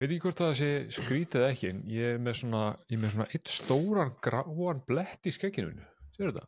veit 0.00 0.14
ekki 0.14 0.22
hvort 0.24 0.40
það 0.40 0.54
sé 0.60 0.70
skrítið 0.96 1.42
ekki 1.50 1.68
en 1.74 1.82
ég 1.92 2.14
er 2.14 2.22
með 2.24 2.38
svona, 2.40 2.62
ég 2.88 2.96
er 2.98 3.02
með 3.04 3.12
svona 3.16 3.28
eitt 3.36 3.50
stóran 3.52 4.14
gráan 4.24 4.80
blett 4.88 5.28
í 5.28 5.34
skegginu 5.34 5.72
minu 5.74 5.86
sér 6.16 6.30
þetta? 6.30 6.46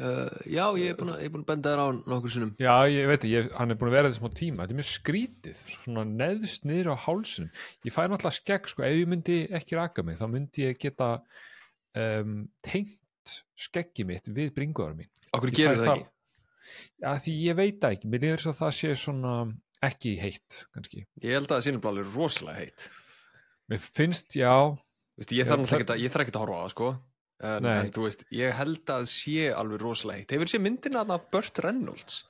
uh, 0.00 0.38
Já, 0.48 0.64
ég 0.80 0.92
er 0.92 0.96
búin 1.00 1.12
að, 1.12 1.24
er 1.26 1.34
að 1.40 1.44
benda 1.50 1.72
þér 1.74 1.82
á 1.82 1.88
nokkur 2.12 2.32
sinnum. 2.34 2.52
Já, 2.62 2.74
ég 2.92 3.08
veit 3.10 3.26
ég, 3.28 3.50
hann 3.58 3.74
er 3.74 3.78
búin 3.80 3.90
að 3.90 3.96
vera 3.98 4.10
þetta 4.10 4.20
smá 4.20 4.30
tíma. 4.38 4.62
Þetta 4.62 4.74
er 4.76 4.80
mjög 4.80 4.90
skrítið, 4.90 5.64
svona 5.80 6.04
neðst 6.08 6.64
niður 6.70 6.92
á 6.94 6.96
hálsinum, 7.04 7.50
ég 7.88 7.94
fæ 7.96 8.00
náttúrulega 8.06 8.36
skegg 8.38 8.70
sko, 8.70 8.84
ef 8.86 8.96
ég 9.00 9.10
myndi 9.10 9.38
ekki 9.60 9.78
raka 9.80 10.04
mig 10.06 10.20
þá 10.20 10.26
myndi 10.30 10.64
ég 10.68 10.78
geta 10.80 11.10
um, 11.98 12.36
tengt 12.66 13.34
skeggi 13.60 14.06
mitt 14.08 14.30
við 14.30 14.54
bringuðar 14.56 14.94
mín. 14.98 15.10
Okkur 15.36 15.52
fæ 15.52 15.60
það 15.66 15.84
það- 15.84 15.96
ekki? 15.98 16.08
Já, 17.00 17.10
því 17.24 17.34
ég 17.48 17.56
veit 17.58 17.80
það 17.82 17.94
ekki, 17.96 18.08
mér 18.12 18.24
líður 18.24 18.42
svo 18.44 18.52
að 18.54 18.58
það 18.62 18.72
sé 18.78 18.94
svona 19.00 19.34
ekki 19.86 20.14
heitt, 20.20 20.64
kannski. 20.74 21.04
Ég 21.24 21.36
held 21.38 21.48
að 21.48 21.56
það 21.58 21.66
sínum 21.68 21.86
alveg 21.90 22.14
rosalega 22.14 22.64
heitt. 22.64 22.88
Mér 23.70 23.82
finnst, 23.84 24.34
já, 24.36 24.54
Vist, 25.20 25.32
Ég 25.36 25.44
þarf 25.44 25.66
það- 25.68 25.82
ekki 25.82 25.92
að, 25.92 26.20
ekki 26.24 26.32
að 26.32 26.40
horfa 26.40 26.56
á 26.56 26.62
það 26.64 26.70
sko. 26.72 26.90
En, 27.40 27.66
en 27.66 27.90
þú 27.92 28.02
veist, 28.06 28.22
ég 28.32 28.52
held 28.56 28.90
að 28.92 29.02
sé 29.08 29.48
alveg 29.52 29.80
rosalega 29.82 30.20
heitt. 30.20 30.32
Hefur 30.32 30.48
séð 30.48 30.62
myndina 30.64 31.04
að 31.04 31.26
Burt 31.32 31.60
Reynolds? 31.64 32.24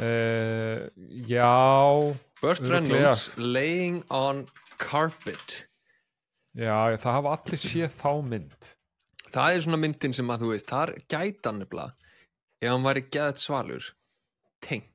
Uh, 0.00 0.88
já. 1.28 2.16
Burt. 2.40 2.60
Reynolds 2.68 3.30
laying 3.36 4.02
on 4.10 4.46
carpet. 4.80 5.66
Já, 6.56 6.96
það 6.96 7.16
hafa 7.18 7.34
allir 7.36 7.60
séð 7.62 7.96
þá 8.00 8.12
mynd. 8.26 8.70
Það 9.30 9.54
er 9.54 9.64
svona 9.64 9.80
myndin 9.80 10.16
sem 10.16 10.32
að 10.32 10.44
þú 10.44 10.52
veist 10.54 10.70
þar 10.72 10.92
gæta 11.12 11.50
hann 11.52 11.60
nefnilega 11.62 11.92
ef 12.60 12.72
hann 12.72 12.86
væri 12.88 13.02
geðt 13.14 13.40
svalur 13.44 13.90
tengt 14.64 14.88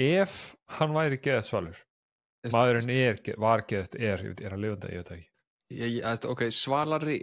Ef 0.00 0.54
hann 0.78 0.94
væri 0.96 1.18
geðað 1.20 1.48
svalur 1.50 1.78
Veist- 2.42 2.56
Maðurinn 2.56 2.90
er, 2.90 3.18
ge- 3.22 3.36
var 3.38 3.62
geðað, 3.68 3.98
er, 4.00 4.22
er 4.42 4.54
að 4.56 4.62
lifa 4.64 4.76
þetta, 4.76 4.88
ég 4.92 5.02
veit 5.02 5.10
ekki. 5.16 5.26
Ég, 5.72 5.92
ég, 6.00 6.24
ok, 6.32 6.42
svalari 6.52 7.18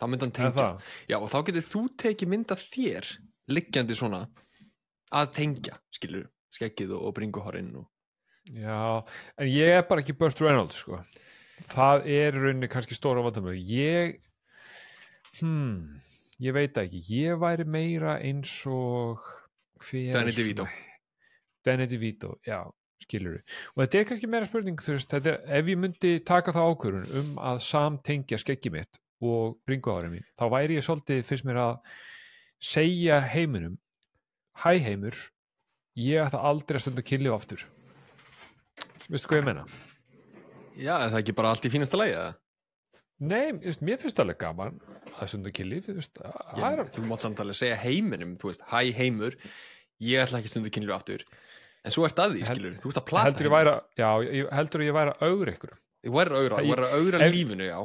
þá 0.00 0.06
myndi 0.08 0.24
hann 0.26 0.30
En 0.32 0.36
tengja 0.40 0.68
já 1.10 1.16
og 1.20 1.28
þá 1.30 1.38
getur 1.50 1.66
þú 1.68 1.82
tekið 2.02 2.30
mynd 2.32 2.54
af 2.54 2.64
þér 2.72 3.08
liggjandi 3.52 3.96
svona 3.98 4.22
að 5.12 5.32
tengja, 5.36 5.76
skilur 5.94 6.26
skeggið 6.54 6.94
og, 6.96 7.04
og 7.10 7.14
bringuhorinn 7.18 7.70
og... 7.82 7.86
já 8.50 8.80
En 9.38 9.50
ég 9.50 9.76
er 9.78 9.86
bara 9.88 10.02
ekki 10.02 10.16
Burt 10.18 10.40
Reynolds, 10.42 10.80
sko. 10.82 10.98
Það 11.70 12.06
er 12.10 12.34
rauninni 12.38 12.68
kannski 12.72 12.96
stóra 12.96 13.22
vandamöðu 13.26 13.60
Ég 13.68 14.18
Hmm, 15.38 16.00
ég 16.42 16.52
veit 16.56 16.74
ekki. 16.80 16.98
Ég 17.14 17.36
væri 17.38 17.62
meira 17.64 18.16
eins 18.18 18.50
og 18.66 19.20
Danny 20.12 20.34
DeVito. 20.36 20.66
Danny 21.64 21.86
DeVito, 21.90 22.34
já, 22.46 22.60
skilur 23.04 23.38
og 23.40 23.82
þetta 23.82 24.00
er 24.00 24.08
kannski 24.08 24.30
meira 24.30 24.48
spurning 24.48 24.80
þú 24.80 24.96
veist, 24.96 25.10
þetta 25.10 25.32
er, 25.32 25.38
ef 25.60 25.70
ég 25.72 25.80
myndi 25.80 26.12
taka 26.26 26.54
það 26.56 26.72
ákvörun 26.72 27.12
um 27.20 27.30
að 27.50 27.62
samtengja 27.66 28.40
skeggi 28.40 28.72
mitt 28.74 29.00
og 29.20 29.58
bringuárið 29.68 30.14
mín, 30.14 30.26
þá 30.38 30.44
væri 30.52 30.78
ég 30.78 30.86
svolítið 30.86 31.22
fyrst 31.28 31.46
mér 31.48 31.60
að 31.60 31.74
segja 32.60 33.20
heiminum 33.32 33.78
hæ 34.60 34.72
heimur 34.84 35.16
ég 36.00 36.24
ætla 36.26 36.42
aldrei 36.50 36.78
að 36.78 36.86
stunda 36.86 37.04
kynlíf 37.04 37.36
aftur 37.36 37.64
veistu 39.08 39.30
hvað 39.30 39.42
ég 39.42 39.48
menna? 39.48 39.66
já, 40.76 40.94
er 40.96 41.10
það 41.12 41.20
ekki 41.22 41.36
bara 41.36 41.54
allt 41.54 41.68
í 41.68 41.72
fínasta 41.72 42.00
lagi 42.00 42.16
eða? 42.16 42.32
Nei, 43.20 43.50
veist, 43.60 43.82
mér 43.84 43.98
finnst 44.00 44.20
alveg 44.22 44.38
gaman 44.40 44.78
að 45.20 45.28
stunda 45.28 45.52
kynlíf 45.52 45.90
þú 45.90 47.02
það 47.02 47.08
mátt 47.10 47.26
samtalið 47.26 47.58
segja 47.58 47.76
heiminum 47.82 48.36
veist, 48.40 48.64
hæ 48.70 48.80
heimur 48.96 49.36
ég 50.00 50.22
ætla 50.24 50.40
ekki 50.40 50.52
stundu 50.54 50.72
kynlíf 50.72 50.94
aftur. 50.96 51.24
En 51.84 51.92
svo 51.92 52.06
ert 52.08 52.18
að 52.20 52.34
því, 52.36 52.46
Held- 52.48 52.56
skilur, 52.60 52.78
þú 52.80 52.92
ert 52.92 53.00
að 53.02 53.06
plata 53.10 53.28
heldur 53.28 53.52
væri 53.52 53.72
að, 53.74 53.82
já, 54.00 54.08
ég, 54.40 54.48
heldur 54.56 54.84
ég 54.86 54.96
væri 54.96 55.12
að 55.12 55.26
augra 55.28 55.54
ykkur. 55.56 55.74
Þú 56.00 56.14
væri 56.16 56.32
að 56.32 56.40
augra, 56.40 57.20
að 57.20 57.36
lífinu, 57.36 57.68
já. 57.68 57.78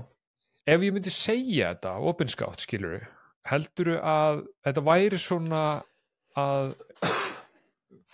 Ef 0.66 0.88
ég 0.88 0.96
myndi 0.96 1.12
segja 1.14 1.74
þetta 1.76 1.94
opinskátt 2.12 2.64
skilur 2.64 3.04
heldur 3.46 3.92
að 4.00 4.40
þetta 4.66 4.84
væri 4.88 5.20
svona 5.22 5.64
að 6.40 6.72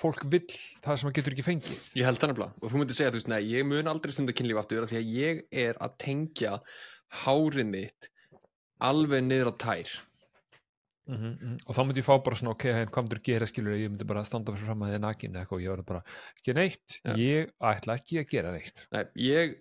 fólk 0.01 0.23
vill 0.33 0.47
það 0.81 0.97
sem 0.97 1.07
það 1.07 1.15
getur 1.19 1.35
ekki 1.35 1.45
fengið? 1.45 1.81
Ég 1.99 2.07
held 2.07 2.19
það 2.21 2.31
nefnilega. 2.33 2.55
Og 2.61 2.71
þú 2.71 2.81
myndir 2.81 2.97
segja, 2.97 3.11
þú 3.13 3.19
veist, 3.19 3.29
nei, 3.31 3.41
ég 3.51 3.67
mun 3.69 3.89
aldrei 3.91 4.15
stundu 4.15 4.33
kynlíf 4.35 4.59
aftur 4.61 4.85
af 4.85 4.89
því 4.91 4.97
að 4.99 5.11
ég 5.13 5.43
er 5.63 5.77
að 5.85 5.95
tengja 6.01 6.55
hárið 7.23 7.67
mitt 7.69 8.07
alveg 8.81 9.23
niður 9.25 9.51
á 9.51 9.53
tær. 9.61 9.91
Og 11.11 11.73
þá 11.75 11.81
myndi 11.83 11.99
ég 11.99 12.07
fá 12.07 12.13
bara 12.23 12.37
svona 12.39 12.53
ok, 12.53 12.67
henn 12.71 12.91
hvað 12.93 13.03
myndir 13.07 13.21
gera 13.25 13.47
skilur 13.49 13.75
ég 13.75 13.89
myndi 13.91 14.07
bara 14.07 14.23
standa 14.23 14.53
fyrir 14.53 14.69
fram 14.69 14.85
að 14.85 14.93
þið 14.93 15.01
nakin 15.03 15.33
eða 15.33 15.41
eitthvað 15.43 15.57
og 15.57 15.63
ég 15.65 15.73
verður 15.73 15.87
bara, 15.89 16.01
ekki 16.37 16.55
neitt. 16.55 16.95
Já. 17.01 17.13
ég 17.19 17.51
ætla 17.71 17.97
ekki 17.99 18.21
að 18.21 18.29
gera 18.31 18.53
neitt. 18.55 18.83
Nei, 18.95 19.03
ég 19.19 19.57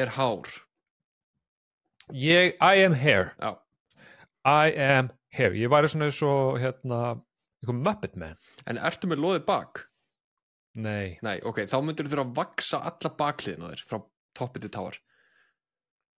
er 0.00 0.12
hár. 0.16 0.50
Ég, 2.10 2.56
I 2.58 2.82
am 2.82 2.96
here 2.98 3.30
Já, 3.38 3.52
I 4.42 4.72
am 4.82 5.12
here, 5.30 5.54
ég 5.54 5.70
væri 5.70 5.92
svona 5.92 6.08
eins 6.10 6.18
og 6.26 6.58
hérna, 6.58 7.20
eitthvað 7.60 7.84
Muppet 7.86 8.18
Man. 8.18 8.40
En 8.66 8.80
ertu 8.82 9.10
með 9.10 9.22
loðið 9.22 9.46
bak? 9.46 9.84
nei, 10.80 11.18
Nei, 11.26 11.36
ok, 11.46 11.64
þá 11.70 11.78
myndir 11.82 12.06
þú 12.06 12.14
þurfa 12.14 12.26
að 12.26 12.34
vaksa 12.40 12.78
alla 12.90 13.10
bakliðin 13.18 13.64
á 13.66 13.70
þér 13.72 13.86
frá 13.90 13.98
toppi 14.38 14.62
til 14.62 14.70
táar 14.74 14.98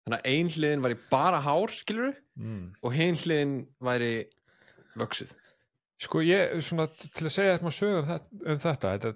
Þannig 0.06 0.18
að 0.18 0.30
ein 0.32 0.52
hliðin 0.56 0.86
væri 0.86 0.98
bara 1.12 1.42
hár, 1.46 1.74
skilur 1.76 2.16
mm. 2.40 2.64
og 2.82 2.96
hinn 2.98 3.20
hliðin 3.22 3.56
væri 3.86 4.14
vöksuð 4.98 5.36
Sko 6.02 6.24
ég, 6.26 6.56
svona 6.66 6.88
til 6.90 7.28
að 7.28 7.34
segja 7.36 7.54
eitthvað 7.54 7.76
sög 7.78 8.00
um, 8.00 8.08
þetta, 8.08 8.40
um 8.42 8.62
þetta, 8.64 8.94
þetta 8.96 9.12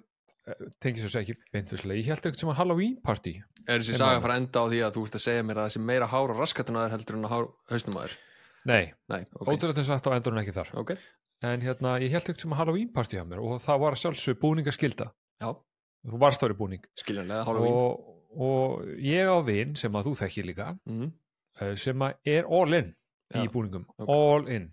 eh, 0.52 0.68
tengið 0.84 1.08
svo 1.08 1.22
ekki 1.22 1.34
beintfislega, 1.50 1.98
ég 1.98 2.10
held 2.12 2.20
eitthvað 2.20 2.44
sem 2.44 2.52
að 2.52 2.58
Halloween 2.60 2.94
party. 3.02 3.32
Er 3.66 3.82
þessi 3.82 3.98
saga 3.98 4.20
að 4.20 4.22
fara 4.22 4.36
að 4.36 4.42
enda 4.44 4.62
á 4.62 4.66
því 4.70 4.82
að 4.86 4.94
þú 4.94 5.02
ert 5.08 5.18
að 5.18 5.24
segja 5.24 5.46
mér 5.48 5.58
að 5.58 5.66
þessi 5.66 5.82
meira 5.88 6.08
hár 6.12 6.34
og 6.36 6.38
raskatun 6.38 6.78
að 6.78 6.86
þér 6.86 6.94
heldur 6.94 7.18
en 7.18 7.26
að 7.26 7.34
hár 7.34 7.48
hausnum 7.72 7.98
að 7.98 8.06
þér 8.06 8.16
Nei, 8.66 8.84
Nei, 9.10 9.20
ok, 9.34 9.50
ótrúlega 9.50 9.78
þess 9.80 9.90
að 9.90 9.98
þetta 9.98 10.14
endur 10.20 10.38
ekki 10.44 10.54
þar. 10.54 10.70
Ok, 10.78 10.94
En 11.44 11.62
hérna, 11.66 11.98
ég 12.00 12.14
held 12.14 12.30
eitthvað 12.30 12.44
sem 12.46 12.54
að 12.54 12.60
Halloween 12.62 12.92
party 12.94 13.18
á 13.20 13.24
mér 13.28 13.42
og 13.44 13.58
það 13.66 13.82
var 13.82 13.96
að 13.96 14.02
sjálfsög 14.04 14.38
búningaskilda 14.40 15.10
já, 15.42 15.50
Þú 16.06 16.20
varst 16.22 16.44
ári 16.46 16.54
búning. 16.56 16.84
Skiljanlega, 17.00 17.44
Halloween. 17.48 17.74
Og, 17.74 18.15
og 18.34 18.86
ég 19.02 19.28
á 19.28 19.38
vin 19.46 19.74
sem 19.78 19.94
að 19.96 20.10
þú 20.10 20.14
þekkir 20.22 20.48
líka 20.50 20.70
mm. 20.88 21.10
sem 21.80 22.06
að 22.06 22.32
er 22.36 22.48
all 22.48 22.80
in 22.80 22.94
í 23.34 23.44
Já, 23.46 23.52
búningum, 23.52 23.86
ok. 23.98 24.08
all 24.08 24.48
in 24.52 24.70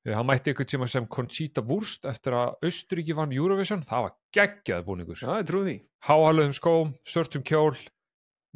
Eh, 0.00 0.14
hann 0.16 0.24
mætti 0.24 0.48
eitthvað 0.54 0.68
tíma 0.70 0.86
sem 0.88 1.04
Conchita 1.12 1.60
Wurst 1.68 2.06
eftir 2.08 2.32
að 2.32 2.54
Austuríki 2.64 3.12
vann 3.16 3.34
Eurovision 3.36 3.82
það 3.84 4.06
var 4.06 4.12
geggjað 4.32 4.86
búningur 4.86 5.18
því 5.20 5.74
háalöðum 6.06 6.54
skóm, 6.56 6.94
svörtum 7.04 7.44
kjól 7.44 7.76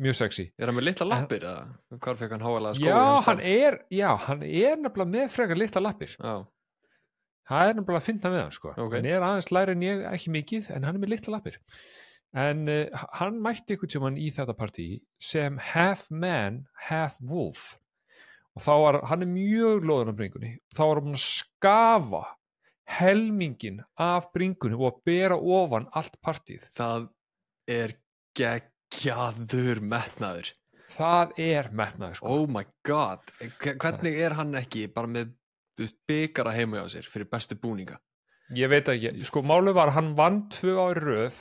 mjög 0.00 0.16
sexy 0.22 0.46
Er 0.56 0.70
hann 0.70 0.78
með 0.78 0.86
litla 0.88 1.06
lappir 1.10 1.44
eða? 1.44 1.66
Hvar 1.98 2.16
fekk 2.22 2.32
hann 2.32 2.46
háalega 2.46 2.78
skói? 2.78 2.88
já, 2.88 3.02
hann 3.26 3.44
er, 3.44 3.76
já, 3.92 4.08
hann 4.24 4.46
er 4.46 4.80
nefnilega 4.80 5.12
með 5.18 5.28
frekar 5.34 5.60
litla 5.60 5.84
lappir 5.84 6.14
Já, 6.16 6.32
það 7.52 7.68
er 7.68 7.76
nefnilega 7.76 8.00
að 8.00 8.08
finna 8.08 8.32
með 8.32 8.42
hann 8.46 8.56
sko. 8.56 8.72
Ok. 8.72 8.96
hann 8.96 9.12
er 9.12 9.28
aðeins 9.28 9.52
læri 9.52 9.76
en 9.76 9.84
ég, 9.84 10.02
ekki 10.14 10.34
mikið 10.38 10.72
en 10.72 10.88
hann 10.88 10.96
er 10.96 11.04
með 11.04 11.12
litla 11.18 11.36
lappir 11.36 11.60
en 12.34 12.64
uh, 12.68 13.04
hann 13.20 13.36
mætti 13.42 13.76
ykkur 13.76 13.90
tímann 13.92 14.16
í 14.18 14.28
þetta 14.34 14.54
partí 14.58 14.88
sem 15.22 15.58
half 15.72 16.08
man, 16.10 16.64
half 16.88 17.16
wolf. 17.22 17.76
Og 18.54 18.62
þá 18.62 18.72
var, 18.84 19.00
hann 19.10 19.22
er 19.26 19.30
mjög 19.30 19.86
loðan 19.86 20.12
af 20.12 20.18
bringunni, 20.18 20.52
þá 20.76 20.82
var 20.86 21.00
hann 21.02 21.16
að 21.18 21.24
skafa 21.24 22.24
helmingin 22.98 23.80
af 23.98 24.26
bringunni 24.34 24.76
og 24.76 24.90
að 24.90 24.98
bera 25.08 25.38
ofan 25.40 25.86
allt 25.96 26.18
partíð 26.22 26.66
það 26.76 27.06
er 27.70 27.94
geggjaður 28.38 29.80
metnaður. 29.82 30.50
Það 30.94 31.32
er 31.42 31.70
metnaður 31.74 32.18
sko. 32.20 32.28
Oh 32.34 32.44
my 32.50 32.62
god. 32.86 33.24
Hve- 33.58 33.74
Hvernig 33.80 34.18
er 34.20 34.36
hann 34.38 34.52
ekki 34.60 34.84
bara 34.94 35.10
með 35.10 35.32
bygara 36.06 36.52
heima 36.54 36.82
hjá 36.82 36.92
sér 36.98 37.08
fyrir 37.10 37.26
bestu 37.32 37.56
búninga? 37.58 37.96
Ég 38.54 38.68
veit 38.70 38.86
ekki, 38.92 39.14
sko 39.24 39.42
málið 39.42 39.74
var 39.80 39.90
hann 39.96 40.12
vann 40.18 40.42
tvö 40.52 40.76
ári 40.84 41.00
röð 41.02 41.40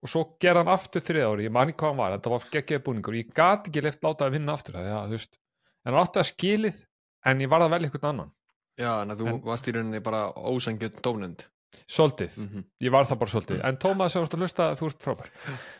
og 0.00 0.08
svo 0.08 0.22
gerði 0.40 0.62
hann 0.64 0.72
aftur 0.74 1.02
þrið 1.04 1.26
ári, 1.28 1.44
ég 1.48 1.52
man 1.52 1.68
ekki 1.68 1.78
hvað 1.82 1.90
hann 1.92 2.00
var 2.00 2.14
þetta 2.16 2.30
var 2.34 2.46
geggjaði 2.54 2.84
búningur, 2.86 3.16
ég 3.20 3.32
gat 3.36 3.68
ekki 3.68 3.82
leift 3.84 4.04
láta 4.06 4.26
að 4.28 4.36
vinna 4.38 4.54
aftur 4.56 4.78
það, 4.78 5.08
þú 5.10 5.16
veist, 5.18 5.38
en 5.84 5.92
hann 5.92 6.02
átti 6.04 6.22
að 6.22 6.28
skilið 6.30 6.78
en 7.30 7.40
ég 7.44 7.50
var 7.52 7.60
að 7.66 7.72
velja 7.74 7.90
einhvern 7.90 8.08
annan. 8.14 8.30
Já, 8.80 8.92
en 9.02 9.10
þú 9.18 9.26
En- 9.28 9.40
varst 9.44 9.68
í 9.68 9.72
rauninni 9.76 10.00
bara 10.00 10.22
ósangjöld 10.32 11.00
dónend 11.04 11.44
svolítið, 11.90 12.36
mm 12.36 12.64
ég 12.80 12.92
var 12.92 13.04
það 13.04 13.18
bara 13.20 13.30
svolítið 13.30 13.60
en 13.66 13.76
Tómas, 13.76 14.14
þú 14.14 14.22
ert 14.24 14.34
að 14.34 14.40
lusta, 14.40 14.74
þú 14.78 14.86
ert 14.88 15.04
frábær. 15.04 15.28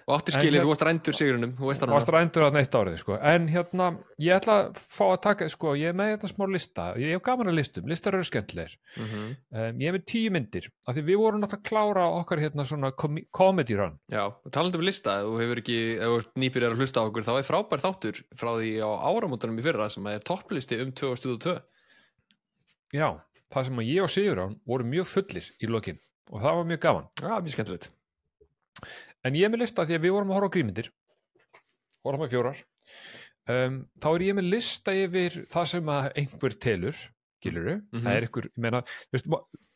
Og 0.07 0.15
átti 0.17 0.35
En 0.35 0.41
skilið, 0.41 0.59
hér- 0.59 0.65
þú 0.65 0.71
varst 0.71 0.85
rændur 0.87 1.15
sigurinnum 1.17 1.53
Þú 1.57 1.65
varst 1.91 2.11
rændur 2.13 2.45
að 2.45 2.53
neitt 2.53 2.75
árið, 2.75 2.99
sko. 3.01 3.19
En 3.21 3.49
hérna, 3.49 3.99
ég 4.19 4.37
ætla 4.37 4.55
að 4.61 4.77
fá 4.77 5.07
að 5.11 5.21
taka 5.23 5.49
sko, 5.49 5.75
ég 5.75 5.89
er 5.89 5.97
með 5.97 6.19
þetta 6.19 6.29
smá 6.29 6.45
lista, 6.51 6.95
ég 7.01 7.15
hef 7.15 7.23
gaman 7.23 7.49
að 7.49 7.59
listum 7.61 7.89
listar 7.89 8.15
eru 8.15 8.25
skemmtilegir. 8.25 8.77
Mm 8.97 9.07
-hmm. 9.07 9.29
um, 9.51 9.81
ég 9.81 9.89
er 9.89 9.93
með 9.93 10.05
tíu 10.05 10.31
myndir, 10.31 10.71
af 10.87 10.95
því 10.95 11.03
við 11.03 11.17
vorum 11.17 11.41
náttúrulega 11.41 11.69
klára 11.71 12.05
okkar 12.21 12.39
hérna 12.39 12.65
svona 12.67 12.93
com 12.93 13.17
comedy 13.33 13.77
run. 13.77 13.99
Já, 14.11 14.27
og 14.45 14.51
talandi 14.53 14.77
um 14.77 14.85
lista 14.85 15.23
þú 15.23 15.41
hefur 15.41 15.59
ekki, 15.59 15.97
ef 15.97 16.05
þú 16.05 16.19
ert 16.19 16.35
nýpir 16.37 16.63
að 16.63 16.77
hlusta 16.77 17.01
á 17.01 17.07
okkur 17.09 17.23
þá 17.25 17.39
er 17.39 17.49
frábær 17.49 17.81
þáttur 17.81 18.23
frá 18.37 18.51
því 18.59 18.83
á 18.85 18.91
áramótunum 19.09 19.59
í 19.59 19.63
fyrra 19.63 19.89
sem 23.51 23.51
topplisti 23.51 23.51
2022 23.51 23.55
Já, 23.55 23.55
það 23.55 23.65
sem 23.67 23.77
að 23.81 23.89
ég 23.91 24.03
og 24.03 24.11
Sigurán 24.11 24.57
voru 24.67 24.85
mjög 24.85 25.07
fullir 25.07 25.47
í 25.61 25.67
lokin 25.71 25.99
og 26.31 26.41
það 26.41 26.55
var 26.57 26.65
mjög 26.71 26.81
gaman. 26.81 27.07
Já, 27.21 27.41
mjög 27.43 27.55
skemmtilegt. 27.57 27.89
En 29.25 29.35
ég 29.35 29.45
er 29.45 29.51
með 29.51 29.63
lista 29.65 29.85
því 29.85 29.97
að 29.99 30.05
við 30.07 30.13
vorum 30.15 30.31
að 30.31 30.35
horfa 30.39 30.47
á 30.47 30.55
grímyndir. 30.55 30.91
Vorum 32.05 32.23
að 32.23 32.31
fjórar. 32.31 32.61
Um, 33.51 33.81
þá 34.01 34.07
er 34.15 34.21
ég 34.29 34.37
með 34.39 34.47
lista 34.53 34.93
yfir 34.95 35.41
það 35.51 35.67
sem 35.67 35.91
að 35.91 36.13
einhver 36.23 36.55
telur 36.63 36.97
giluru, 37.43 37.81
Mhm. 37.93 38.03
það 38.05 38.15
er 38.17 38.23
einhver 38.29 38.45
ég 38.47 38.57
meina, 38.57 38.83
þú 39.11 39.17
veist, 39.17 39.27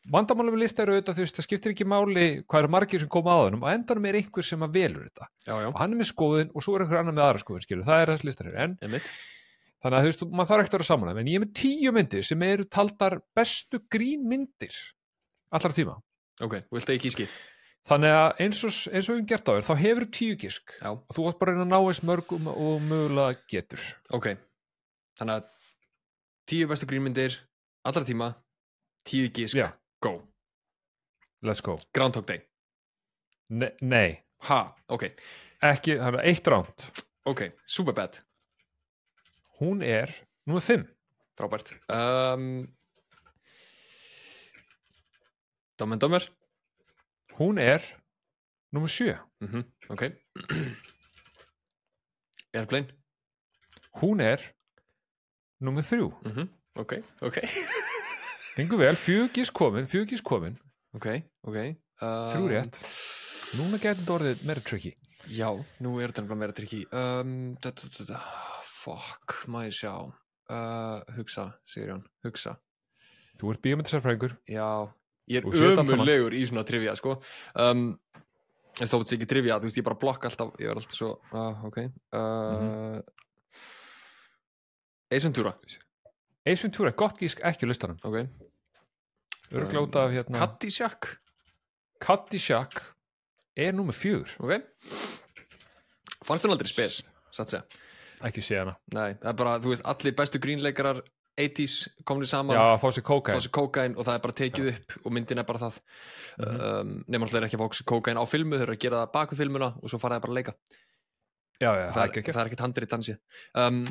vandamálum 0.09 0.53
við 0.53 0.59
lista 0.63 0.83
eru 0.83 0.93
auðvitað, 0.95 1.15
þú 1.17 1.23
veist, 1.25 1.35
það 1.35 1.47
skiptir 1.47 1.71
ekki 1.73 1.85
máli 1.85 2.25
hvað 2.45 2.59
eru 2.63 2.67
margir 2.71 2.99
sem 2.99 3.09
koma 3.09 3.31
að 3.35 3.43
honum. 3.49 3.63
Og 3.63 3.69
endanum 3.73 4.05
er 4.05 4.13
einhver 4.21 4.43
sem 4.45 4.59
að 4.61 4.71
velur 4.73 5.09
þetta. 5.09 5.27
Já, 5.47 5.53
já, 5.59 5.67
og 5.67 5.77
hann 5.81 5.91
er 5.93 5.97
með 5.97 6.11
skoðun 6.13 6.51
og 6.55 6.61
svo 6.63 6.75
er 6.75 6.81
einhver 6.85 6.99
annar 6.99 7.13
með 7.13 7.25
aðra 7.25 7.43
skoðun 7.43 7.65
skilur, 7.65 7.83
það 7.85 8.01
er 8.01 8.07
þess 8.13 8.23
listar 8.23 8.45
hér, 8.45 8.55
en 8.63 8.77
emitt 8.81 9.11
þannig 9.85 9.97
að 9.97 10.05
þú 10.05 10.11
veist, 10.11 10.23
maður 10.33 10.49
þarf 10.51 10.63
ekkert 10.63 10.75
að 10.75 10.79
vera 10.79 10.89
saman 10.89 11.11
en 11.21 11.29
ég 11.29 11.37
er 11.37 11.43
með 11.45 11.51
tíu 11.61 11.91
myndir 11.93 12.25
sem 12.25 12.45
eru 12.47 12.65
taldar 12.73 13.19
bestu 13.37 13.79
grínmyndir 13.93 14.77
allra 15.53 15.75
tíma. 15.77 15.99
Ok, 16.43 16.57
viltu 16.73 16.95
ekki 16.95 17.11
íski? 17.13 17.27
þannig 17.85 18.15
að 18.17 18.39
eins 18.41 18.61
og, 18.65 18.77
eins 18.89 19.05
og 19.05 19.13
við 19.13 19.19
höfum 19.19 19.27
gert 19.29 19.49
á 19.49 19.53
þér 19.53 19.67
þá 19.67 19.75
hefur 19.83 20.07
tíu 20.17 20.37
gisk. 20.41 20.73
Já, 20.81 20.89
og 20.89 21.13
þú 21.13 21.27
átt 21.29 21.41
bara 21.41 21.53
að 21.53 21.63
að 21.63 21.69
ná 21.69 21.77
eins 21.77 22.01
mörgum 22.09 22.47
og 22.49 22.79
mögulega 22.89 23.37
getur. 23.51 23.83
Ok. 24.15 24.31
Þannig 25.19 25.35
að 25.37 25.51
tíu 26.49 26.69
bestu 26.71 26.89
grínmyndir 26.89 27.37
allra 27.85 28.05
tíma, 28.07 28.31
tíu 29.05 29.29
gísk 29.29 29.57
Já. 29.57 29.69
go, 30.01 30.17
let's 31.45 31.61
go. 31.61 31.77
Groundhog 31.93 32.25
Day. 32.25 32.41
Ne 33.53 33.75
nei, 33.85 34.17
ha, 34.49 34.63
ok, 34.89 35.11
ekki, 35.61 35.99
það 36.01 36.15
er 36.17 36.31
eitt 36.31 36.47
ránt 36.49 36.87
ok, 37.29 37.43
Superbad 37.69 38.17
hún 39.59 39.81
er 39.81 40.11
nummer 40.45 40.61
5 40.61 40.85
frábært. 41.35 41.73
Um, 41.91 42.67
and 45.79 45.99
Dumber 46.01 46.23
hún 47.37 47.57
er 47.59 47.81
nummer 48.71 48.87
7 48.87 49.17
mm 49.39 49.63
ok. 49.89 50.03
Airplane 52.53 52.87
hún 54.01 54.21
er 54.21 54.39
nummer 55.59 55.83
3 55.83 56.11
mm 56.23 56.49
ok, 56.75 56.93
ok. 57.21 57.41
Gengur 58.55 58.79
vel, 58.79 58.95
fjúkis 58.95 59.51
komin, 59.51 59.87
fjúkis 59.87 60.21
komin. 60.23 60.55
Ok, 60.95 61.09
ok. 61.43 61.57
Um, 61.99 62.29
þrjú 62.31 62.47
rétt. 62.51 62.79
Núna 63.55 63.79
getur 63.79 63.99
þetta 63.99 64.13
orðið 64.15 64.43
meira 64.47 64.63
tricky. 64.63 64.93
Já, 65.31 65.49
nú 65.81 65.95
er 65.99 66.13
þetta 66.13 66.37
meira 66.37 66.53
trikki 66.55 66.83
um, 66.93 67.55
da, 67.63 67.71
da, 68.07 68.19
fuck, 68.85 69.41
maður 69.51 69.75
sjá. 69.79 69.93
Uh, 70.45 71.01
hugsa, 71.17 71.49
Sigurjón, 71.69 72.03
hugsa. 72.25 72.55
Þú 73.39 73.51
ert 73.51 73.63
bíómyndisarfræðingur 73.65 74.35
já, 74.47 74.67
ég 75.31 75.41
er 75.49 75.79
ömulegur 75.81 76.35
í 76.37 76.43
svona 76.45 76.63
trivia 76.67 76.93
sko. 76.99 77.17
Um, 77.59 77.87
en 78.77 78.91
þó 78.91 78.99
þetta 78.99 79.15
ekki 79.17 79.29
trivia, 79.31 79.57
þú 79.59 79.69
veist, 79.69 79.79
ég 79.81 79.87
bara 79.87 79.99
blokka 79.99 80.29
alltaf 80.29 80.53
ég 80.61 80.69
er 80.69 80.77
alltaf 80.77 80.99
svo, 80.99 81.15
uh, 81.33 81.65
ok. 81.67 81.79
Uh, 82.15 82.99
Ace 85.09 85.25
Ventura. 85.25 85.55
Ace 86.45 86.61
Ventura, 86.67 86.93
gott 86.93 87.17
gísk 87.21 87.41
ekki 87.45 87.65
á 87.65 87.69
listanum. 87.71 87.97
Ok, 88.05 88.21
örglega 89.49 89.85
út 89.87 89.97
af 89.99 90.13
hérna 90.13 90.43
Caddyshack. 90.43 91.15
Caddyshack 92.05 92.83
er 93.57 93.73
nummer 93.73 93.95
4 93.97 94.37
ok. 94.45 94.61
Fannst 96.25 96.45
þú 96.45 96.53
aldrei 96.53 96.69
spes, 96.69 97.01
satt 97.33 97.49
segja 97.55 97.65
ekki 98.29 98.43
sé 98.45 98.59
hana. 98.61 98.75
Nei, 98.95 99.13
það 99.19 99.29
er 99.31 99.37
bara, 99.41 99.59
þú 99.63 99.73
veist, 99.73 99.85
allir 99.91 100.15
bestu 100.17 100.41
grínleikarar 100.43 101.01
80s 101.35 101.75
komnir 102.07 102.29
saman 102.31 102.55
já, 102.55 102.63
fá 102.79 102.87
sér 102.95 103.03
kókain 103.03 103.41
sér 103.43 103.51
kókain 103.51 103.95
og 103.99 104.07
það 104.07 104.17
er 104.17 104.23
bara 104.23 104.37
tekið 104.39 104.69
upp 104.71 104.93
og 105.03 105.15
myndin 105.15 105.41
er 105.41 105.47
bara 105.47 105.63
það. 105.65 105.79
Mhm. 106.39 106.61
um, 106.69 106.93
nema 107.11 107.27
alltaf 107.27 107.41
er 107.41 107.47
ekki 107.49 107.59
að 107.59 107.65
fá 107.65 107.79
sér 107.79 107.89
kókain 107.91 108.19
á 108.19 108.23
filmu 108.29 108.59
þau 108.59 108.65
eru 108.67 108.75
að 108.77 108.83
gera 108.85 109.01
það 109.03 109.13
bak 109.17 109.33
við 109.33 109.41
filmuna 109.43 109.71
og 109.81 109.91
svo 109.91 109.99
fara 109.99 110.15
það 110.15 110.25
bara 110.27 110.35
að 110.35 110.39
leika. 110.39 110.55
Já, 111.55 111.71
já, 111.71 111.85
það, 111.87 111.91
það 111.95 112.03
er 112.05 112.17
er, 112.19 112.37
er 112.39 112.49
ekkert 112.49 112.63
handrið 112.65 112.93
dansið. 112.93 113.19
Um, 113.55 113.83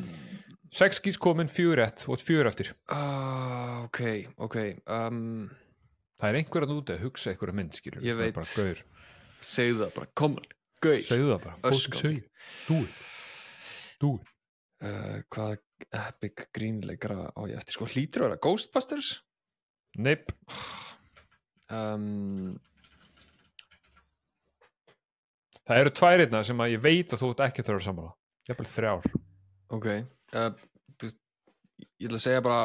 6 0.74 0.98
gísk 1.04 1.20
komin, 1.22 1.48
4 1.48 1.76
rétt 1.78 2.08
og 2.10 2.20
4 2.20 2.50
eftir. 2.50 2.72
Uh, 2.90 3.84
ok, 3.86 4.00
ok 4.42 4.56
um, 4.90 5.46
það 6.18 6.30
er 6.30 6.40
einhver 6.40 6.66
að 6.66 6.74
úti 6.78 6.96
að 6.96 7.04
hugsa 7.06 7.32
einhverja 7.32 7.56
mynd 7.60 7.78
skilur 7.78 8.04
Ég 8.04 8.18
er 8.18 8.32
veit. 8.32 8.84
segðu 9.44 9.84
það 9.84 9.96
bara, 9.98 10.10
come 10.16 10.40
on, 10.40 10.52
gauð 10.84 11.02
segðu 11.08 11.30
það 11.30 11.42
bara, 11.44 11.56
fólk 11.64 11.76
Öskrandi. 11.78 12.22
segju 12.22 12.22
do 12.68 12.80
it 14.14 14.30
uh, 14.84 15.18
hvað 15.32 15.56
epic 15.94 16.48
grínleikara 16.54 17.30
á 17.32 17.40
ég 17.48 17.56
eftir 17.58 17.76
sko? 17.76 17.88
Hlýtur 17.88 18.24
að 18.24 18.30
vera 18.30 18.42
Ghostbusters? 18.44 19.10
Neip, 19.94 20.32
um, 21.70 22.56
það 25.62 25.82
eru 25.84 25.92
tværina 25.94 26.42
sem 26.46 26.62
að 26.64 26.72
ég 26.74 26.82
veit 26.82 27.14
að 27.14 27.22
þú 27.22 27.30
ert 27.34 27.44
ekki 27.46 27.66
þurfa 27.66 27.82
að 27.82 27.86
sammála. 27.88 28.14
Jafnvel 28.48 28.70
þrjár. 28.72 29.06
Ok 29.74 29.86
uh, 29.92 30.48
veist, 31.00 31.20
ég 31.78 32.08
ætla 32.08 32.18
að 32.18 32.24
segja 32.26 32.44
bara 32.44 32.64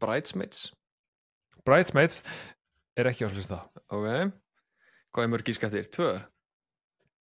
Bridesmaids. 0.00 0.70
Bridesmaids 1.64 2.22
er 2.96 3.12
ekki 3.12 3.24
á 3.24 3.28
þessu 3.28 3.42
lista. 3.42 3.60
Ok 3.92 4.08
hvað 5.14 5.28
er 5.28 5.30
mörg 5.30 5.46
gíska 5.46 5.68
eftir? 5.68 5.92
Tvö? 5.94 6.14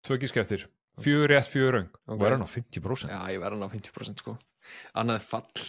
tvö 0.04 0.18
gísk 0.20 0.40
eftir, 0.42 0.66
fjögur 1.02 1.34
rétt, 1.34 1.50
fjögur 1.50 1.80
röng. 1.80 1.90
Ok. 2.06 2.16
og 2.16 2.26
er 2.28 2.38
hann 2.38 2.46
á 2.46 2.50
50% 2.50 3.14
Já, 3.14 3.20
ég 3.34 3.42
verði 3.42 3.60
hann 3.60 3.68
á 3.68 3.72
50% 3.74 4.24
sko. 4.24 4.38
Annað 4.94 5.22
er 5.22 5.28
fall. 5.34 5.68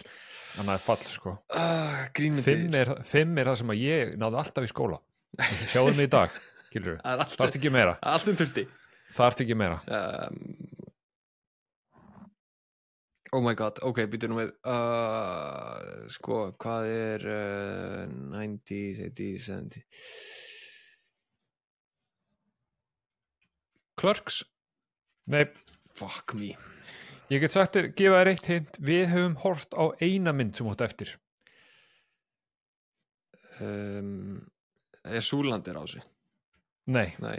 Þannig 0.55 0.61
að 0.61 0.67
það 0.69 0.75
er 0.77 0.83
fall 0.89 1.11
sko. 1.11 1.37
Uh, 1.51 2.43
fimm 2.47 2.75
er, 2.79 2.93
fimm 3.09 3.39
er 3.41 3.51
það 3.51 3.61
sem 3.63 3.73
að 3.75 3.85
ég 3.85 4.17
náði 4.21 4.43
alltaf 4.43 4.67
í 4.67 4.71
skóla. 4.71 5.01
Sjáðu 5.73 5.97
mig 5.97 6.07
í 6.07 6.13
dag 6.15 6.43
allt, 6.81 7.35
þarft 7.39 7.59
ekki 7.59 7.71
meira, 7.73 7.99
þarft 9.15 9.43
ekki 9.45 9.57
meira. 9.59 9.81
Um, 9.87 10.57
oh 13.35 13.43
my 13.45 13.55
god 13.59 13.79
ok, 13.87 14.05
býtum 14.11 14.39
við. 14.39 14.55
Uh, 14.67 16.09
sko, 16.15 16.41
hvað 16.61 16.91
er 16.91 17.29
uh, 17.29 18.01
90s, 18.35 19.05
80s 19.11 19.51
70s 19.51 19.85
Clerks 23.95 24.43
Nei, 25.31 25.45
fuck 25.97 26.35
me. 26.37 26.55
Ég 27.33 27.41
get 27.41 27.55
sagt 27.57 27.77
þér, 27.77 27.91
gefa 27.97 28.21
þér 28.21 28.31
eitt 28.35 28.49
hint. 28.51 28.81
Við 28.85 29.07
höfum 29.13 29.37
hort 29.45 29.77
á 29.77 29.85
eina 30.05 30.35
mynd 30.37 30.57
sem 30.57 30.69
átt 30.69 30.85
eftir. 30.85 31.15
Um, 33.63 34.43
er 35.07 35.23
Súlandir 35.23 35.79
á 35.79 35.87
sig 35.87 36.03
Nei, 36.91 37.15
nei, 37.23 37.39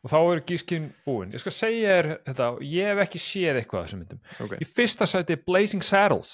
og 0.00 0.10
þá 0.10 0.16
er 0.20 0.40
gískin 0.48 0.86
búin 1.04 1.34
ég 1.34 1.42
skal 1.42 1.54
segja 1.54 1.96
þér 1.98 2.08
þetta, 2.28 2.46
ég 2.66 2.90
hef 2.90 3.02
ekki 3.04 3.20
séð 3.22 3.60
eitthvað 3.60 3.80
af 3.80 3.86
þessum 3.86 4.00
myndum. 4.02 4.20
Ok. 4.44 4.54
Í 4.62 4.66
fyrsta 4.66 5.06
sæti 5.10 5.36
Blazing 5.42 5.86
Saddles. 5.86 6.32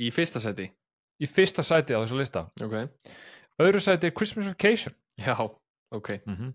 Í 0.00 0.08
fyrsta 0.14 0.40
seti, 0.42 0.68
í 1.20 1.28
fyrsta 1.28 1.64
sæti 1.66 1.96
á 1.96 2.00
þessu 2.00 2.18
lista. 2.20 2.46
Ok. 2.64 2.76
Öðru 3.62 3.82
sæti 3.84 4.08
er 4.08 4.16
Christmas 4.16 4.48
Vacation. 4.48 4.94
Já, 5.20 5.36
ok, 5.92 6.08
mm 6.26 6.36
-hmm. 6.36 6.52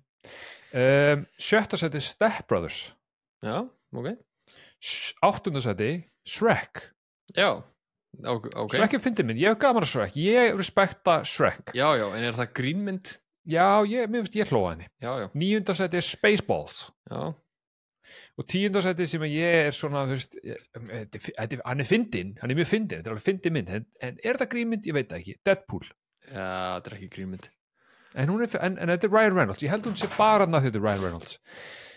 um, 0.81 1.25
sjötta 1.37 1.77
sæti 1.77 1.97
er 1.97 2.05
Step 2.05 2.47
Brothers 2.47 2.96
já, 3.45 3.57
ok. 3.93 4.07
S- 4.81 5.13
áttunda 5.25 5.61
sæti 5.63 5.91
Shrek. 6.27 6.83
Já, 7.37 7.49
ok, 8.25 8.49
Shrek 8.73 8.93
er 8.97 9.03
fyndið 9.03 9.27
minn, 9.29 9.39
ég 9.41 9.51
hef 9.53 9.59
gaman 9.61 9.85
að 9.85 9.91
Shrek 9.93 10.15
ég 10.21 10.55
respekta 10.57 11.19
Shrek. 11.27 11.73
Já, 11.77 11.89
já, 11.99 12.07
en 12.17 12.23
er 12.29 12.37
það 12.37 12.53
grínmynd? 12.61 13.13
Já, 13.47 13.67
ég, 13.87 14.09
mér 14.11 14.25
finnst 14.25 14.35
ég 14.41 14.49
hlóða 14.51 14.73
henni. 14.75 14.87
Já, 15.03 15.11
já, 15.23 15.27
níunda 15.39 15.75
sæti 15.77 15.99
er 16.01 16.03
Spaceballs. 16.07 16.79
Já, 17.11 17.21
og 18.39 18.45
tíunda 18.47 18.81
sæti 18.83 19.07
sem 19.09 19.23
ég 19.27 19.55
er 19.67 19.75
svona 19.75 20.05
þú 20.07 20.15
veist, 20.15 20.35
hann 21.65 21.81
er 21.83 21.87
fyndin 21.87 22.29
hann 22.39 22.51
er 22.53 22.55
mjög 22.59 22.69
fyndin, 22.69 22.99
þetta 23.01 23.09
er 23.09 23.15
alveg 23.15 23.25
fyndin 23.25 23.55
mynd 23.57 23.71
en, 23.75 23.87
en 24.03 24.19
er 24.23 24.37
þetta 24.37 24.47
grínmynd, 24.53 24.87
ég 24.87 24.95
veit 24.95 25.09
það 25.11 25.19
ekki, 25.23 25.35
Deadpool. 25.47 25.87
Já, 26.27 26.45
þetta 26.77 26.91
er 26.91 26.95
ekki 26.99 27.09
grínmynd 27.17 27.49
en, 28.15 28.29
er, 28.41 28.55
en, 28.61 28.77
en 28.77 28.89
þetta 28.93 29.07
er 29.07 29.13
Ryan 29.17 29.35
Reynolds, 29.37 29.63
ég 29.63 29.69
held 29.73 29.85
hún 29.89 29.95
sé 29.99 30.07
bara 30.17 30.45
að 30.47 30.63
þetta 30.69 30.77
er 30.79 30.85
Ryan 30.87 31.03
Reynolds. 31.03 31.39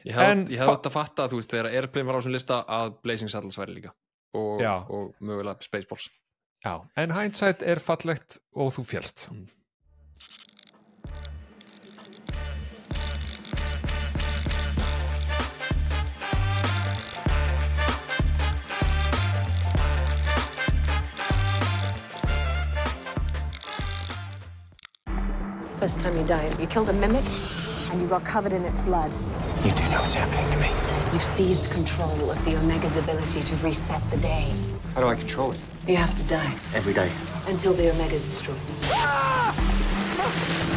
Ég 0.04 0.14
hef, 0.16 0.28
En 0.32 0.46
ég 0.48 0.58
hef 0.58 0.66
fa- 0.66 0.72
átt 0.78 0.86
að 0.88 0.94
þú 1.34 1.36
veist, 1.42 1.50
þegar 1.52 1.70
Airplane 1.76 2.06
var 2.08 2.16
á 2.16 2.18
þessum 2.22 2.32
lista 2.32 2.60
að 2.68 2.94
Blazing 3.04 3.30
Saddles 3.30 3.58
væri 3.60 3.74
líka. 3.76 3.92
Og, 4.34 4.60
og 4.88 5.14
mögulega 5.20 5.60
Spaceballs. 5.66 6.08
Já, 6.64 6.74
en 6.96 7.12
hindsight 7.16 7.62
er 7.62 7.78
fallegt 7.80 8.38
og 8.54 8.72
þú 8.76 8.84
fjælst 8.84 9.28
First 25.80 25.98
time 25.98 26.16
you 26.16 26.24
died, 26.26 26.60
you 26.60 26.66
killed 26.66 26.90
a 26.90 26.92
mimic? 26.92 27.24
and 27.90 28.00
you 28.00 28.06
got 28.06 28.24
covered 28.24 28.52
in 28.52 28.64
its 28.64 28.78
blood. 28.78 29.12
You 29.64 29.72
do 29.72 29.82
know 29.88 30.00
what's 30.00 30.14
happening 30.14 30.48
to 30.52 30.58
me. 30.60 30.68
You've 31.12 31.24
seized 31.24 31.70
control 31.70 32.30
of 32.30 32.44
the 32.44 32.56
Omega's 32.56 32.96
ability 32.96 33.42
to 33.42 33.56
reset 33.56 34.00
the 34.10 34.16
day. 34.18 34.52
How 34.94 35.00
do 35.00 35.08
I 35.08 35.16
control 35.16 35.52
it? 35.52 35.60
You 35.88 35.96
have 35.96 36.16
to 36.16 36.24
die 36.24 36.54
Every 36.74 36.92
day. 36.92 37.10
until 37.48 37.72
the 37.72 37.90
Omega's 37.90 38.28
destroyed. 38.28 38.58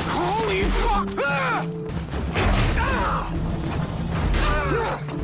Holy 0.10 0.64
fuck! 0.64 1.10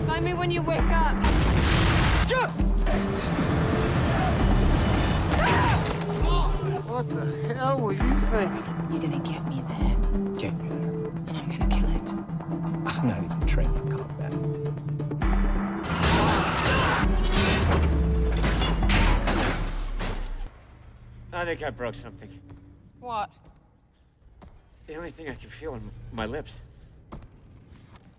Find 0.06 0.26
me 0.26 0.34
when 0.34 0.52
you 0.52 0.62
wake 0.62 0.80
up. 0.92 1.16
What 6.90 7.08
the 7.08 7.54
hell 7.54 7.80
were 7.80 7.92
you 7.94 8.20
thinking? 8.32 8.64
You're 8.90 9.00
gonna 9.00 9.20
get 9.20 9.48
me 9.48 9.62
there, 9.68 9.96
Get 10.40 10.54
me 10.60 10.70
there. 10.70 11.06
and 11.28 11.38
I'm 11.38 11.48
gonna 11.48 11.68
kill 11.68 11.90
it. 11.96 12.10
I'm 12.98 13.08
not 13.08 13.24
even 13.24 13.48
trained 13.48 13.76
for 13.78 13.96
combat. 13.96 15.40
I 21.32 21.46
think 21.46 21.64
I 21.64 21.70
broke 21.70 21.96
something. 21.96 22.30
What? 23.00 23.30
The 24.88 24.96
only 24.96 25.12
thing 25.12 25.30
I 25.30 25.36
can 25.36 25.50
feel 25.50 25.76
in 25.76 25.92
my 26.12 26.26
lips. 26.26 26.60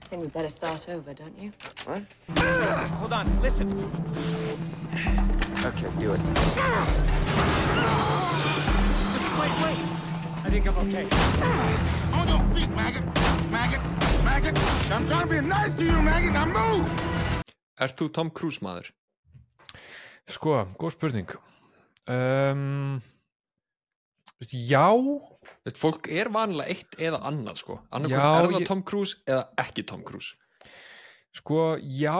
Think 0.02 0.22
we 0.22 0.28
better 0.28 0.48
start 0.48 0.88
over, 0.88 1.12
don't 1.12 1.36
you? 1.38 1.52
What? 1.84 2.02
Hold 2.98 3.12
on, 3.12 3.42
listen. 3.42 3.68
Okay, 5.64 5.90
do 5.98 6.12
it. 6.14 6.20
Wait, 9.40 9.54
wait. 9.64 9.78
I 10.44 10.48
think 10.50 10.66
I'm 10.68 10.78
okay. 10.84 11.06
On 12.18 12.28
your 12.28 12.42
feet, 12.54 12.70
maggot. 12.76 13.04
Maggot. 13.50 13.82
Maggot. 14.24 14.58
I'm 14.92 15.06
trying 15.06 15.28
to 15.28 15.34
be 15.34 15.40
nice 15.40 15.74
to 15.78 15.84
you, 15.84 16.02
maggot. 16.02 16.32
Now 16.32 16.46
move. 16.46 16.86
Ert 17.80 17.96
þú 17.96 18.10
Tom 18.12 18.30
Cruise 18.36 18.60
maður? 18.60 18.90
Sko, 20.28 20.58
góð 20.78 20.92
spurning 20.94 21.30
um, 22.06 23.00
Já 24.52 24.84
Veist, 25.64 25.80
fólk 25.80 26.10
er 26.12 26.28
vanlega 26.34 26.68
eitt 26.74 26.98
eða 27.00 27.22
annað 27.30 27.62
sko 27.62 27.78
annarkvæmt 27.88 28.20
Já, 28.20 28.28
er 28.36 28.50
það 28.50 28.60
ég- 28.60 28.68
Tom 28.68 28.82
Cruise 28.86 29.16
eða 29.26 29.46
ekki 29.64 29.86
Tom 29.88 30.04
Cruise 30.06 30.36
Sko, 31.34 31.78
já 31.80 32.18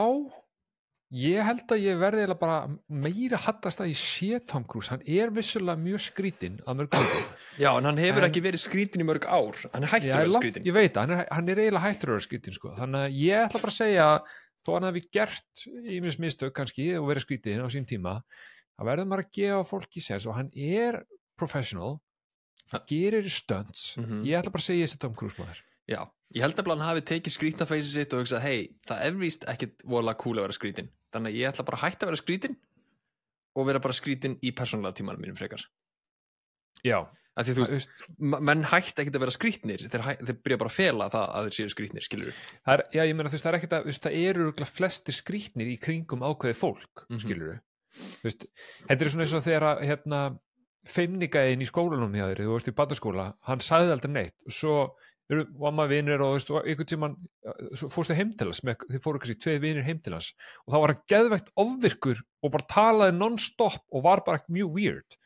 Ég 1.11 1.43
held 1.43 1.67
að 1.75 1.81
ég 1.83 1.97
verði 1.99 2.21
eiginlega 2.23 2.39
bara 2.39 2.59
meira 2.87 3.35
hattast 3.43 3.81
að 3.83 3.89
ég 3.91 3.97
sé 3.99 4.37
Tom 4.47 4.63
Cruise. 4.63 4.87
Hann 4.93 5.01
er 5.05 5.31
vissulega 5.35 5.75
mjög 5.81 5.99
skrítinn 6.05 6.61
að 6.63 6.77
mörg 6.79 6.93
hlutum. 6.95 7.33
Já, 7.59 7.71
en 7.77 7.83
hann 7.89 7.97
hefur 7.99 8.23
En- 8.23 8.29
ekki 8.29 8.43
verið 8.45 8.61
skrítin 8.63 9.03
í 9.03 9.07
mörg 9.09 9.25
ár. 9.27 9.57
Hann 9.73 9.83
er 9.83 9.91
hættur 9.91 10.07
að 10.13 10.21
vera 10.21 10.31
langt- 10.31 10.45
skrítin 10.45 10.63
ég 10.69 10.73
veit, 10.77 10.93
það, 10.95 11.07
hann 11.11 11.25
hann 11.31 11.49
er 11.49 11.55
eiginlega 11.65 11.83
hættur 11.83 12.07
að 12.07 12.15
vera 12.15 12.27
skrítinn 12.27 12.55
sko. 12.55 12.71
þannig 12.79 13.01
að 13.09 13.17
ég 13.19 13.43
ætla 13.43 13.59
bara 13.61 13.73
að 13.73 13.81
segja 13.81 14.07
þó 14.63 14.71
hann 14.77 14.83
hafi 14.87 15.01
gert 15.11 15.65
ímis 15.97 16.17
mistök 16.19 16.53
kannski 16.55 16.87
og 16.95 17.09
verið 17.11 17.25
skrítinn 17.25 17.59
á 17.59 17.67
sín 17.67 17.85
tíma 17.85 18.23
það 18.79 18.87
verður 18.87 19.09
maður 19.11 19.25
að 19.25 19.31
gefa 19.35 19.67
fólki 19.67 20.01
sens 20.01 20.25
og 20.27 20.35
hann 20.35 20.49
er 20.55 21.03
professional 21.37 21.99
hann 22.71 22.81
gerir 22.87 23.27
stunts. 23.27 23.97
Mhm. 23.97 24.23
ég 24.23 24.39
ætla 24.39 24.51
bara 24.55 24.63
að 24.63 24.69
segja 24.71 24.85
þessi 24.87 24.99
Tom 24.99 25.13
Cruise 25.13 25.35
maður. 25.35 25.59
Já, 25.89 26.07
ég 26.33 26.41
held 26.41 26.55
að 26.55 26.67
hann 26.71 26.87
hafi 26.87 27.01
tekið 27.01 27.35
skrítna 27.35 27.67
feysið 27.67 27.91
sitt 27.99 28.13
og 28.13 28.23
hugsað, 28.23 28.41
hei, 28.41 28.69
það 28.87 29.05
er 29.05 29.11
víst 29.19 29.43
ekkit 29.45 29.83
vola 29.83 30.13
cool 30.13 30.37
að 30.39 30.47
vera 30.47 30.53
skrítin 30.55 30.89
þannig 31.13 31.31
að 31.33 31.39
ég 31.41 31.49
ætla 31.51 31.65
bara 31.67 31.77
að 31.79 31.85
hætta 31.87 32.05
að 32.05 32.11
vera 32.11 32.21
skrítin 32.21 32.57
og 33.55 33.65
vera 33.67 33.81
bara 33.83 33.93
skrítin 33.97 34.37
í 34.41 34.53
persónulega 34.55 34.95
tímanum 35.01 35.21
mínum 35.25 35.35
frekar. 35.39 35.65
Já, 36.87 37.01
því 37.41 37.53
veist, 37.57 37.71
veist, 37.75 38.05
menn 38.19 38.63
hætta 38.67 39.03
ekkit 39.03 39.15
að 39.17 39.23
vera 39.25 39.33
skrítnir 39.35 39.83
þeir, 39.87 40.03
þeir 40.19 40.37
byrja 40.43 40.57
bara 40.61 40.71
að 40.71 40.77
fela 40.77 41.09
það 41.13 41.25
að 41.37 41.47
þeir 41.47 41.55
séu 41.57 41.71
skrítnir 41.73 42.05
skilur 42.05 42.31
er, 42.73 42.83
já, 42.91 43.01
ég 43.07 43.15
meina 43.15 43.29
þú 43.31 43.37
veist, 43.37 43.45
það 43.45 43.51
er 43.53 43.57
ekkert 43.59 43.75
að 43.77 43.85
veist, 43.89 44.03
það 44.03 44.17
eru 44.29 44.65
flestir 44.67 45.15
skrítnir 45.15 45.69
í 45.71 45.77
kringum 45.79 46.25
ákveði 46.27 46.57
fólk, 46.59 47.05
mm 47.07 47.15
Mhm. 47.15 47.21
skilur 47.23 47.59
þetta 48.87 48.97
er 49.05 49.11
svona 49.11 49.25
eins 49.25 49.35
og 49.35 49.43
þegar 49.45 49.67
að, 49.69 49.81
hérna, 49.89 50.19
feimnigæðin 50.91 51.61
í 51.63 51.69
skólanum 51.69 52.13
hjá 52.17 52.25
þér, 52.31 52.43
þú 52.45 52.53
veist 52.55 52.71
í 52.71 52.75
bandaskóla 52.77 53.25
hann 53.47 53.59
sagði 53.63 53.91
aldrei 53.95 54.11
neitt 54.15 54.35
og 54.47 54.55
svo 54.55 54.75
eru, 55.31 55.45
var 55.63 55.73
maður 55.77 55.93
vinir 55.95 56.23
og, 56.25 56.33
veist, 56.37 56.51
einhvern 56.51 57.15
uh, 57.47 57.55
svo 57.79 57.89
fórstu 57.93 58.17
heim 58.17 58.33
til 58.37 58.49
hans, 58.51 58.61
með, 58.67 58.85
þið 58.91 59.03
fóru 59.05 59.21
kannski 59.23 59.39
tvei 59.41 59.57
vinir 59.63 59.87
heim 59.87 60.01
til 60.03 60.15
hans 60.17 60.31
og 60.65 60.73
þá 60.75 60.77
var 60.83 60.93
hann 60.95 61.03
geðveikt 61.13 61.51
ofvirkur 61.65 62.21
og 62.43 62.53
bara 62.57 62.69
talaði 62.75 63.17
non-stop 63.17 63.81
og 63.91 64.05
var 64.07 64.23
bara 64.27 64.43
mjög 64.51 64.71
weird 64.77 65.19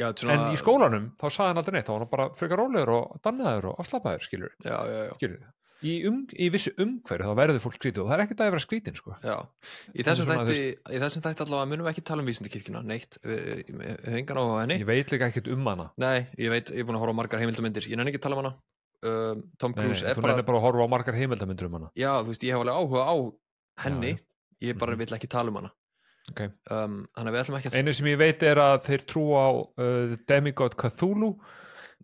Já, 0.00 0.06
er 0.08 0.30
en 0.32 0.46
í 0.54 0.56
skólanum 0.56 1.10
þá 1.20 1.26
sagði 1.28 1.48
hann 1.50 1.58
aldrei 1.60 1.74
neitt 1.76 1.88
þá 1.90 1.92
var 1.92 2.04
hann 2.06 2.12
bara 2.14 2.30
frekar 2.38 2.62
rólegur 2.62 2.94
og 2.96 3.18
dannaður 3.26 3.72
og 3.72 3.82
afslappaður 3.82 4.24
skilur, 4.24 4.54
skilur 5.18 5.42
í, 5.82 5.96
um, 6.08 6.22
í 6.32 6.46
vissu 6.54 6.72
umhverju 6.80 7.26
þá 7.26 7.34
verður 7.36 7.60
fólk 7.64 7.76
skrítið 7.76 8.04
og 8.04 8.08
það 8.08 8.14
er 8.16 8.22
ekkert 8.24 8.42
að 8.44 8.50
vera 8.54 8.62
skrítin 8.62 8.96
sko. 8.96 9.16
já. 9.20 9.34
Í 9.92 10.04
þessum 10.06 10.28
þætti, 10.30 10.68
þætti 11.26 11.44
allavega 11.44 11.68
munum 11.72 11.86
við 11.88 11.92
ekki 11.92 12.04
tala 12.08 12.22
um 12.24 12.30
vísindakirkjuna, 12.30 12.82
neitt 12.88 13.18
við 13.26 13.40
við- 13.50 13.72
við 13.82 13.90
höfum 14.06 14.18
engan 14.22 14.40
á 14.40 14.44
henni 14.62 14.76
ég 14.80 14.88
veit 14.88 15.12
líka 15.12 15.28
ekkert 15.28 15.50
um 15.52 15.66
hana 15.68 15.88
Nei, 16.00 16.28
ég 16.38 16.54
veit, 16.54 16.70
ég 16.72 16.80
er 16.84 16.88
búin 16.88 16.96
að 16.96 17.04
horfa 17.04 17.12
á 17.12 17.20
margar 17.20 17.42
heimildamindir 17.42 17.88
Ég 17.90 17.98
nenni 17.98 18.14
ekki 18.14 18.22
að 18.22 18.26
tala 18.30 18.38
um 18.38 18.44
hana 18.44 18.54
um, 19.02 19.42
Tom 19.58 19.72
Nei, 19.72 19.82
nei, 19.82 19.86
Cruise 19.86 20.02
er 20.06 20.14
þú 20.16 20.22
bara, 20.22 20.34
nefnir 20.36 20.46
bara 20.46 20.58
að 20.58 20.66
horfa 20.66 20.86
á 20.86 20.92
margar 20.94 21.14
heimildamindur 21.18 21.66
um 21.70 21.78
hana? 21.78 21.90
Já, 21.98 22.12
þú 22.22 22.28
veist, 22.32 22.42
ég 22.46 22.52
hef 22.54 22.60
alveg 22.62 22.76
áhuga 22.80 23.06
á 23.08 23.16
henni. 23.84 24.12
Já, 24.16 24.26
Ég 24.62 24.78
bara 24.78 24.92
Mhm. 24.94 24.98
vill 24.98 25.16
ekki 25.18 25.28
tala 25.28 25.48
um 25.50 25.56
hana. 25.56 25.70
Ok. 26.30 26.40
um, 26.70 27.08
Þannig 27.16 27.28
að 27.28 27.34
við 27.34 27.40
ætlum 27.42 27.56
ekki 27.58 27.70
að 27.72 27.78
einu 27.80 27.92
sem 27.92 28.06
ég 28.06 28.18
veit 28.18 28.42
er 28.46 28.56
að 28.62 28.84
þeir 28.86 29.02
trúa 29.10 29.40
á 29.42 29.50
uh, 29.82 30.16
Demigod 30.28 30.76
Cthulhu. 30.76 31.32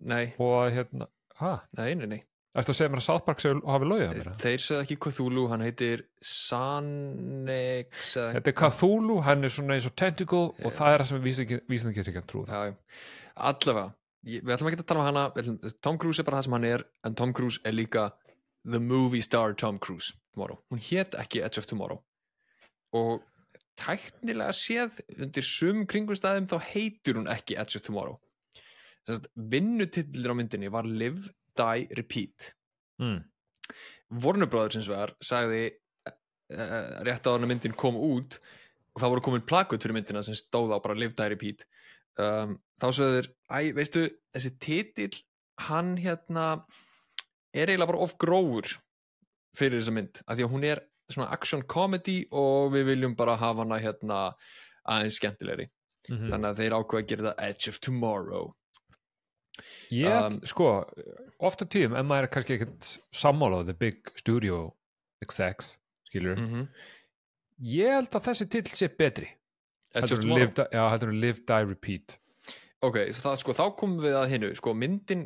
Nei, 0.01 0.35
og 0.39 0.73
hérna 0.75 1.07
ha, 1.39 1.61
nei, 1.79 1.95
nei, 1.95 2.07
nei. 2.07 2.23
Ertu 2.59 2.73
að 2.73 2.79
segja 2.81 2.91
mér 2.91 2.99
að 2.99 3.07
South 3.07 3.25
Park 3.25 3.39
segja, 3.39 3.61
hafi 3.63 3.87
að 3.87 4.17
mér 4.19 4.35
Þeir 4.43 4.59
sögðu 4.65 4.83
ekki 4.83 4.97
Cthulhu, 4.99 5.49
hann 5.53 5.61
heitir 5.63 6.03
Sanex 6.23 8.17
eða- 8.17 8.33
þetta 8.35 8.49
er 8.49 8.57
Cthulhu, 8.59 9.21
hann 9.23 9.45
er 9.45 9.49
svona 9.55 9.75
eins 9.77 9.87
og 9.87 9.95
tentacle 9.95 10.39
og 10.51 10.55
Já. 10.59 10.71
það 10.79 10.95
er 10.95 10.99
það 10.99 11.07
sem 11.07 11.23
vísindakir 11.69 12.09
ekki 12.11 12.23
að 12.23 12.27
Já, 12.49 12.61
já, 12.67 12.75
allavega 13.37 13.95
ég, 14.27 14.43
Við 14.43 14.55
ætlum 14.55 14.71
ekki 14.71 14.81
að 14.83 14.89
tala 14.91 15.05
um 15.05 15.09
hana 15.09 15.25
ætlum, 15.37 15.59
Tom 15.85 15.99
Cruise 16.01 16.23
er 16.23 16.29
bara 16.29 16.41
það 16.41 16.49
sem 16.49 16.57
hann 16.59 16.69
er 16.69 16.87
En 17.07 17.19
Tom 17.19 17.35
Cruise 17.37 17.63
er 17.65 17.77
líka 17.77 18.11
The 18.69 18.81
movie 18.83 19.23
star 19.23 19.55
Tom 19.55 19.79
Cruise 19.79 20.13
tomorrow. 20.35 20.59
Hún 20.73 20.83
hét 20.83 21.15
ekki 21.19 21.43
Edge 21.45 21.63
of 21.63 21.69
Tomorrow 21.71 22.03
Og 22.99 23.23
tæknilega 23.79 24.55
séð 24.57 24.99
undir 25.19 25.47
sum 25.47 25.85
kringustæðum 25.87 26.49
þá 26.51 26.59
heitur 26.73 27.21
hún 27.21 27.31
ekki 27.31 27.59
Edge 27.61 27.79
of 27.79 27.87
Tomorrow 27.87 28.19
vinnutitlir 29.35 30.33
á 30.33 30.37
myndinni 30.37 30.71
var 30.73 30.85
Live, 30.85 31.31
Die, 31.57 31.89
Repeat 31.97 32.53
mm. 33.01 33.21
Brothers 34.11 34.79
eins 34.79 34.89
vegar 34.91 35.15
sagði 35.25 35.63
uh, 36.09 37.01
rétt 37.07 37.25
á 37.25 37.31
þannig 37.33 37.53
myndin 37.55 37.77
kom 37.79 37.97
út 37.97 38.39
og 38.93 39.03
það 39.03 39.15
voru 39.15 39.25
komin 39.29 39.47
plakut 39.49 39.83
fyrir 39.83 39.99
myndina 39.99 40.23
sem 40.27 40.37
stóð 40.37 40.75
á 40.75 40.79
bara 40.83 40.99
Live, 40.99 41.17
Die, 41.17 41.33
Repeat 41.33 41.65
um, 42.21 42.59
þá 42.81 42.89
sögðu 42.91 43.19
þeir, 43.19 43.31
æ, 43.49 43.73
veistu 43.77 44.05
þessi 44.35 44.53
titill, 44.63 45.17
hann 45.69 45.97
hérna 46.01 46.49
er 47.57 47.71
eiginlega 47.71 47.91
bara 47.93 48.05
of 48.05 48.15
grófur 48.21 48.77
fyrir 49.59 49.81
þessa 49.81 49.95
mynd, 49.97 50.21
af 50.27 50.37
því 50.37 50.47
að 50.47 50.53
hún 50.55 50.69
er 50.69 50.85
svona 51.09 51.31
action 51.33 51.65
comedy 51.65 52.21
og 52.37 52.75
við 52.75 52.93
viljum 52.93 53.17
bara 53.19 53.39
hafa 53.41 53.65
hana 53.65 53.81
hérna 53.83 54.21
aðeins 54.85 55.21
skemmtilegri, 55.21 55.71
Mm 56.09 56.31
þannig 56.31 56.49
að 56.49 56.61
þeir 56.63 56.75
ákveða 56.77 57.03
að 57.03 57.09
gera 57.09 57.25
það 57.27 57.41
Edge 57.49 57.69
of 57.69 57.81
Tomorrow. 57.85 58.55
Ég, 59.91 60.07
Um, 60.09 60.39
sko, 60.47 60.69
ofta 61.39 61.67
tíðum 61.67 61.97
en 61.99 62.07
maður 62.07 62.29
er 62.29 62.33
kannski 62.33 62.55
ekkert 62.55 62.93
sammála 63.13 63.61
á 63.61 63.63
the 63.67 63.75
big 63.75 64.09
studio 64.17 64.77
execs 65.21 65.79
skilur, 66.07 66.39
mm 66.39 66.47
-hmm. 66.47 66.69
ég 67.61 67.93
held 67.93 68.15
að 68.15 68.25
þessi 68.29 68.49
til 68.49 68.65
sé 68.65 68.89
betri. 68.89 69.29
Edge 69.95 70.15
of 70.15 70.21
Tomorrow. 70.21 70.47
Live, 70.47 70.69
já, 70.73 70.91
heldur 70.91 71.09
en 71.09 71.21
live, 71.21 71.41
die, 71.45 71.65
repeat 71.65 72.19
Ok, 72.85 73.01
það, 73.11 73.39
sko, 73.43 73.55
þá 73.59 73.65
komum 73.79 74.03
við 74.05 74.15
að 74.15 74.29
hinnu 74.35 74.53
sko, 74.59 74.75
myndin 74.79 75.25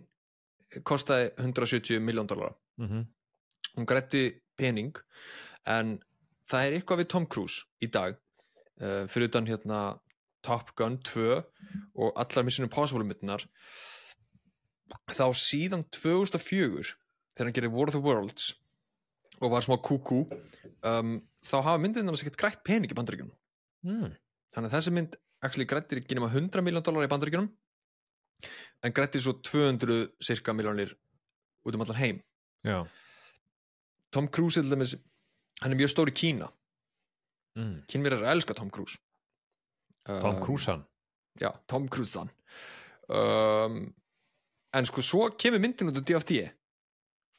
kostaði 0.89 1.33
170 1.37 2.01
miljón 2.01 2.31
dólar 2.31 2.55
mm 2.81 3.03
hún 3.77 3.89
grætti 3.89 4.25
pening 4.59 4.97
en 5.69 5.97
það 6.51 6.67
er 6.67 6.77
eitthvað 6.77 7.03
við 7.03 7.11
Tom 7.13 7.27
Cruise 7.31 7.65
í 7.85 7.89
dag 7.93 8.17
uh, 8.83 9.05
fyrir 9.11 9.31
utan 9.31 9.49
hérna 9.49 9.83
Top 10.45 10.75
Gun 10.79 10.99
2 11.07 11.39
og 11.39 12.19
allar 12.19 12.47
Mission 12.47 12.67
Impossible 12.67 13.07
myndinar 13.07 13.47
þá 15.13 15.27
síðan 15.39 15.87
2004 15.95 16.93
þegar 16.93 17.49
hann 17.49 17.57
gerði 17.57 17.73
War 17.73 17.89
of 17.89 17.97
the 17.97 18.03
Worlds 18.03 18.51
og 19.41 19.55
var 19.55 19.65
smá 19.65 19.79
kúkú 19.81 20.25
um, 20.29 21.17
þá 21.43 21.57
hafa 21.63 21.79
myndinarnar 21.81 22.19
sér 22.21 22.31
gett 22.31 22.41
grætt 22.43 22.61
pening 22.67 22.93
í 22.93 22.99
bandaríkjunum. 22.99 23.35
Mm. 23.83 24.13
þannig 24.55 24.69
að 24.69 24.75
þessi 24.77 24.93
mynd 24.95 25.17
actually 25.43 25.67
grættir 25.69 26.01
ekki 26.03 26.17
nema 26.19 26.31
100 26.31 26.63
miljón 26.65 26.85
dólar 26.87 27.07
í 27.07 27.11
bandaríkjunum 27.13 27.49
en 28.83 28.95
grættir 28.97 29.23
svo 29.23 29.37
200 29.39 30.17
cirka 30.23 30.55
miljónir 30.55 30.95
út 31.67 31.75
um 31.75 31.85
allan 31.85 31.99
heim. 32.01 32.23
Já. 32.67 32.83
Tom 34.13 34.29
Cruise 34.29 34.59
er 34.59 34.67
til 34.67 34.75
dæmis 34.75 34.97
hann 35.63 35.73
er 35.73 35.79
mjög 35.79 35.93
stór 35.95 36.11
í 36.11 36.15
Kína. 36.15 36.51
Mm. 37.59 37.83
kynverjar 37.87 38.31
elska 38.33 38.55
Tom 38.55 38.71
Cruise. 38.71 38.97
Tom 40.07 40.37
Um, 40.37 40.43
Cruise 40.43 40.67
hann? 40.71 40.85
Já, 41.41 41.53
Tom 41.69 41.89
Cruise 41.89 42.19
hann. 42.19 42.31
Um, 43.09 43.95
en 44.73 44.87
sko 44.87 45.03
svo 45.03 45.29
kemur 45.37 45.61
myndin 45.61 45.91
út 45.93 46.01
á 46.01 46.03
DFT 46.03 46.33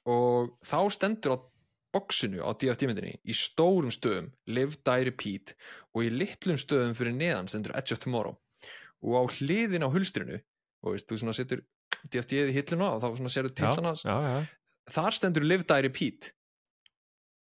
og 0.05 0.53
þá 0.61 0.77
stendur 0.93 1.33
á 1.33 1.37
boxinu 1.93 2.41
á 2.41 2.49
DFT 2.51 2.89
myndinni 2.89 3.13
í 3.23 3.35
stórum 3.37 3.93
stöðum 3.93 4.31
Live, 4.49 4.79
Die, 4.81 5.07
Repeat 5.09 5.53
og 5.93 6.07
í 6.07 6.11
litlum 6.13 6.59
stöðum 6.59 6.97
fyrir 6.97 7.15
neðan 7.15 7.51
stendur 7.51 7.75
Edge 7.77 7.95
of 7.95 8.01
Tomorrow. 8.03 8.37
Og 9.03 9.17
á 9.19 9.23
hliðin 9.37 9.85
á 9.85 9.93
hulstrinu 9.93 10.39
og 10.83 10.95
veist, 10.95 11.07
þú 11.09 11.19
svona 11.21 11.37
setur 11.37 11.63
DFT 12.09 12.39
í 12.39 12.55
hilluna 12.55 12.93
og 12.95 13.03
þá 13.03 13.09
svona 13.17 13.33
sérðu 13.33 13.53
já, 13.53 13.57
titlana 13.61 13.93
já, 13.99 14.15
já. 14.27 14.37
þar 14.95 15.17
stendur 15.19 15.45
Live, 15.47 15.67
Die, 15.69 15.85
Repeat 15.87 16.33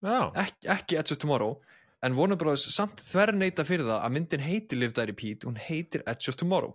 Já, 0.03 0.31
ekki, 0.67 0.97
Edge 0.99 1.15
of 1.15 1.19
Tomorrow 1.21 1.57
en 2.03 2.15
Warner 2.17 2.35
Bros. 2.35 2.65
samt 2.75 2.99
þverneita 2.99 3.63
fyrir 3.63 3.87
það 3.87 4.01
að 4.03 4.15
myndin 4.17 4.43
heitir 4.43 4.79
Live 4.81 4.95
Die 4.97 5.07
Repeat 5.07 5.45
hún 5.47 5.59
heitir 5.59 6.03
Edge 6.03 6.31
of 6.31 6.39
Tomorrow. 6.39 6.73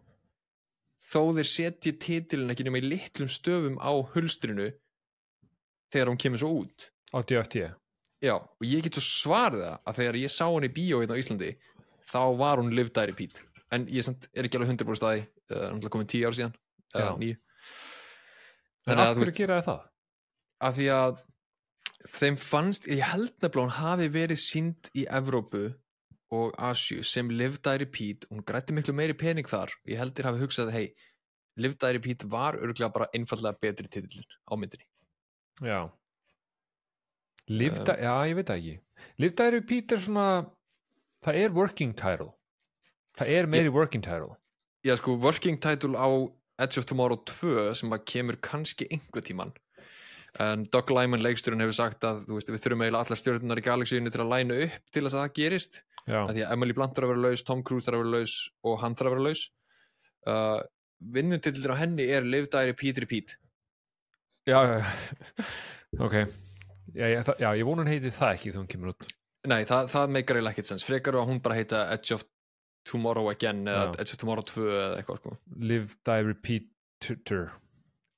Þó 1.09 1.37
þeir 1.37 1.49
setji 1.49 1.93
titilin 2.01 2.53
ekki 2.53 2.65
nema 2.65 2.81
í 2.81 2.87
litlum 2.89 3.29
stöfum 3.33 3.77
á 3.81 3.93
hulstrinu 4.15 4.71
þegar 5.93 6.11
hún 6.11 6.21
kemur 6.21 6.41
svo 6.41 6.55
út 6.63 6.89
á 7.15 7.19
DFT 7.25 7.63
já, 8.25 8.35
og 8.37 8.65
ég 8.67 8.85
get 8.85 8.99
svo 8.99 9.05
svarið 9.05 9.65
það 9.65 9.77
að 9.91 10.01
þegar 10.01 10.21
ég 10.23 10.35
sá 10.35 10.45
hann 10.47 10.67
í 10.69 10.73
bíó 10.75 11.03
hérna 11.03 11.17
á 11.17 11.21
Íslandi 11.23 11.51
þá 12.09 12.21
var 12.41 12.63
hún 12.63 12.73
Live 12.75 12.93
Die 12.97 13.11
Repeat 13.13 13.43
en 13.75 13.87
ég 13.93 14.07
samt 14.07 14.29
er 14.33 14.49
ekki 14.49 14.59
alveg 14.59 14.75
100% 14.75 15.01
staði 15.01 15.25
uh, 15.25 15.69
náttúrulega 15.69 15.95
komið 15.95 16.13
10 16.15 16.29
ár 16.29 16.39
síðan 16.39 16.55
Já. 16.95 17.05
uh, 17.05 17.17
nýju 17.21 17.39
En 18.89 18.95
Þannig 18.95 19.05
að 19.05 19.11
af 19.11 19.19
hverju 19.21 19.37
gera 19.37 19.59
það? 19.67 19.81
af 20.65 20.77
því 20.79 20.87
að 20.95 21.19
þeim 22.09 22.37
fannst, 22.41 22.87
ég 22.89 23.03
held 23.05 23.35
nefnilega 23.43 23.67
hún 23.67 23.75
hafi 23.77 24.07
verið 24.15 24.41
sínd 24.41 24.89
í 24.97 25.05
Evrópu 25.19 25.67
og 26.33 26.55
Asju 26.71 27.03
sem 27.05 27.29
Live 27.33 27.61
Die 27.65 27.83
Repeat 27.83 28.25
hún 28.31 28.45
grætti 28.49 28.73
miklu 28.77 28.95
meiri 28.97 29.17
pening 29.19 29.49
þar. 29.49 29.73
Ég 29.89 30.01
held 30.01 30.15
þér 30.17 30.31
hafi 30.31 30.43
hugsað, 30.45 30.73
hei 30.73 30.87
Live 31.61 31.77
Die 31.83 31.99
Repeat 31.99 32.25
var 32.31 32.57
örgulega 32.57 32.91
bara 32.95 33.11
einfallega 33.17 33.61
betri 33.61 33.89
titillin 33.91 34.29
á 34.49 34.53
myndinni. 34.57 34.89
Já 35.65 35.91
Livda, 37.49 37.97
já, 37.97 38.13
ég 38.29 38.37
veit 38.39 38.51
ekki. 38.55 38.75
Livda 39.23 39.51
repeat 39.55 39.95
er 39.95 40.03
svona 40.05 40.27
það 41.25 41.41
er 41.45 41.55
working 41.57 41.95
title. 41.97 42.33
Það 43.19 43.33
er 43.35 43.49
meiri 43.51 43.73
working 43.73 44.05
title. 44.05 44.37
Já 44.87 44.95
sko, 45.01 45.17
working 45.19 45.59
title 45.61 45.97
á 45.99 46.09
Edge 46.59 46.81
of 46.81 46.87
Tomorrow 46.87 47.19
2 47.27 47.73
sem 47.79 47.93
að 47.95 48.05
kemur 48.11 48.39
kannski 48.43 48.89
einhver 48.93 49.25
tíman 49.25 49.55
en 50.43 50.65
Doug 50.71 50.91
Lyman 50.93 51.23
leiksturinn 51.25 51.63
hefur 51.65 51.77
sagt 51.77 52.05
að 52.07 52.25
þú 52.29 52.37
veist, 52.37 52.51
við 52.53 52.63
þurfum 52.63 52.83
eiginlega 52.85 53.07
allar 53.07 53.19
stjórnunar 53.19 53.61
í 53.61 53.65
galaxíinu 53.65 54.13
til 54.13 54.23
að 54.23 54.33
læna 54.33 54.59
upp 54.67 54.93
til 54.95 55.05
að 55.05 55.15
það 55.17 55.31
gerist. 55.39 55.81
Að 56.09 56.35
því 56.37 56.45
að 56.45 56.53
Emily 56.55 56.77
Blunt 56.77 56.95
þarf 56.97 57.09
að 57.09 57.13
vera 57.13 57.25
laus, 57.25 57.45
Tom 57.45 57.63
Cruise 57.67 57.89
þarf 57.89 57.99
að 57.99 58.05
vera 58.05 58.13
laus 58.19 58.35
og 58.65 58.77
hann 58.83 58.97
þarf 58.97 59.11
að 59.11 59.17
vera 59.17 59.27
laus. 59.27 59.43
Uh, 60.29 60.61
vinnutitlir 60.99 61.75
á 61.75 61.81
henni 61.81 62.07
er 62.11 62.27
Die 62.27 62.67
Repeat 62.71 62.99
Repeat 62.99 63.37
já, 64.49 64.59
já, 64.67 64.79
já. 64.83 64.87
ok 66.07 66.17
já, 66.99 67.07
já, 67.15 67.21
það, 67.29 67.45
já, 67.45 67.49
ég 67.61 67.69
vona 67.69 67.85
hún 67.85 67.93
heiti 67.93 68.13
það 68.15 68.35
ekki 68.35 68.51
þegar 68.51 68.63
hún 68.63 68.73
kemur 68.75 68.93
út. 68.95 69.09
Nei, 69.49 69.63
það, 69.69 69.93
það 69.95 70.13
meikar 70.17 70.39
eiginlega 70.39 70.57
ekkert 70.57 70.73
sens 70.73 70.85
frekar 70.87 71.19
að 71.21 71.31
hún 71.31 71.41
bara 71.45 71.57
heita 71.59 71.87
Edge 71.95 72.19
of 72.19 72.27
Tomorrow 72.89 73.31
Again 73.31 73.65
eða 73.69 73.87
Já. 73.87 73.95
Edge 74.03 74.15
of 74.15 74.21
Tomorrow 74.23 74.47
2 74.51 74.69
eða 74.69 75.01
eitthvað 75.01 75.23
sko. 75.23 75.35
Live, 75.71 75.99
die, 76.09 76.27
repeater 76.27 77.51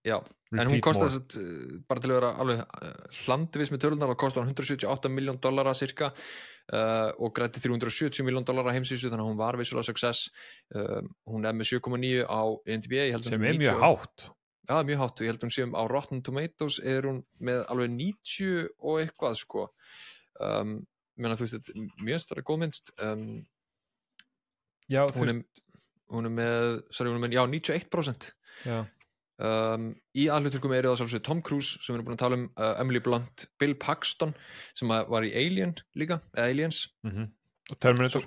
Já, 0.08 0.16
en 0.56 0.64
hún 0.64 0.78
Repeat 0.78 0.87
kostar 0.87 1.12
að 1.12 1.82
bara 1.90 2.00
til 2.00 2.10
að 2.10 2.16
vera 2.16 2.30
alveg 2.40 2.60
uh, 2.64 3.18
hlandvis 3.26 3.70
með 3.70 3.82
tölunar 3.84 4.10
þá 4.10 4.20
kostar 4.22 4.46
hún 4.46 4.54
178 4.54 5.12
miljón 5.12 5.40
dollara 5.44 5.75
cirka 5.76 6.08
uh, 6.10 7.10
og 7.20 7.34
grætti 7.37 7.60
370 7.62 8.25
miljón 8.25 8.46
dollara 8.49 8.72
heimsísu 8.75 9.10
þannig 9.10 9.26
að 9.26 9.30
hún 9.30 9.40
var 9.42 9.60
vissulega 9.60 9.90
success. 9.90 10.30
Uh, 10.72 11.04
hún 11.28 11.44
er 11.44 11.58
með 11.58 11.75
7,9 11.75 12.25
á 12.25 12.42
að 12.49 13.28
sem 13.28 13.44
er 13.44 13.60
mjög 13.60 13.76
90 13.76 13.84
hátt 13.84 14.30
Já, 14.68 14.76
mjög 14.86 15.00
hátt. 15.00 15.20
Og 15.20 15.26
ég 15.26 15.32
held 15.32 15.46
hún 15.46 15.54
sé 15.54 15.64
um 15.66 15.74
á 15.74 15.82
Rotten 15.90 16.22
Tomatoes 16.26 16.78
er 16.84 17.08
hún 17.08 17.22
með 17.40 17.64
alveg 17.72 17.94
90 17.96 18.68
og 18.78 19.00
eitthvað 19.00 19.38
sko. 19.40 19.66
Um, 20.40 20.78
menna 21.20 21.36
þú 21.36 21.46
veist, 21.46 21.56
þetta 21.58 21.74
er 21.74 22.06
mjög 22.06 22.22
stærra 22.24 22.44
góð 22.48 22.62
minnst 22.62 22.92
um, 23.04 23.26
já, 24.88 25.02
þú 25.12 25.26
veist, 25.26 25.42
hún 26.14 26.28
er 26.30 26.32
með, 26.32 26.62
sorry, 26.96 27.10
hún 27.12 27.18
er 27.18 27.24
með, 27.26 27.34
já, 27.36 27.42
91% 27.44 28.28
já, 28.64 28.78
um, 29.44 29.90
í 30.16 30.24
aðluturkum 30.32 30.72
eru 30.72 30.94
það 30.94 31.02
svolítið 31.02 31.26
Tom 31.28 31.42
Cruise 31.44 31.76
sem 31.76 31.92
við 31.92 31.98
erum 31.98 32.08
búin 32.08 32.16
að 32.16 32.22
tala 32.22 32.38
um, 32.38 32.46
uh, 32.54 32.72
Emily 32.80 33.02
Blunt 33.04 33.44
Bill 33.60 33.76
Paxton 33.82 34.32
sem 34.72 34.88
var 34.88 35.28
í 35.28 35.34
Alien 35.36 35.76
líka, 36.00 36.22
Aliens. 36.40 36.86
Mm 37.04 37.28
og 37.70 37.78
Terminator. 37.80 38.24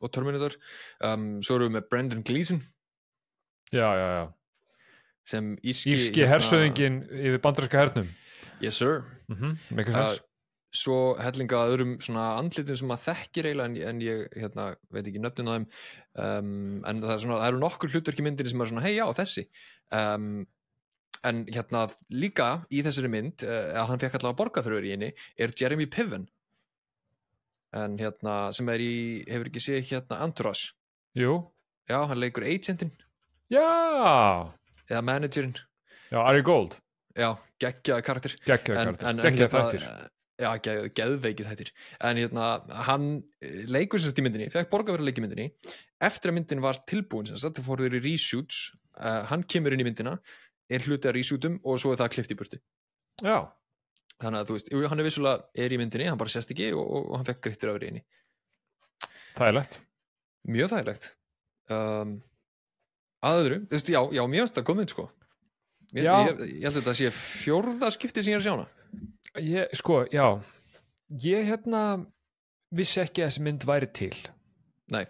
Og 0.00 0.12
Terminator. 0.12 0.56
Um, 1.04 1.42
svo 1.44 1.58
erum 1.58 1.70
við 1.70 1.76
með 1.76 1.88
Brendan 1.90 2.24
Gleeson. 2.24 2.62
Já, 3.74 3.88
já, 3.98 4.06
já, 4.14 4.24
sem 5.26 5.54
írski, 5.62 5.96
írski 5.96 6.26
hersöðingin 6.28 7.02
yfir 7.10 7.42
bandarinska 7.42 7.82
hernum. 7.82 8.08
Yes 8.62 8.78
sir. 8.80 9.04
Mm 9.28 9.36
-hmm. 9.36 9.92
uh, 9.92 10.16
svo 10.76 10.98
hellinga 11.20 11.60
að 11.60 11.72
öðrum 11.74 11.94
svona 12.04 12.26
andlitum 12.40 12.76
sem 12.76 12.90
maður 12.90 13.06
þekkir 13.10 13.48
eiginlega 13.48 13.68
en, 13.68 13.76
en 13.90 14.02
ég 14.04 14.36
hérna, 14.36 14.66
veit 14.92 15.06
ekki 15.06 15.22
nöfnin 15.22 15.50
á 15.50 15.54
þeim. 15.56 15.66
Um, 16.16 16.84
en 16.84 17.02
það, 17.02 17.14
er 17.14 17.24
svona, 17.24 17.40
það 17.40 17.48
eru 17.48 17.62
nokkur 17.62 17.92
hlutverk 17.94 18.20
í 18.20 18.26
myndinni 18.26 18.52
sem 18.52 18.62
er 18.64 18.70
svona 18.72 18.86
hei 18.86 18.94
já 18.96 19.06
þessi. 19.20 19.46
Um, 19.90 20.46
en 21.26 21.42
hérna 21.50 21.86
líka 22.12 22.48
í 22.70 22.82
þessari 22.86 23.10
mynd 23.10 23.44
uh, 23.46 23.74
að 23.82 23.90
hann 23.90 24.02
fekk 24.04 24.18
allavega 24.18 24.40
borgaþröður 24.42 24.88
í 24.88 24.94
henni 24.94 25.12
er 25.36 25.54
Jeremy 25.58 25.88
Piven. 25.90 26.28
En 27.76 27.98
hérna 28.00 28.52
sem 28.56 28.68
er 28.72 28.80
í 28.80 28.94
hefur 29.26 29.50
ekki 29.50 29.64
séð 29.64 29.90
hérna 29.90 30.22
Entourage. 30.24 30.76
Jú, 31.16 31.40
já 31.88 31.98
hann 32.06 32.20
leikur 32.20 32.44
agentin 32.44 32.92
já 33.48 34.52
eða 34.90 35.02
managerinn. 35.06 35.56
Já, 36.10 36.20
Ari 36.22 36.44
Gold. 36.46 36.78
Já 37.16 37.34
geggjaði 37.62 38.04
karakter. 38.04 38.36
En, 38.36 38.46
karakter, 38.46 39.16
geggjaði 39.24 39.40
hérna, 39.40 39.50
þættir. 39.56 39.84
Já, 40.36 40.48
geð, 40.60 40.80
geðveikið 40.98 41.50
þættir. 41.50 41.70
En 42.04 42.18
hérna, 42.20 42.48
hann 42.86 43.06
eh, 43.40 43.62
leikur 43.72 44.02
sérst 44.02 44.18
í 44.20 44.24
myndinni, 44.24 44.50
fekk 44.52 44.68
borga 44.72 44.92
fyrir 44.92 45.06
að 45.06 45.08
leika 45.08 45.22
í 45.22 45.24
myndinni. 45.24 45.46
Eftir 46.04 46.32
að 46.32 46.36
myndin 46.36 46.64
var 46.64 46.82
tilbúin 46.90 47.30
sérst, 47.30 47.48
það 47.48 47.68
fór 47.70 47.84
þeir 47.86 47.96
í 47.96 48.02
reshoots. 48.04 48.66
Uh, 48.96 49.22
hann 49.30 49.44
kemur 49.48 49.72
inn 49.72 49.80
í 49.80 49.86
myndina, 49.88 50.14
er 50.72 50.84
hluti 50.84 51.08
að 51.08 51.16
reshootum 51.18 51.56
og 51.64 51.80
svo 51.80 51.94
er 51.94 52.00
það 52.02 52.12
klift 52.14 52.32
í 52.32 52.36
burtu. 52.36 52.60
Já, 53.24 53.38
þannig 54.20 54.42
að 54.42 54.50
þú 54.50 54.56
veist, 54.56 54.70
hann 54.92 55.00
er 55.00 55.08
vissulega 55.08 55.64
er 55.64 55.72
í 55.72 55.80
myndinni, 55.80 56.08
hann 56.08 56.20
bara 56.20 56.32
sést 56.32 56.52
ekki 56.52 56.70
og, 56.76 56.84
og, 56.84 57.10
og 57.10 57.18
hann 57.20 57.28
fekk 57.28 57.50
henni 57.72 58.04
það 59.36 59.50
er 59.50 59.56
lett 59.58 59.78
mjög 60.46 60.72
þægilegt. 60.72 61.08
Um, 61.72 62.12
að 63.26 63.40
öðru, 63.42 63.60
þú 63.66 63.76
veist, 63.76 63.92
já, 63.92 64.00
já 64.16 64.22
mjög 64.32 64.46
finnst 64.46 64.58
það 64.58 64.68
komið 64.70 64.92
sko. 64.94 65.06
Ég, 65.96 66.06
ég, 66.06 66.40
ég 66.50 66.66
held 66.66 66.72
að 66.72 66.80
þetta 66.80 66.96
sé 66.98 67.10
fjórða 67.14 67.90
skipti 67.94 68.24
sem 68.24 68.34
ég 68.34 68.38
er 68.38 68.42
að 68.42 68.46
sjá 68.46 68.54
hana. 68.54 68.68
Ég, 69.46 69.76
sko, 69.78 70.00
já. 70.12 70.26
Ég 71.22 71.46
hérna 71.50 71.82
vissi 72.74 73.00
ekki 73.02 73.22
að 73.22 73.30
þessi 73.30 73.46
mynd 73.46 73.68
væri 73.68 73.90
til. 73.94 74.14
Nei, 74.92 75.04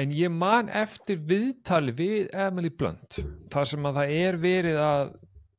en 0.00 0.12
ég 0.14 0.32
man 0.32 0.70
eftir 0.72 1.20
viðtali 1.28 1.94
við 1.96 2.30
Emily 2.36 2.70
Blunt 2.72 3.18
þar 3.52 3.68
sem 3.68 3.88
að 3.88 3.98
það 4.00 4.14
er 4.20 4.38
verið 4.40 4.78
að 4.84 5.02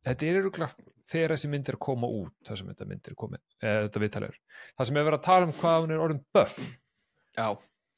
þetta 0.08 0.28
er 0.28 0.40
öruglega 0.42 0.88
þegar 1.12 1.34
þessi 1.36 1.50
mynd 1.52 1.70
er 1.70 1.78
að 1.78 1.84
koma 1.84 2.10
út 2.22 2.48
þar 2.48 2.60
sem 2.60 2.70
þetta 2.72 2.88
mynd 2.88 3.10
er 3.10 3.18
komið 3.20 3.42
eða 3.60 3.82
þetta 3.86 4.04
viðtali 4.06 4.30
er. 4.30 4.38
Þar 4.78 4.90
sem 4.90 5.00
er 5.00 5.08
verið 5.10 5.20
að 5.20 5.28
tala 5.28 5.50
um 5.50 5.58
hvað 5.60 5.82
hún 5.84 5.94
er 5.94 6.06
orðin 6.06 6.24
buff. 6.34 6.62
Já, 7.38 7.48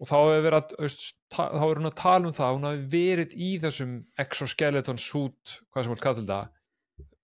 og 0.04 0.10
þá 0.10 0.16
hefur 0.20 0.42
verið 0.44 0.58
að 0.60 0.74
veist, 0.84 1.04
þá 1.32 1.42
er 1.56 1.80
hún 1.80 1.88
að 1.90 1.96
tala 2.02 2.28
um 2.30 2.36
það 2.36 2.48
að 2.50 2.56
hún 2.58 2.68
hafi 2.68 2.88
verið 2.94 3.36
í 3.40 3.52
þessum 3.64 3.94
exoskeleton 4.20 5.00
suit 5.00 5.54
hvað 5.72 5.86
sem 5.88 5.94
hún 5.94 6.02
kallar 6.04 6.20
þetta. 6.20 6.40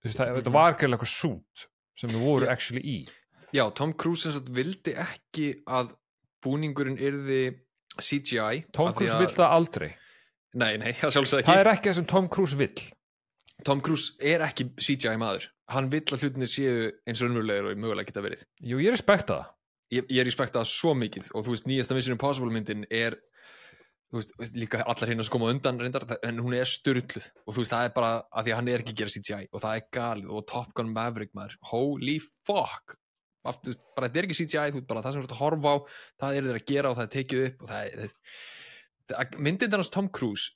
Þú 0.00 0.12
það, 0.16 0.30
þetta 0.38 0.52
var 0.54 0.72
ekki 0.74 0.88
eitthvað 0.88 1.12
suit 1.12 1.66
sem 2.00 2.12
við 2.14 2.22
voru 2.24 2.48
Já. 2.48 2.52
actually 2.54 2.80
í. 2.80 2.98
Já, 3.52 3.64
Tom 3.76 3.92
Cruise 3.98 4.24
sem 4.24 4.32
sagt 4.38 4.48
vildi 4.56 4.94
ekki 4.96 5.48
að 5.68 5.92
búningurinn 6.44 6.96
yrði 7.02 7.40
CGI 8.00 8.64
Tom 8.72 8.94
Cruise 8.96 9.12
að- 9.12 9.26
vill 9.26 9.34
það 9.36 9.54
aldrei. 9.58 9.90
Nei, 10.54 10.76
nei, 10.80 10.92
það 10.96 11.12
sjálfsög 11.14 11.42
ekki. 11.42 11.50
Það 11.52 11.60
er 11.60 11.70
ekki 11.74 11.88
það 11.90 11.98
sem 12.00 12.08
Tom 12.10 12.28
Cruise 12.32 12.56
vill. 12.58 12.80
Tom 13.68 13.80
Cruise 13.84 14.14
er 14.24 14.40
ekki 14.46 14.70
CGI 14.80 15.18
maður. 15.20 15.50
Hann 15.70 15.90
vill 15.92 16.00
að 16.08 16.24
hlutinni 16.24 16.48
séu 16.50 16.88
eins 17.06 17.20
og 17.20 17.28
raunverulegir 17.28 17.68
og 17.70 17.76
mögulega 17.84 18.08
geta 18.08 18.22
verið. 18.24 18.46
Jú, 18.64 18.80
ég 18.80 18.94
respekta 18.96 19.36
það 19.36 19.50
Ég, 19.90 20.06
ég 20.06 20.26
respekta 20.26 20.60
það 20.60 20.70
svo 20.70 20.94
mikið 20.94 21.32
og 21.34 21.44
þú 21.46 21.54
veist, 21.56 21.66
nýjasta 21.66 21.96
Mission 21.96 22.14
Impossible 22.14 22.54
myndin 22.54 22.84
er 22.94 23.16
þú 24.10 24.20
veist, 24.20 24.54
líka 24.58 24.82
allar 24.82 25.10
hérna 25.10 25.26
sem 25.26 25.34
koma 25.34 25.50
undan 25.50 25.80
reyndar, 25.80 26.06
en 26.26 26.40
hún 26.42 26.54
er 26.58 26.68
styrluð 26.68 27.28
og 27.46 27.54
þú 27.54 27.62
veist, 27.62 27.74
það 27.74 27.88
er 27.88 27.92
bara 27.96 28.12
að 28.30 28.46
því 28.46 28.54
að 28.54 28.58
hann 28.60 28.70
er 28.70 28.84
ekki 28.84 28.94
að 28.94 29.00
gera 29.00 29.14
CGI 29.16 29.50
og 29.50 29.64
það 29.64 29.76
er 29.76 29.84
galið 29.96 30.32
og 30.34 30.46
Top 30.50 30.72
Gun 30.78 30.94
Maverick 30.94 31.34
maður 31.36 31.58
holy 31.72 32.16
fuck! 32.46 32.96
Aftur, 33.50 33.76
bara 33.96 34.10
þetta 34.10 34.20
er 34.20 34.26
ekki 34.28 34.38
CGI, 34.42 34.72
þú 34.74 34.80
veist, 34.80 34.88
bara 34.90 35.04
það 35.04 35.14
sem 35.14 35.22
þú 35.22 35.28
ert 35.28 35.36
að 35.36 35.42
horfa 35.44 35.74
á 35.74 35.76
það 36.22 36.38
er 36.38 36.48
þeir 36.48 36.58
að 36.60 36.66
gera 36.70 36.90
og 36.90 36.98
það 36.98 37.06
er 37.06 37.12
tekið 37.16 37.44
upp 37.46 37.62
og 37.62 37.70
það 37.70 37.86
er, 37.86 38.16
það, 39.12 39.38
myndin 39.46 39.74
þannast 39.74 39.94
Tom 39.94 40.10
Cruise 40.12 40.50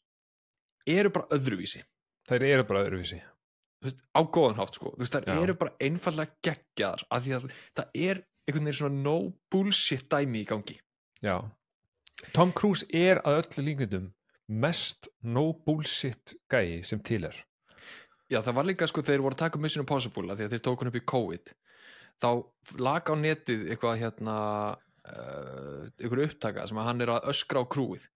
eru 0.94 1.14
bara 1.14 1.38
öðruvísi. 1.38 1.81
Þær 2.29 2.44
eru 2.51 2.66
bara 2.68 2.85
öðruvísi. 2.85 3.23
Veist, 3.85 4.01
á 4.16 4.20
góðan 4.25 4.61
hátt 4.61 4.79
sko, 4.79 4.92
veist, 5.01 5.14
það 5.14 5.31
Já. 5.31 5.38
eru 5.44 5.57
bara 5.61 5.75
einfallega 5.85 6.37
geggjaðar, 6.44 7.07
af 7.12 7.25
því 7.25 7.35
að 7.37 7.49
það 7.77 7.99
er 8.05 8.20
einhvern 8.44 8.68
veginn 8.68 8.78
svona 8.78 9.02
no 9.04 9.16
bullshit 9.52 10.07
dæmi 10.11 10.44
í 10.44 10.48
gangi. 10.48 10.76
Já. 11.24 11.40
Tom 12.37 12.52
Cruise 12.57 12.87
er 12.92 13.20
að 13.24 13.42
öllu 13.42 13.66
líkundum 13.68 14.12
mest 14.48 15.09
no 15.22 15.52
bullshit 15.66 16.37
gæi 16.52 16.83
sem 16.85 17.00
til 17.00 17.24
er. 17.28 17.37
Já, 18.30 18.40
það 18.40 18.57
var 18.57 18.68
líka 18.68 18.88
sko 18.88 19.04
þeir 19.04 19.22
voru 19.24 19.37
að 19.37 19.44
taka 19.44 19.61
Mission 19.61 19.85
Impossible 19.85 20.33
að 20.33 20.40
því 20.40 20.46
að 20.46 20.54
þeir 20.54 20.64
tók 20.66 20.83
hann 20.83 20.90
upp 20.90 21.00
í 21.00 21.09
COVID. 21.12 21.52
Þá 22.22 22.30
lag 22.80 23.11
á 23.11 23.14
netið 23.18 23.66
eitthvað 23.72 24.00
hérna 24.00 24.37
uh, 24.74 25.83
einhver 26.00 26.24
upptaka 26.28 26.64
sem 26.68 26.80
að 26.80 26.88
hann 26.88 27.04
er 27.04 27.12
að 27.16 27.28
öskra 27.33 27.64
á 27.64 27.68
krúið 27.68 28.07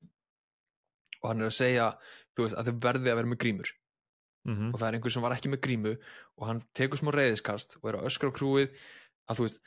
og 1.18 1.28
hann 1.30 1.42
er 1.42 1.50
að 1.50 1.58
segja 1.58 1.90
veist 2.38 2.54
að 2.54 2.70
þau 2.70 2.80
verði 2.84 3.10
að 3.10 3.20
vera 3.20 3.30
með 3.32 3.40
grímur. 3.44 3.72
Mm 4.48 4.70
og 4.72 4.78
það 4.78 4.88
er 4.88 4.96
einhver 4.96 5.12
sem 5.12 5.24
var 5.24 5.34
ekki 5.34 5.50
með 5.52 5.64
grímu 5.66 5.94
og 6.38 6.46
hann 6.46 6.62
tekur 6.74 7.00
smá 7.00 7.10
reyðiskast 7.12 7.78
og 7.80 7.88
er 7.90 7.98
að 7.98 8.06
öskra 8.08 8.30
á 8.30 8.36
krúið 8.38 8.70
að 9.28 9.36
þú 9.36 9.46
veist 9.46 9.60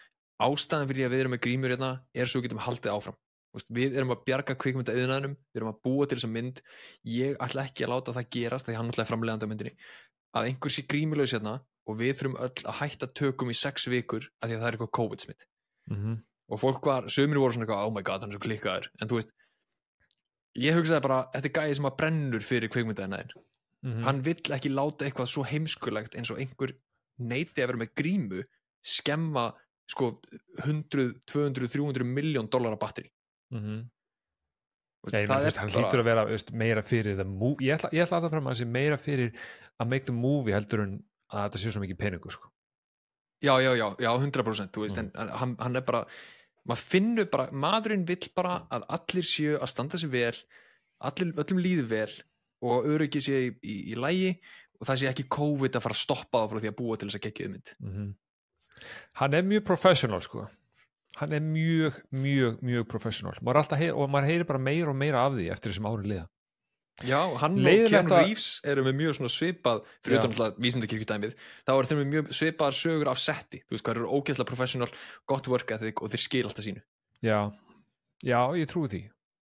ástæðan 0.45 0.89
fyrir 0.89 1.07
að 1.07 1.13
við 1.13 1.23
erum 1.23 1.35
með 1.35 1.43
grímur 1.45 1.73
hérna 1.73 1.91
er 2.13 2.29
svo 2.29 2.39
við 2.39 2.49
getum 2.49 2.63
haldið 2.65 2.95
áfram. 2.95 3.17
Við 3.67 3.97
erum 3.99 4.13
að 4.15 4.23
bjarga 4.27 4.55
kvikmynda 4.55 4.95
yðnaðinum 4.95 5.35
við 5.35 5.59
erum 5.59 5.71
að 5.73 5.81
búa 5.83 6.07
til 6.07 6.17
þessa 6.17 6.31
mynd. 6.31 6.61
Ég 7.11 7.35
ætla 7.43 7.65
ekki 7.67 7.85
að 7.85 7.93
láta 7.93 8.15
það 8.15 8.29
gerast 8.37 8.69
því 8.69 8.77
hann 8.77 8.91
er 8.93 9.09
framlegandi 9.09 9.47
á 9.47 9.51
myndinni. 9.51 9.73
Að 10.31 10.47
einhver 10.47 10.71
sé 10.71 10.85
grímulegs 10.87 11.35
hérna 11.35 11.57
og 11.89 11.97
við 11.99 12.13
þurfum 12.19 12.39
öll 12.45 12.67
að 12.71 12.77
hætta 12.79 13.11
tökum 13.11 13.51
í 13.51 13.57
sex 13.57 13.89
vikur 13.91 14.29
að 14.39 14.51
því 14.51 14.55
að 14.55 14.61
það 14.61 14.67
er 14.69 14.77
eitthvað 14.77 14.95
COVID 14.99 15.25
smitt 15.25 15.47
mm 15.91 16.19
og 16.51 16.59
fólk 16.59 16.83
var, 16.83 17.05
sömur 17.07 17.39
voru 17.39 17.55
svona 17.55 17.63
eitthvað 17.63 17.85
oh 17.87 17.93
my 17.95 18.01
god, 18.03 18.23
hann 18.25 18.33
er 18.33 18.35
svo 18.35 18.43
klikkaður. 18.43 18.89
En 18.99 19.07
þú 19.07 19.19
veist, 19.21 19.29
ég 20.59 20.75
hugsaði 20.75 21.03
bara 21.05 21.19
þetta 21.31 21.47
er 21.47 21.53
gæði 21.55 21.77
sem 21.77 21.87
að 21.87 21.93
brennur 22.01 22.43
fyrir 22.43 22.71
kvikmyndaðinaðin 22.73 23.31
-hmm. 23.81 24.03
hann 24.05 24.21
vill 24.25 24.55
ekki 24.57 24.71
láta 24.73 25.05
eitthvað 25.05 25.31
svo 25.31 25.45
heimskulegt 25.47 26.17
eins 26.17 26.31
og 26.33 26.41
einhver 26.41 26.75
neyti 27.21 27.61
að 27.61 27.71
vera 27.71 27.81
með 27.83 27.93
grímu 28.01 28.43
skemma 28.81 29.51
sko 29.91 30.11
100, 30.63 31.07
200, 31.27 31.67
300 31.73 32.07
miljón 32.07 32.47
dólar 32.51 32.77
batteri 32.81 33.11
mm 33.53 33.81
veist, 35.01 35.15
Nei, 35.17 35.25
það 35.25 35.47
er 35.49 35.55
hann 35.57 35.71
hlýtur 35.73 36.01
að 36.03 36.07
vera 36.11 36.23
veist, 36.29 36.51
meira 36.53 36.83
fyrir 36.85 37.15
the 37.17 37.25
movie 37.27 37.67
ég 37.71 37.79
ætla, 37.79 37.89
ég 37.95 38.03
ætla 38.05 38.19
að 38.19 38.25
það 38.27 38.33
fram 38.35 38.47
að 38.49 38.53
það 38.53 38.59
sé 38.61 38.67
meira 38.75 38.97
fyrir 39.01 39.31
að 39.81 39.89
make 39.93 40.05
the 40.05 40.13
movie 40.15 40.53
heldur 40.53 40.83
en 40.85 40.91
að 41.31 41.47
þetta 41.47 41.61
sé 41.63 41.71
svo 41.73 41.81
mikið 41.81 41.97
peningu 42.03 42.33
sko. 42.35 42.51
já, 43.41 43.53
já, 43.65 43.71
já, 43.79 43.87
já, 44.05 44.11
100% 44.21 44.75
þú 44.75 44.83
veist, 44.85 44.97
Mm. 45.01 45.11
en 45.15 45.29
hann, 45.41 45.55
hann 45.59 45.75
er 45.79 45.81
bara 45.87 46.03
maður 46.69 46.83
finnur 46.93 47.29
bara, 47.33 47.47
maðurinn 47.51 48.05
vill 48.05 48.29
bara 48.37 48.67
að 48.69 48.85
allir 48.93 49.25
séu 49.25 49.55
að 49.57 49.71
standa 49.73 49.97
sig 49.97 50.11
vel 50.13 50.35
allir, 51.01 51.31
öllum 51.33 51.57
líði 51.65 51.87
vel 51.89 52.11
og 52.61 52.85
öryggi 52.85 53.21
sé 53.25 53.39
í, 53.47 53.53
í, 53.65 53.75
í 53.91 53.97
lægi 53.97 54.35
og 54.77 54.85
það 54.85 54.99
sé 55.01 55.09
ekki 55.09 55.25
COVID 55.33 55.79
að 55.79 55.81
fara 55.87 55.97
að 55.97 56.03
stoppa 56.03 56.43
það 56.43 56.51
frá 56.53 56.59
því 56.61 56.69
að 56.69 56.77
búa 56.77 56.97
til 57.01 57.09
þess 57.09 57.17
að 57.17 57.25
gegja 57.25 57.49
mynd 57.55 57.73
mm 57.81 58.11
hann 59.21 59.37
er 59.37 59.47
mjög 59.47 59.65
professional 59.67 60.21
sko. 60.25 60.47
hann 61.19 61.33
er 61.35 61.41
mjög, 61.43 61.97
mjög 62.11 62.61
mjög 62.63 62.85
professional. 62.87 63.35
Maður 63.43 63.75
er 63.77 63.93
og 63.93 64.09
maður 64.09 64.29
heyrir 64.29 64.47
bara 64.47 64.59
meira 64.59 64.93
og 64.93 64.95
meira 64.95 65.25
af 65.25 65.33
því 65.35 65.49
eftir 65.51 65.73
þessum 65.73 65.89
árin 65.89 66.07
liða. 66.07 66.27
Já, 67.01 67.19
hann 67.41 67.57
og 67.57 67.65
Leiðinlegt 67.65 68.09
Keanu 68.09 68.17
Reeves 68.19 68.47
eru 68.67 68.83
með 68.85 68.97
mjög 68.99 69.29
svipað 69.33 69.81
fyrir 70.05 70.21
alltaf 70.21 70.59
vísindakirkjudæmið 70.61 71.33
þá 71.65 71.71
eru 71.73 71.89
þeir 71.89 71.99
með 72.01 72.11
mjög 72.11 72.29
svipaðar 72.37 72.77
sögur 72.77 73.11
af 73.11 73.21
setti. 73.21 73.61
Þú 73.65 73.75
veist 73.75 73.85
hvað 73.87 73.97
eru 73.97 74.11
ógeðslega 74.19 74.51
professional, 74.51 74.89
gott 75.29 75.49
work 75.51 75.73
ethic 75.75 76.01
og 76.01 76.13
þeir 76.13 76.23
skil 76.25 76.43
alltaf 76.45 76.67
sínu. 76.67 76.83
Já, 77.25 77.39
já, 78.21 78.39
ég 78.59 78.69
trúi 78.69 78.91
því. 78.91 79.01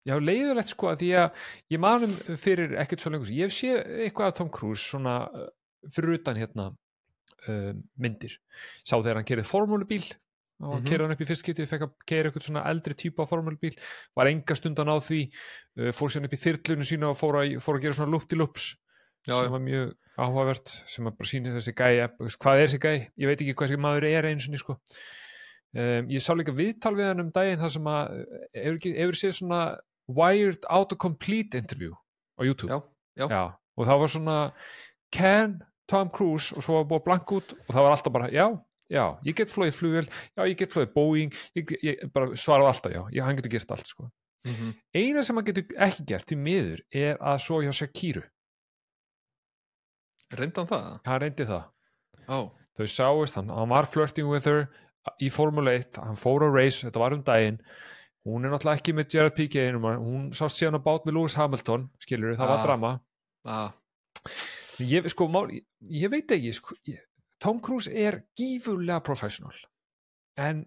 Já, 0.08 0.14
leiðilegt 0.16 0.72
sko 0.72 0.92
að 0.92 1.02
því 1.02 1.10
að 1.20 1.48
ég 1.74 1.82
manum 1.82 2.14
fyrir 2.40 2.76
ekkert 2.80 3.02
svo 3.02 3.12
lengur 3.12 3.32
ég 3.36 3.52
sé 3.52 3.74
eitthvað 4.06 4.30
af 4.30 4.36
Tom 4.38 4.52
Cruise 4.54 4.86
svona 4.86 5.16
uh, 5.28 5.50
fyrir 5.92 6.16
utan 6.16 6.40
hérna 6.40 6.70
uh, 7.48 7.72
myndir. 7.98 8.36
Sá 8.84 8.96
þegar 8.98 9.20
hann 9.20 9.28
kerið 9.30 9.48
formúlubíl 9.48 10.04
og 10.60 10.74
hann 10.74 10.82
Mhm. 10.82 10.88
kerið 10.90 11.00
hann 11.06 11.12
upp 11.16 11.20
í 11.24 11.28
fyrst 11.30 11.46
getið 11.46 11.68
fekk 11.70 11.82
að 11.86 11.92
keira 12.06 12.28
eitthvað 12.28 12.44
svona 12.50 12.66
eldri 12.68 12.94
típa 12.94 13.24
formúlubíl 13.26 13.78
var 14.16 14.26
enga 14.28 14.54
stundan 14.58 14.90
á 14.92 14.96
því 15.00 15.20
uh, 15.80 15.90
fór 15.96 16.10
sér 16.12 16.26
upp 16.28 16.34
í 16.36 16.40
þyrlunum 16.42 16.84
sína 16.84 17.08
og 17.14 17.16
fór 17.16 17.38
að, 17.40 17.54
fór 17.64 17.78
að 17.78 17.82
gera 17.86 17.96
svona 17.96 18.12
loop-til-loops 18.12 18.76
Já, 19.28 19.36
sem 19.36 19.52
var 19.52 19.60
mjög 19.64 19.94
áhugavert 20.20 20.68
sem 20.88 21.06
að 21.08 21.16
bara 21.16 21.28
síni 21.28 21.50
þessi 21.54 21.72
gæi 21.76 21.96
veist, 22.20 22.38
hvað 22.40 22.58
er 22.60 22.66
þessi 22.68 22.80
gæi, 22.80 22.98
ég 23.20 23.28
veit 23.30 23.40
ekki 23.40 23.54
hvað 23.56 23.68
þessi 23.70 23.80
maður 23.80 24.06
er 24.10 24.28
eins 24.28 24.46
og 24.48 24.58
sko. 24.60 24.76
um, 25.76 26.08
ég 26.12 26.20
sá 26.24 26.32
líka 26.36 26.52
viðtal 26.56 26.94
við 26.96 27.08
hann 27.08 27.20
um 27.24 27.30
daginn 27.32 27.60
þar 27.60 27.72
sem 27.76 27.88
að 27.92 28.14
hefur, 28.56 28.76
ekki, 28.76 28.92
hefur 28.96 29.18
séð 29.20 29.34
svona 29.38 29.60
wired 30.10 30.64
autocomplete 30.68 31.56
interview 31.60 31.92
á 32.36 32.40
YouTube? 32.44 32.68
Já, 33.16 33.28
já, 33.28 33.42
og 33.76 33.86
það 33.86 34.00
var 34.04 34.12
svona 34.12 34.38
can 35.12 35.58
Tom 35.90 36.10
Cruise 36.14 36.54
og 36.56 36.62
svo 36.64 36.78
var 36.80 36.88
búið 36.92 37.04
blank 37.08 37.34
út 37.36 37.54
og 37.58 37.70
það 37.74 37.82
var 37.86 37.94
alltaf 37.96 38.14
bara 38.14 38.30
já, 38.32 38.46
já, 38.90 39.04
ég 39.26 39.36
get 39.40 39.50
flóið 39.52 39.74
flugvél 39.76 40.06
já, 40.08 40.42
ég 40.46 40.56
get 40.60 40.72
flóið 40.74 40.92
Boeing 40.94 41.34
ég, 41.58 41.74
ég 41.82 42.04
bara 42.14 42.32
svaraði 42.38 42.70
alltaf 42.72 42.94
já, 42.96 43.02
ég, 43.18 43.22
hann 43.26 43.38
getur 43.40 43.54
gert 43.58 43.74
allt 43.76 43.86
sko. 43.90 44.08
Mhm. 44.48 44.70
eina 44.96 45.22
sem 45.26 45.36
hann 45.36 45.44
getur 45.50 45.66
ekki 45.84 46.04
gert 46.08 46.30
í 46.32 46.36
miður 46.40 46.80
er 46.96 47.18
að 47.20 47.42
svo 47.44 47.58
hjá 47.60 47.74
Shakiru 47.76 48.22
reyndan 50.38 50.68
það? 50.70 51.00
Hann 51.06 51.20
reyndi 51.24 51.46
það. 51.48 51.64
Ó, 52.30 52.38
þau 52.78 52.86
sáist, 52.88 53.34
hann, 53.38 53.50
hann 53.50 53.68
var 53.72 53.88
flirting 53.90 54.28
with 54.30 54.46
her 54.46 54.68
í 55.20 55.30
Formule 55.32 55.72
1, 55.80 55.98
hann 56.04 56.18
fór 56.18 56.44
á 56.46 56.48
race 56.54 56.84
þetta 56.86 57.02
var 57.02 57.16
um 57.16 57.24
daginn. 57.26 57.58
Hún 58.28 58.44
er 58.44 58.52
náttúrulega 58.52 58.78
ekki 58.82 58.92
með 58.94 59.14
Jared 59.16 59.34
Piquet 59.36 59.74
hún 59.80 60.28
sást 60.36 60.60
síðan 60.60 60.76
að 60.78 60.84
bát 60.86 61.06
með 61.08 61.16
Lewis 61.16 61.36
Hamilton 61.40 61.86
skilur 62.04 62.36
það 62.36 62.50
var 62.52 62.58
Ah. 62.60 62.64
drama. 62.66 62.90
Að, 63.48 63.72
ég, 64.86 65.08
sko, 65.12 65.28
mál, 65.32 65.50
ég, 65.52 66.10
veit 66.12 66.30
ekki 66.36 66.52
sko, 66.56 66.76
ég, 66.88 67.00
Tom 67.40 67.60
Cruise 67.64 67.90
er 67.92 68.20
gífurlega 68.38 69.00
professional 69.04 69.56
en 70.40 70.64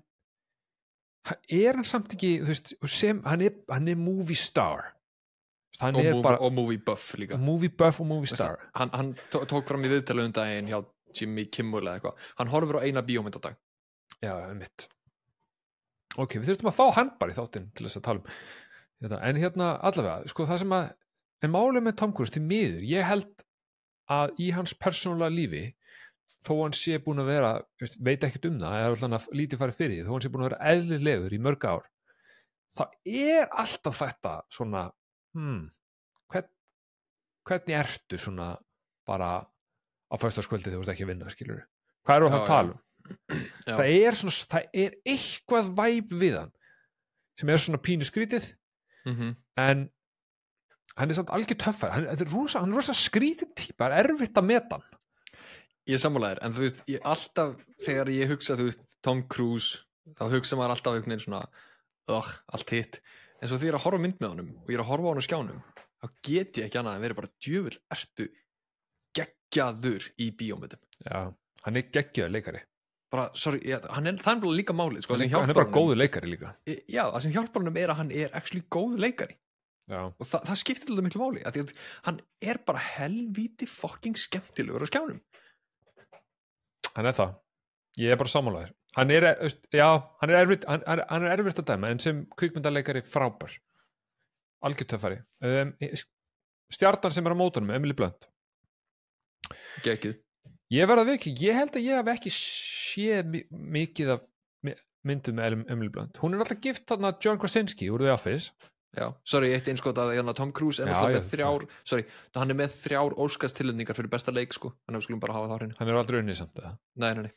er 1.47 1.77
hann 1.77 1.87
samt 1.87 2.13
ekki 2.15 2.33
veist, 2.43 2.73
sem, 2.89 3.21
hann, 3.27 3.43
er, 3.45 3.53
hann 3.71 3.87
er 3.87 3.95
movie 3.99 4.35
star. 4.37 4.89
Og, 5.79 5.85
er 5.87 5.93
movie, 5.95 6.23
bara 6.25 6.39
og 6.43 6.51
movie 6.53 6.81
buff 6.83 7.13
líka. 7.17 7.37
Movie 7.41 7.71
buff 7.73 8.01
og 8.03 8.09
movie 8.09 8.29
star. 8.29 8.57
það, 8.59 8.73
hann, 8.81 8.91
hann 8.93 9.13
tó- 9.31 9.45
tók 9.49 9.69
fram 9.69 9.85
í 9.87 9.89
viðtalið 9.93 10.27
um 10.29 10.35
daginn 10.35 10.67
hjá 10.69 10.81
Jimmy 11.15 11.45
Kimmel 11.49 11.85
eða 11.87 11.95
eitthvað. 11.97 12.27
Hann 12.41 12.51
horfir 12.51 12.77
á 12.77 12.85
eina 12.85 13.05
bíómynd 13.07 13.39
á 13.39 13.41
dag. 13.47 13.55
Já, 14.21 14.35
mitt 14.57 14.87
Ok, 16.19 16.35
við 16.37 16.51
þurfum 16.51 16.69
að 16.69 16.77
fá 16.77 16.85
hann 16.99 17.09
bara 17.17 17.33
í 17.33 17.37
þáttinn 17.37 17.71
til 17.73 17.87
þess 17.87 17.97
að 17.97 18.05
tala 18.05 18.21
um 18.21 18.27
en 19.03 19.39
hérna 19.41 19.71
allavega, 19.83 20.29
sko 20.31 20.45
það 20.47 20.59
sem 20.61 20.75
að 20.77 20.91
en 21.43 21.51
málið 21.51 21.83
með 21.87 21.95
Tom 21.99 22.13
Cruise 22.15 22.31
til 22.31 22.43
miður 22.45 22.85
ég 22.87 23.03
held 23.07 23.31
að 24.11 24.35
í 24.43 24.51
hans 24.55 24.73
persónulega 24.75 25.33
lífi 25.33 25.63
þó 26.43 26.53
hann 26.59 26.75
sé 26.75 26.99
búin 26.99 27.23
að 27.23 27.31
vera 27.31 27.51
veit 28.03 28.23
ekkert 28.23 28.49
um 28.49 28.59
það, 28.59 28.77
eða 28.79 28.95
allan 28.97 29.17
að 29.17 29.27
lítið 29.31 29.61
farið 29.61 29.77
fyrir 29.79 29.95
því, 29.95 30.05
þó 30.07 30.13
hann 30.13 30.23
sé 30.25 30.31
búin 30.33 30.43
að 30.43 30.49
vera 30.49 30.71
eðlilegur 30.73 31.35
í 31.35 31.41
mörg 31.43 31.67
ár 31.69 31.85
það 32.77 32.95
er 33.05 33.47
alltaf 33.63 33.99
þetta 34.01 34.33
svona 34.51 34.83
hmm, 35.37 35.61
hvern, 36.33 36.49
hvernig 37.47 37.77
ertu 37.79 38.19
svona 38.19 38.49
bara 39.07 39.35
á 39.43 40.15
föstaskvöldi 40.19 40.69
þegar 40.69 40.79
þú 40.81 40.85
ert 40.85 40.93
ekki 40.95 41.07
að 41.07 41.13
vinna 41.13 41.33
skilur 41.33 41.63
hvað 42.03 42.19
eru 42.19 42.33
það 42.33 42.41
að 42.41 42.51
tala 42.51 42.75
um? 42.75 42.81
Það 43.67 43.89
er 43.91 44.15
svona, 44.15 44.33
það 44.53 44.75
er 44.79 44.93
eitthvað 45.11 45.71
væp 45.75 46.13
við 46.21 46.37
hann 46.39 46.51
sem 47.39 47.49
er 47.51 47.59
svona 47.59 47.79
pínu 47.83 48.07
skrítið 48.07 48.45
mm 49.03 49.15
-hmm. 49.17 49.33
en 49.59 49.81
hann 50.99 51.09
er 51.09 51.17
samt 51.17 51.31
algjör 51.33 51.59
töffar 51.63 51.93
hann, 51.95 52.07
þetta 52.11 52.25
er 52.25 52.33
rosa, 52.33 52.61
hann 52.61 52.75
rosa 52.75 52.95
skrítið 52.97 53.53
típa 53.57 53.89
það 53.89 53.97
er 53.97 54.11
erfitt 54.13 54.39
að 54.39 54.49
meta 54.49 54.79
hann. 54.79 54.99
Ég 55.89 55.99
sammálaðir, 55.99 56.39
en 56.45 56.53
þú 56.55 56.63
veist, 56.63 56.83
ég, 56.87 57.01
alltaf 57.03 57.57
þegar 57.83 58.11
ég 58.13 58.29
hugsa, 58.31 58.55
þú 58.55 58.69
veist, 58.69 58.83
Tom 59.03 59.25
Cruise 59.31 59.81
þá 60.15 60.23
hugsa 60.31 60.59
maður 60.59 60.77
alltaf 60.77 60.95
einhvern 60.95 61.15
veginn 61.15 61.25
svona 61.25 61.41
ugh, 62.13 62.29
allt 62.55 62.73
hitt, 62.75 62.99
en 63.41 63.51
svo 63.51 63.59
því 63.59 63.67
ég 63.67 63.73
er 63.73 63.79
að 63.79 63.85
horfa 63.87 64.03
mynd 64.05 64.21
með 64.21 64.35
honum 64.35 64.53
og 64.61 64.71
ég 64.71 64.77
er 64.77 64.83
að 64.85 64.91
horfa 64.91 65.09
á 65.09 65.11
hann 65.11 65.23
á 65.23 65.27
skjánum 65.27 65.63
þá 66.03 66.07
get 66.27 66.59
ég 66.59 66.69
ekki 66.69 66.79
annað 66.79 66.97
en 66.99 67.03
verið 67.03 67.19
bara 67.19 67.33
djöfull 67.43 67.77
ertu 67.95 68.29
geggjaður 69.19 70.07
í 70.23 70.29
bíómyndum? 70.39 70.83
Já, 71.03 71.19
hann 71.65 71.79
er 71.79 71.89
geggjöð 71.95 72.31
leikari. 72.37 72.63
Bara, 73.13 73.27
sorry, 73.37 73.59
ég, 73.69 73.83
hann 73.93 74.09
er, 74.09 74.17
er 74.17 74.39
bara 74.41 74.55
líka 74.55 74.75
málið 74.75 75.03
sko, 75.05 75.17
hann, 75.17 75.27
er, 75.27 75.35
hann 75.35 75.51
er 75.51 75.57
bara 75.59 75.71
góður 75.73 75.99
leikari 75.99 76.31
líka. 76.31 76.55
Já, 76.65 77.05
það 77.11 77.19
sem 77.25 77.35
hjálpar 77.35 77.63
hann 77.67 77.77
er 77.83 77.93
að 77.93 77.99
hann 77.99 78.13
er 78.23 78.31
actually 78.39 78.63
góð 78.73 78.97
leikari 79.03 79.37
og 79.91 80.23
það, 80.25 80.45
það 80.47 80.59
skiptir 80.61 80.93
það 80.95 81.03
miklu 81.07 81.19
máli 81.23 81.41
að 81.43 81.57
að 81.63 81.73
hann 82.05 82.19
er 82.41 82.59
bara 82.67 82.79
helvíti 82.79 83.67
fucking 83.67 84.15
skemmtilegur 84.17 84.85
á 84.85 84.87
skjánum. 84.87 85.19
Hann 86.95 87.09
er 87.09 87.17
það. 87.17 87.33
Ég 87.99 88.13
er 88.13 88.17
bara 88.21 88.31
sammálaður 88.31 88.71
hann 88.95 89.09
er, 89.09 89.25
hann 90.21 90.29
er 90.31 90.37
erfitt 90.39 90.65
hann, 90.69 90.83
hann 90.87 91.01
hann 91.09 91.23
er 91.25 91.33
erfitt 91.39 91.59
að 91.63 91.67
dæma 91.71 91.89
en 91.93 91.99
sem 92.01 92.23
kvikmyndaleikari 92.37 93.01
frábær. 93.09 93.55
Algjör 94.63 94.87
töffari. 94.93 95.17
Um, 95.43 95.73
stjartan 96.71 97.11
sem 97.11 97.25
er 97.27 97.33
á 97.35 97.37
mótunum, 97.37 97.73
Emily 97.75 97.93
Blunt. 97.97 98.29
Geggið 99.83 100.19
Ég 100.73 100.87
verða 100.89 101.13
ekki, 101.13 101.33
ég 101.43 101.53
held 101.57 101.75
að 101.77 101.83
ég 101.85 101.99
hef 101.99 102.07
ekki 102.15 102.31
séð 102.33 103.27
mi- 103.29 103.43
mikið 103.75 104.13
af 104.15 104.21
myndum 105.05 105.35
með 105.37 105.51
Em- 105.57 105.65
Emily 105.69 105.89
Blunt. 105.93 106.17
Hún 106.23 106.33
er 106.33 106.39
alltaf 106.41 106.61
gift 106.63 106.87
þarna 106.89 107.11
John 107.21 107.37
Krasinski 107.37 107.89
úr 107.91 107.99
The 108.01 108.13
Office. 108.13 108.51
Já, 108.93 109.07
sorry, 109.25 109.49
eitt 109.55 109.65
einskot 109.71 109.97
að 109.97 110.11
hérna, 110.13 110.35
Tom 110.37 110.51
Cruise 110.53 110.83
er 110.83 110.91
Já, 110.91 110.99
með 111.15 111.23
þrjár 111.31 111.63
sorry, 111.83 112.03
hann 112.35 112.53
er 112.53 112.57
með 112.59 112.75
þrjár 112.77 113.15
óskastilendingar 113.25 113.97
fyrir 113.97 114.11
besta 114.11 114.31
leik 114.31 114.53
sko, 114.53 114.69
að 114.85 114.99
á 115.49 115.57
hreinu 115.57 115.73
Hann 115.79 115.89
er 115.89 115.97
aldrei 115.97 116.19
unnið 116.21 116.37
samt 116.43 116.59
eða. 116.61 116.75
Nei, 117.01 117.13
nei, 117.17 117.23
nei, 117.23 117.33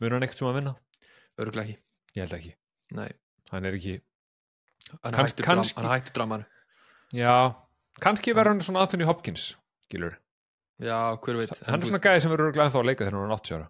Mun 0.00 0.12
hann 0.16 0.24
ekkert 0.24 0.38
sem 0.40 0.48
að 0.48 0.56
vinna? 0.60 0.72
örgulega 1.38 1.68
ekki 1.68 1.76
Ég 2.16 2.22
held 2.24 2.36
ekki. 2.38 2.54
Nei, 2.96 3.10
Hann 3.52 3.64
er 3.68 3.76
ekki, 3.76 3.98
hann 5.02 5.12
Kanns- 5.12 5.34
hættur 5.36 5.44
kannski- 5.44 5.76
dram, 5.76 5.90
hann 5.90 5.98
dramar 6.16 6.46
já, 7.12 7.34
kannski 8.00 8.32
verður 8.34 8.54
hann 8.56 8.60
svona 8.64 8.80
Anthony 8.86 9.04
Hopkins, 9.04 9.54
skilur. 9.90 10.16
Já, 10.80 11.16
hver 11.20 11.36
veit 11.36 11.52
Hann 11.66 11.74
En 11.76 11.82
er 11.82 11.86
svona 11.92 12.00
gæði 12.00 12.22
sem 12.24 12.30
verður 12.32 12.48
örugglega 12.50 12.70
ennþá 12.70 12.80
að 12.80 12.88
leika 12.88 13.04
þegar 13.04 13.18
hann 13.20 13.30
er 13.30 13.36
80 13.36 13.54
ára. 13.58 13.68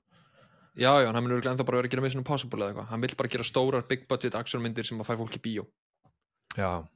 Já, 0.76 0.92
já, 1.02 1.10
hann 1.12 1.24
mun 1.24 1.32
örgulega 1.34 1.52
ennþá 1.56 1.66
bara 1.66 1.76
vera 1.82 1.88
að 1.88 1.90
gera 1.96 2.02
Mission 2.06 2.20
Impossible 2.22 2.60
eða 2.62 2.70
eitthvað 2.74 2.88
Hann 2.94 3.00
vill 3.00 3.14
bara 3.16 3.28
gera 3.34 3.44
stórar 3.50 3.88
big 3.88 4.06
budget 4.08 4.34
actionmyndir 4.38 4.86
sem 4.86 4.98
að 5.00 5.06
fæ 5.10 5.16
fólk 5.18 5.36
í 5.38 5.42
bíó 5.42 5.66
Já, 6.56 6.86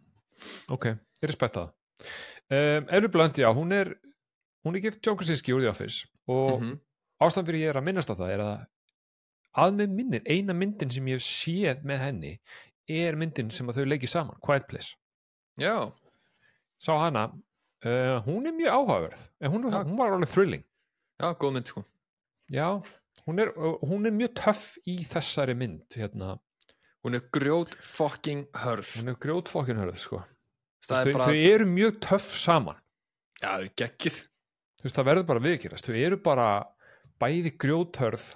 ok, 0.71 0.85
ég 0.87 1.29
respekta 1.31 1.67
það. 1.67 2.11
Um, 2.51 2.87
Emily 2.89 3.09
Blunt, 3.13 3.37
já, 3.39 3.49
hún 3.55 3.73
er, 3.77 3.95
hún 4.65 4.77
er 4.77 4.81
gift 4.87 5.03
John 5.07 5.17
Krasinski 5.21 5.53
úr 5.55 5.61
The 5.63 5.71
Office 5.71 6.07
og 6.29 6.61
Mhm. 6.63 6.79
ástæðan 7.23 7.47
fyrir 7.47 7.61
ég 7.67 7.69
er 7.75 7.81
að 7.81 7.85
minnast 7.85 8.11
á 8.11 8.15
það 8.17 8.31
er 8.35 8.41
að 8.47 8.67
að 9.61 9.75
með 9.81 9.89
minnir, 9.99 10.23
eina 10.31 10.55
myndin 10.55 10.91
sem 10.95 11.07
ég 11.11 11.19
hef 11.19 11.23
séð 11.27 11.83
með 11.85 11.99
henni 12.05 12.33
er 12.89 13.17
myndin 13.19 13.51
sem 13.51 13.67
að 13.69 13.81
þau 13.81 13.87
leiki 13.91 14.09
saman, 14.09 14.37
Quiet 14.41 14.67
Place 14.69 14.95
já, 15.59 15.93
sá 16.81 16.93
hana, 16.99 17.25
uh, 17.85 18.21
hún 18.27 18.47
er 18.47 18.53
mjög 18.55 18.71
áhugaverð 18.79 19.25
en 19.41 19.51
hún, 19.53 19.71
Já. 19.71 19.83
hún 19.85 19.97
var 19.99 20.13
alveg 20.15 20.29
thrilling 20.31 20.65
já, 21.21 21.35
góð 21.35 21.53
mynd 21.57 21.67
sko 21.67 21.85
já, 22.51 22.69
hún 23.27 23.39
er, 23.43 23.51
hún 23.85 24.07
er 24.07 24.13
mjög 24.15 24.35
töff 24.35 24.79
í 24.87 25.01
þessari 25.05 25.55
mynd 25.57 25.87
hérna, 25.99 26.39
hún 27.05 27.17
er 27.19 27.25
grjót 27.33 27.77
fucking 27.85 28.49
hörð. 28.65 28.97
Hún 29.01 29.13
er 29.13 29.21
grjótfokkin 29.21 29.81
hörð 29.81 30.01
sko. 30.03 30.25
þau, 30.87 31.13
bara, 31.13 31.31
þau 31.31 31.39
eru 31.53 31.69
mjög 31.71 32.01
töff 32.05 32.35
saman. 32.41 32.81
Já, 33.41 33.49
það 33.55 33.65
er 33.65 33.73
geggið 33.81 34.21
þú 34.81 34.89
veist, 34.89 34.97
það 34.97 35.09
verður 35.11 35.27
bara 35.29 35.45
viðkýrast 35.45 35.89
þau 35.89 35.97
eru 36.01 36.19
bara 36.25 36.47
bæði 37.21 37.53
grjóthörð 37.61 38.29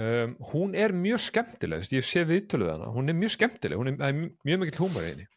um, 0.00 0.36
hún 0.52 0.76
er 0.78 0.94
mjög 0.96 1.20
skemmtileg, 1.26 1.82
veist, 1.82 1.92
ég 1.92 2.06
sé 2.08 2.22
viðtöluð 2.28 2.72
hana. 2.72 2.92
Hún 2.94 3.12
er 3.12 3.18
mjög 3.18 3.34
skemmtileg, 3.36 3.80
hún 3.80 3.92
er, 3.92 3.98
er 4.00 4.16
mjög 4.48 4.62
mikill 4.62 4.80
húmor 4.80 5.04
í 5.04 5.10
henni, 5.12 5.28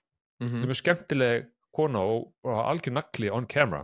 mm 0.43 0.61
er 0.61 0.71
mjög 0.71 0.79
skemmtileg 0.79 1.51
kona 1.75 2.05
og, 2.07 2.31
og 2.47 2.61
algjör 2.63 2.95
nagli 2.95 3.31
on 3.31 3.47
camera. 3.51 3.83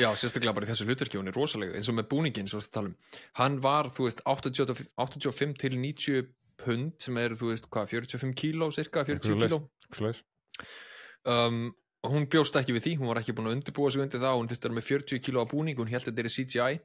Já, 0.00 0.08
sérstaklega 0.16 0.54
bara 0.56 0.64
í 0.64 0.70
þessu 0.70 0.86
hlutverki, 0.88 1.18
hún 1.20 1.28
er 1.28 1.36
rosalega 1.36 1.76
eins 1.76 1.90
og 1.92 1.98
með 1.98 2.06
búningin, 2.08 2.48
svo 2.48 2.62
að 2.62 2.70
tala 2.72 2.88
um. 2.88 2.94
Hann 3.36 3.58
var, 3.60 3.90
þú 3.92 4.06
veist, 4.06 4.22
85, 4.24 4.86
85 4.96 5.52
til 5.60 5.76
90 5.76 6.30
pund 6.64 6.96
sem 7.04 7.20
eru, 7.22 7.38
þú 7.38 7.52
veist, 7.52 7.68
hvað, 7.72 7.92
45 7.92 8.34
kíló, 8.40 8.70
cirka, 8.74 9.04
40 9.06 9.40
kíló? 9.44 9.60
um, 11.30 11.64
hún 12.04 12.26
bjóst 12.30 12.56
ekki 12.60 12.74
við 12.76 12.86
því, 12.86 12.94
hún 13.00 13.10
var 13.10 13.20
ekki 13.20 13.34
búin 13.36 13.48
að 13.48 13.56
undirbúa 13.58 13.92
sig 13.92 14.02
undir 14.04 14.22
það, 14.22 14.40
hún 14.40 14.50
þurfti 14.50 14.60
að 14.60 14.68
vera 14.68 14.78
með 14.78 14.88
40 14.88 15.22
kíló 15.24 15.44
á 15.44 15.46
búning, 15.50 15.78
hún 15.78 15.92
held 15.92 16.04
að 16.04 16.10
þetta 16.10 16.24
er 16.24 16.34
CGI 16.34 16.80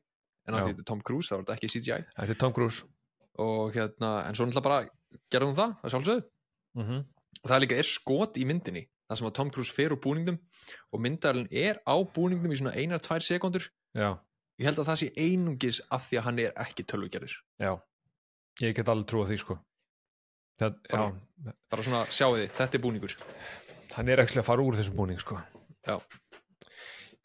en 0.47 0.55
að 0.55 0.59
Já. 0.59 0.63
því 0.63 0.71
þetta 0.71 0.83
er 0.83 0.89
Tom 0.91 1.01
Cruise, 1.05 1.27
þá 1.29 1.35
var 1.35 1.43
þetta 1.43 1.57
ekki 1.57 1.71
CGI 1.73 1.99
þetta 2.13 2.35
er 2.35 2.39
Tom 2.43 2.55
Cruise. 2.55 2.85
Og 3.39 3.75
hérna, 3.75 4.13
en 4.27 4.35
svo 4.35 4.47
náttúrulega 4.47 4.67
bara 4.67 4.79
gerði 5.31 5.49
hún 5.49 5.59
það, 5.59 5.75
það 5.81 5.93
sjálfsögðu. 5.93 6.23
Mm 6.79 6.85
-hmm. 6.85 7.03
og 7.39 7.49
það 7.49 7.55
er 7.57 7.63
líka 7.65 7.77
er 7.79 7.89
skot 7.89 8.39
í 8.39 8.47
myndinni 8.47 8.83
það 9.09 9.19
sem 9.19 9.27
að 9.29 9.35
Tom 9.39 9.51
Cruise 9.53 9.73
fer 9.73 9.93
úr 9.95 10.01
búningnum 10.03 10.39
og 10.93 11.01
myndalinn 11.01 11.49
er 11.51 11.81
á 11.83 11.95
búningnum 11.97 12.53
í 12.53 12.59
svona 12.59 12.75
einar, 12.77 13.01
tvær 13.01 13.25
sekundur 13.25 13.65
já, 13.97 14.19
ég 14.59 14.69
held 14.69 14.79
að 14.79 14.89
það 14.91 14.99
sé 15.01 15.07
einungis 15.17 15.81
af 15.89 16.07
því 16.07 16.19
að 16.19 16.25
hann 16.27 16.39
er 16.39 16.53
ekki 16.61 16.85
tölvugerður. 16.85 17.33
Já. 17.57 17.73
Ég 18.61 18.75
get 18.75 18.91
alveg 18.91 19.07
trúa 19.07 19.25
því 19.25 19.39
sko 19.39 19.57
það, 20.59 20.75
já, 20.91 21.53
bara 21.71 21.85
svona 21.85 22.03
sjáu 22.13 22.35
þið, 22.35 22.51
þetta 22.59 22.77
er 22.77 22.83
búningur. 22.83 23.15
Hann 23.95 24.11
er 24.11 24.23
ekki 24.23 24.41
að 24.41 24.47
fara 24.49 24.65
úr 24.65 24.77
þessum 24.79 24.99
búning 24.99 25.21
sko. 25.21 25.39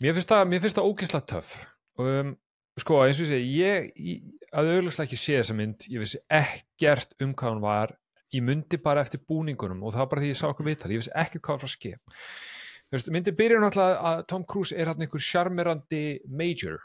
Mér 0.03 0.17
finnst 0.17 0.33
það, 0.33 0.57
það 0.65 0.89
ógeðslega 0.89 1.31
töff. 1.35 1.53
Um, 2.01 2.33
sko 2.81 3.03
eins 3.05 3.21
og 3.21 3.27
ég 3.27 3.31
segi 3.31 3.53
ég, 3.61 3.93
ég 3.99 4.49
að 4.55 4.73
auðvitað 4.73 5.05
ekki 5.05 5.19
sé 5.21 5.37
þessa 5.39 5.55
mynd 5.59 5.85
ég 5.91 6.03
vissi 6.03 6.21
ekkert 6.31 7.15
um 7.23 7.35
hvað 7.35 7.55
hann 7.55 7.63
var. 7.65 7.95
Ég 8.35 8.43
myndi 8.43 8.81
bara 8.83 9.05
eftir 9.05 9.23
búningunum 9.23 9.85
og 9.85 9.95
það 9.95 10.03
var 10.03 10.11
bara 10.11 10.25
því 10.25 10.33
ég 10.33 10.41
sá 10.41 10.49
okkur 10.49 10.67
vital, 10.67 10.91
ég 10.91 11.03
vissi 11.03 11.15
ekki 11.15 11.39
hvað 11.39 11.55
var 11.55 11.63
frá 11.63 11.75
ske 11.75 11.95
myndi 13.11 13.33
byrja 13.35 13.61
náttúrulega 13.63 14.11
að 14.11 14.25
Tom 14.31 14.45
Cruise 14.47 14.77
er 14.77 14.91
hann 14.91 15.03
einhver 15.03 15.23
sjarmerandi 15.23 16.21
major. 16.29 16.79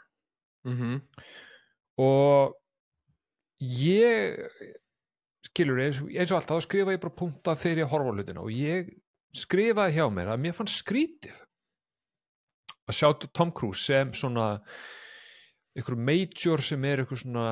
Mm 0.64 0.76
-hmm. 0.76 1.00
og 1.96 2.56
ég 3.60 4.36
skilur 5.48 5.80
eins, 5.80 6.00
eins 6.00 6.32
og 6.32 6.40
alltaf 6.40 6.60
þá 6.60 6.66
skrifa 6.66 6.94
ég 6.94 7.02
bara 7.02 7.18
punta 7.22 7.56
þegar 7.58 7.84
ég 7.84 7.92
horfa 7.92 8.14
hlutina 8.14 8.44
og 8.44 8.54
ég 8.54 8.90
skrifaði 9.36 9.96
hjá 9.96 10.06
mér 10.12 10.32
að 10.34 10.42
mér 10.44 10.56
fann 10.56 10.70
skrítið 10.70 11.36
að 12.90 12.98
sjá 12.98 13.12
Tom 13.36 13.52
Cruise 13.54 13.84
sem 13.86 14.10
svona 14.16 14.54
ykkur 15.78 15.94
major 16.02 16.62
sem 16.64 16.84
er 16.88 17.04
ykkur 17.04 17.20
svona 17.20 17.44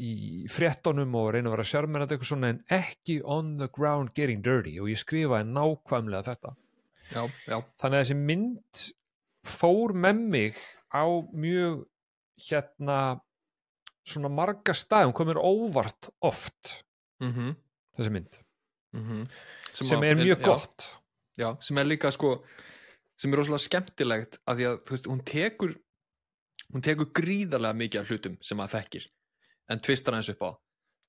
í 0.00 0.46
fréttonum 0.48 1.12
og 1.20 1.34
reyna 1.34 1.50
að 1.50 1.58
vera 1.58 1.66
sjármennandi 1.70 2.16
eitthvað 2.16 2.30
svona 2.30 2.52
en 2.54 2.62
ekki 2.72 3.18
on 3.22 3.56
the 3.60 3.68
ground 3.72 4.14
getting 4.16 4.40
dirty 4.44 4.78
og 4.80 4.88
ég 4.90 5.00
skrifaði 5.00 5.50
nákvæmlega 5.50 6.30
þetta. 6.30 6.54
Já, 7.12 7.20
já, 7.46 7.58
þannig 7.78 7.98
að 7.98 8.00
þessi 8.00 8.16
mynd 8.22 8.86
fór 9.46 9.94
með 9.94 10.24
mig 10.32 10.64
á 10.90 11.04
mjög 11.36 11.84
hérna 12.48 12.98
svona 14.06 14.30
marga 14.32 14.74
staðum 14.76 15.14
komur 15.16 15.38
óvart 15.42 16.10
oft 16.24 16.80
mm 17.22 17.54
þessi 17.96 18.12
mynd. 18.12 18.38
-hmm. 18.92 19.26
sem, 19.72 20.02
er 20.04 20.16
mjög 20.16 20.42
gott. 20.44 20.88
Já, 21.36 21.56
sem 21.60 21.78
er 21.78 21.84
líka 21.84 22.10
sko 22.12 22.44
sem 23.16 23.32
er 23.32 23.40
rosalega 23.40 23.64
skemmtilegt 23.64 24.38
af 24.44 24.56
því 24.56 24.68
að 24.68 24.78
þú 24.84 24.94
veist, 24.94 25.08
hún 25.08 25.22
tekur 25.24 25.74
hún 26.74 26.84
tekur 26.84 27.12
gríðarlega 27.16 27.76
mikið 27.76 28.00
af 28.00 28.10
hlutum 28.10 28.38
sem 28.42 28.58
maður 28.58 28.80
þekkir 28.80 29.08
en 29.72 29.80
tvistar 29.80 30.14
hans 30.14 30.30
upp 30.32 30.42
á. 30.44 30.50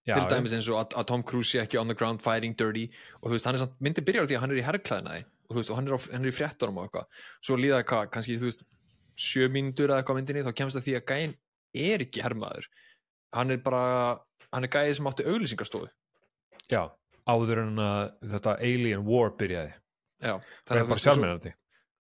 Já, 0.08 0.16
til 0.16 0.30
dæmis 0.32 0.54
eins 0.56 0.70
og 0.72 0.80
að, 0.80 0.94
að 0.96 1.08
Tom 1.10 1.24
Cruise 1.28 1.52
sé 1.52 1.60
ekki 1.60 1.80
on 1.80 1.92
the 1.92 1.96
ground 1.98 2.22
fighting 2.24 2.56
dirty 2.56 2.88
og 3.20 3.28
þú 3.28 3.34
veist, 3.36 3.46
hann 3.46 3.58
er 3.58 3.64
samt, 3.66 3.76
myndi 3.84 4.04
byrjar 4.08 4.30
því 4.30 4.38
að 4.38 4.44
hann 4.46 4.54
er 4.54 4.62
í 4.62 4.64
herrklæðinaði 4.64 5.24
og 5.28 5.52
þú 5.52 5.60
veist, 5.60 5.72
og 5.72 5.80
hann 5.80 5.88
er, 5.88 5.96
á, 5.96 6.00
hann 6.14 6.24
er 6.24 6.32
í 6.32 6.38
fréttunum 6.38 6.80
og 6.80 6.88
eitthvað. 6.88 7.10
Svo 7.44 7.58
líða 7.60 7.82
hvað, 7.84 8.06
kannski, 8.14 8.38
þú 8.40 8.48
veist 8.48 8.64
sjö 9.20 9.50
mínútur 9.52 9.92
eða 9.92 10.00
eitthvað 10.00 10.20
myndinni, 10.22 10.46
þá 10.48 10.54
kemst 10.56 10.80
það 10.80 10.88
því 10.88 10.96
að 10.96 11.12
gæinn 11.12 11.36
er 11.76 12.06
ekki 12.08 12.24
herrmaður 12.24 12.70
hann 13.36 13.52
er 13.52 13.62
bara, 13.64 13.84
hann 14.54 14.68
er 14.68 14.72
gæði 14.74 14.96
sem 14.98 15.10
átti 15.10 15.28
auglýsingastofu. 15.28 15.90
Já, 16.72 16.82
áður 17.28 17.64
en 17.66 17.84
að 17.84 18.02
þetta 18.34 18.56
Alien 18.70 19.06
War 19.08 19.34
byrjaði. 19.40 19.76
Já, 20.24 20.34
það 20.66 20.82
er 20.82 20.90
bara 20.92 21.04
sjálfmennandi? 21.04 21.54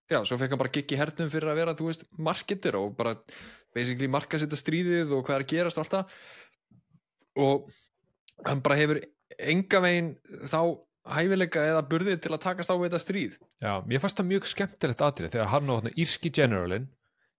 Já, 0.08 0.22
svo 0.24 0.38
fekk 0.40 0.56
hann 0.56 0.62
bara 0.62 0.72
gigg 0.72 0.94
í 0.96 1.00
hernum 1.00 1.30
fyrir 1.32 1.52
að 1.52 1.60
vera, 1.60 1.76
þú 1.76 1.90
veist, 1.90 2.08
marketer 2.16 2.78
og 2.80 2.94
bara 2.98 3.18
basically 3.76 4.08
markasetta 4.12 4.58
stríðið 4.60 5.12
og 5.18 5.26
hvað 5.28 5.42
er 5.42 5.46
að 5.46 5.52
gerast 5.52 5.80
og 5.80 5.84
allt 5.84 5.96
það. 5.98 6.20
Og 7.44 7.72
hann 8.48 8.62
bara 8.66 8.78
hefur 8.80 9.02
enga 9.38 9.82
veginn 9.84 10.14
þá 10.48 10.62
hæfileika 11.08 11.64
eða 11.72 11.84
burði 11.88 12.16
til 12.24 12.34
að 12.34 12.44
takast 12.44 12.72
á 12.72 12.76
við 12.76 12.88
þetta 12.90 13.04
stríð. 13.04 13.36
Já, 13.64 13.74
mér 13.88 14.04
fannst 14.04 14.20
það 14.20 14.30
mjög 14.32 14.48
skemmtilegt 14.52 15.04
atrið 15.08 15.36
þegar 15.36 15.52
hann 15.54 15.74
og 15.74 15.82
hann 15.82 16.00
írski 16.00 16.32
generalin 16.34 16.88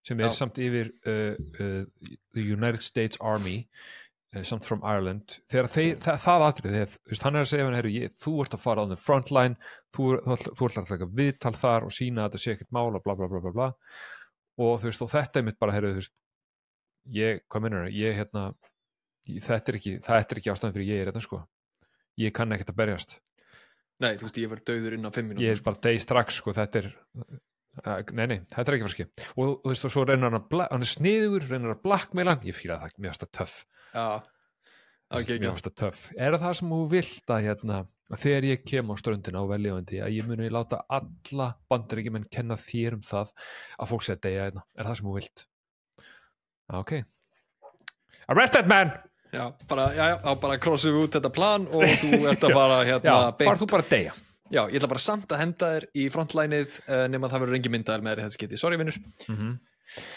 sem 0.07 0.21
er 0.21 0.31
Já. 0.31 0.37
samt 0.39 0.61
yfir 0.63 0.93
uh, 1.09 1.35
uh, 1.61 2.13
the 2.37 2.45
United 2.45 2.85
States 2.85 3.21
Army 3.21 3.59
uh, 3.65 3.99
samt 4.45 4.67
from 4.69 4.83
Ireland 4.85 5.39
þegar 5.49 5.71
þeir, 5.73 5.93
það, 6.05 6.19
það 6.21 6.45
atrið, 6.47 6.75
þegar 6.75 6.91
þú 6.93 7.13
veist, 7.13 7.25
hann 7.25 7.37
er 7.39 7.45
að 7.45 7.51
segja 7.51 7.67
hann, 7.67 7.77
herru, 7.79 7.93
ég, 7.95 8.17
þú 8.21 8.33
ert 8.45 8.57
að 8.57 8.63
fara 8.65 8.85
á 8.85 8.91
the 8.91 8.99
front 9.01 9.31
line 9.33 9.57
þú, 9.97 10.09
þú, 10.25 10.37
þú, 10.43 10.53
þú 10.59 10.69
ert 10.69 10.81
að 10.83 10.91
taka 10.93 11.09
viðtal 11.21 11.55
þar 11.57 11.87
og 11.87 11.95
sína 11.97 12.25
að 12.25 12.29
þetta 12.29 12.43
sé 12.43 12.55
ekkert 12.55 12.75
mála, 12.77 13.01
bla 13.05 13.17
bla 13.17 13.29
bla 13.31 13.41
bla 13.45 13.53
bla. 13.55 13.69
Og 14.59 14.83
veist, 14.83 15.05
og 15.05 15.13
þetta 15.13 15.41
er 15.41 15.47
mitt 15.49 15.59
bara, 15.63 15.77
herru, 15.77 15.95
veist 15.97 16.13
ég, 17.15 17.41
hvað 17.49 17.65
minnur 17.65 17.89
ég, 17.89 18.19
hérna 18.19 18.45
ég, 19.31 19.41
þetta 19.47 19.73
er 19.73 19.81
ekki, 19.81 19.97
þetta 20.05 20.37
er 20.37 20.43
ekki 20.43 20.53
ástæðan 20.53 20.77
fyrir 20.77 20.93
ég 20.93 21.03
er 21.03 21.13
þetta 21.13 21.25
sko. 21.25 21.43
Ég 22.21 22.37
kann 22.37 22.53
ekkert 22.53 22.75
að 22.75 22.81
berjast. 22.83 23.19
Nei, 24.03 24.13
þú 24.19 24.29
veist, 24.29 24.43
ég 24.43 24.53
verð 24.53 24.67
döður 24.69 24.99
innan 24.99 25.15
fimm 25.15 25.33
mínútur. 25.33 25.47
Ég 25.47 25.57
er 25.57 25.65
bara 25.65 25.81
degi 25.89 26.05
strax 26.05 26.43
sko, 26.43 26.53
þetta 26.55 26.83
er 26.83 26.93
uh, 26.93 27.97
nei, 28.13 28.27
nei, 28.27 28.39
þetta 28.53 28.67
er 28.67 28.77
ekki 28.77 28.89
farski 28.91 29.09
og 29.39 29.57
þú 29.65 29.73
veist, 29.73 29.89
og 29.89 29.95
svo 29.95 30.05
reynir 30.05 30.29
hann 30.29 30.39
að 30.39 30.63
hann 30.67 30.85
er 30.85 30.91
sniður, 30.91 31.49
reynir 31.49 31.73
að 31.73 31.83
blackmaila 31.87 32.37
ég 32.45 32.57
fíla 32.59 32.79
það, 32.83 32.97
mér 32.99 33.15
finnst 33.15 33.25
það 33.25 33.35
töff 33.39 33.59
já, 33.95 34.23
Mér 35.09 35.23
ok, 35.23 35.29
finnst 35.41 35.65
það 35.71 35.77
töff, 35.81 36.01
er 36.21 36.35
það 36.37 36.57
sem 36.59 36.73
þú 36.75 36.79
vilt 36.93 37.31
að 37.33 37.47
hérna, 37.47 37.77
að 38.13 38.25
þegar 38.27 38.47
ég 38.51 38.65
kem 38.69 38.91
á 38.93 38.95
ströndina 39.01 39.41
á 39.41 39.45
veljavandi, 39.49 40.01
að 40.05 40.17
ég 40.19 40.27
muni 40.29 40.49
láta 40.53 40.83
alla 40.93 41.47
bandaríkjumenn 41.73 42.27
kenna 42.29 42.59
þér 42.61 42.99
um 42.99 43.07
það 43.09 43.31
að 43.81 43.89
fólk 43.89 44.05
sé 44.05 44.17
að 44.19 44.27
deyja 44.27 44.43
hérna, 44.45 44.65
er 44.77 44.89
það 44.91 44.99
sem 44.99 45.09
þú 45.09 45.15
vilt? 45.17 45.45
Ok. 46.77 46.93
Arrest 48.29 48.59
that 48.59 48.69
man! 48.69 48.93
Já, 49.33 49.47
bara, 49.71 49.87
já, 49.97 50.03
já, 50.11 50.17
þá 50.27 50.29
bara 50.43 50.59
krossum 50.61 50.99
við 50.99 51.07
út 51.07 51.17
þetta 51.17 51.33
plan 51.39 51.65
og 51.73 51.97
þú 52.03 52.21
ert 52.35 52.45
að 52.45 52.55
fara 52.59 52.79
hérna 52.91 53.17
far 53.41 53.63
þú 53.63 53.71
bara 53.73 53.87
að 53.87 53.91
deyja. 53.95 54.15
Já, 54.49 54.61
ég 54.61 54.77
ætla 54.77 54.93
bara 54.93 55.05
samt 55.05 55.33
að 55.33 55.43
henda 55.47 55.73
þér 55.73 55.89
í 55.97 56.07
frontlænið 56.13 56.79
uh, 56.85 57.07
nema 57.13 57.33
það 57.33 57.47
verður 57.47 57.61
engi 57.63 57.73
myndaðar 57.73 58.05
með 58.05 58.13
þér 58.13 58.21
í 58.21 58.27
þetta 58.27 58.41
skiti, 58.41 58.61
sorry 58.61 58.81
vinnur 58.81 59.01
mm 59.01 59.41
-hmm. 59.41 59.59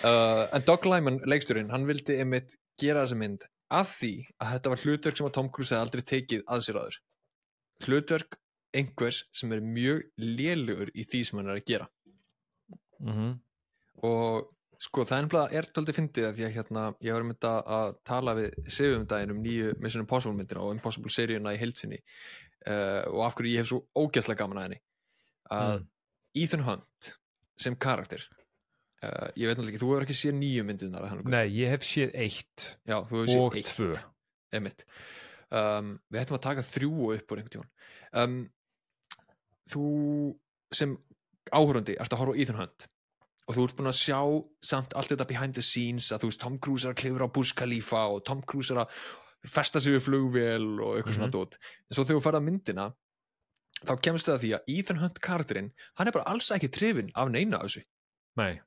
uh, 0.03 0.43
en 0.51 0.67
Doug 0.67 0.91
Lyman, 0.91 1.23
leiksturinn, 1.31 1.71
hann 1.71 1.87
vildi 1.87 2.19
einmitt 2.19 2.59
gera 2.79 3.07
þessa 3.07 3.19
mynd 3.23 3.47
að 3.71 3.87
því 3.95 4.11
að 4.43 4.51
þetta 4.55 4.73
var 4.73 4.81
hlutverk 4.85 5.17
sem 5.19 5.27
að 5.29 5.35
Tom 5.37 5.49
Cruise 5.55 5.73
hefði 5.75 5.85
aldrei 5.87 6.03
tekið 6.11 6.43
að 6.51 6.63
sér 6.67 6.79
aður 6.81 6.97
hlutverk 7.87 8.37
einhvers 8.77 9.23
sem 9.35 9.51
er 9.55 9.61
mjög 9.65 10.03
lélugur 10.21 10.91
í 10.95 11.03
því 11.11 11.21
sem 11.27 11.39
hann 11.41 11.49
er 11.53 11.59
að 11.59 11.65
gera 11.71 11.87
Mhm. 13.01 13.29
og 14.03 14.49
sko 14.81 15.03
það 15.05 15.53
er 15.57 15.67
tóldi 15.73 15.93
fyndið 15.93 16.27
að 16.27 16.35
því 16.37 16.45
að 16.47 16.53
hérna 16.55 16.83
ég 17.01 17.13
var 17.15 17.23
mynd 17.25 17.45
að 17.49 17.59
að 17.77 17.95
tala 18.05 18.35
við 18.37 18.69
Sigum 18.73 19.05
daginn 19.09 19.31
um 19.35 19.41
nýju 19.43 19.73
Mission 19.81 20.01
Impossible 20.05 20.37
myndina 20.37 20.61
og 20.61 20.75
Impossible 20.75 21.09
seríuna 21.13 21.53
í 21.55 21.59
heilsinni 21.61 21.99
uh, 22.67 23.03
og 23.09 23.25
af 23.25 23.35
hverju 23.35 23.53
ég 23.55 23.61
hef 23.63 23.69
svo 23.71 23.81
ógæslega 23.97 24.37
gaman 24.43 24.57
að 24.61 24.67
henni 24.69 24.81
að 25.51 25.79
Mm. 25.81 25.87
Ethan 26.43 26.63
Hunt 26.63 27.09
sem 27.59 27.75
karakter 27.75 28.23
uh, 29.05 29.27
ég 29.35 29.49
veit 29.49 29.57
náttúrulega 29.57 29.73
ekki, 29.73 29.81
þú 29.81 29.91
hefur 29.91 30.05
ekki 30.07 30.17
séð 30.19 30.37
nýju 30.39 30.65
myndinar 30.67 31.09
nei, 31.25 31.45
ég 31.57 31.73
hef 31.73 31.85
séð 31.87 32.15
eitt 32.15 32.67
Já, 32.87 32.97
þú 33.09 33.21
hefur 33.21 33.31
séð 33.31 33.43
og 33.45 33.59
eitt. 33.59 33.73
tvö. 33.75 33.91
Um, 35.51 35.95
við 36.11 36.21
ættum 36.21 36.37
að 36.37 36.45
taka 36.45 36.63
þrjú 36.63 36.91
upp 37.17 37.31
úr 37.33 37.41
einhvern 37.41 37.53
tímann. 37.57 37.71
Um, 38.15 38.35
þú 39.71 39.85
sem 40.71 40.95
áhörandi 41.51 41.97
ert 41.99 42.13
að 42.13 42.21
horfa 42.21 42.35
á 42.35 42.39
Ethan 42.39 42.59
Hunt 42.61 42.87
og 43.49 43.57
þú 43.57 43.65
ert 43.65 43.75
búin 43.79 43.89
að 43.91 43.97
sjá 43.99 44.19
samt 44.63 44.93
allt 44.95 45.11
þetta 45.11 45.27
behind 45.27 45.57
the 45.57 45.63
scenes 45.65 46.07
að 46.13 46.23
þú 46.23 46.29
veist 46.31 46.41
Tom 46.45 46.57
Cruise 46.63 46.87
er 46.87 46.93
að 46.93 47.01
klifra 47.01 47.27
á 47.27 47.33
Burj 47.35 47.51
Khalifa 47.59 48.05
og 48.13 48.23
Tom 48.27 48.43
Cruise 48.47 48.71
er 48.71 48.83
að 48.85 48.97
festa 49.51 49.81
sig 49.81 49.95
við 49.97 50.05
flugvél 50.05 50.67
og 50.79 50.99
eitthvað 50.99 51.17
svona 51.17 51.31
dót. 51.33 51.57
En 51.89 51.97
svo 51.97 52.05
þegar 52.05 52.19
þú 52.21 52.25
ferð 52.27 52.39
að 52.39 52.47
myndina 52.47 52.85
þá 53.81 53.93
kemstu 54.05 54.31
það 54.31 54.43
því 54.45 54.51
að 54.55 54.73
Ethan 54.77 55.01
Hunt 55.01 55.21
karakterinn 55.25 55.71
hann 55.99 56.07
er 56.11 56.15
bara 56.15 56.29
alls 56.31 56.51
ekki 56.55 56.69
trefin 56.71 57.11
af 57.17 57.31
neina 57.33 57.59
af 57.59 57.67
þessu. 57.67 57.83
Nei, 58.39 58.61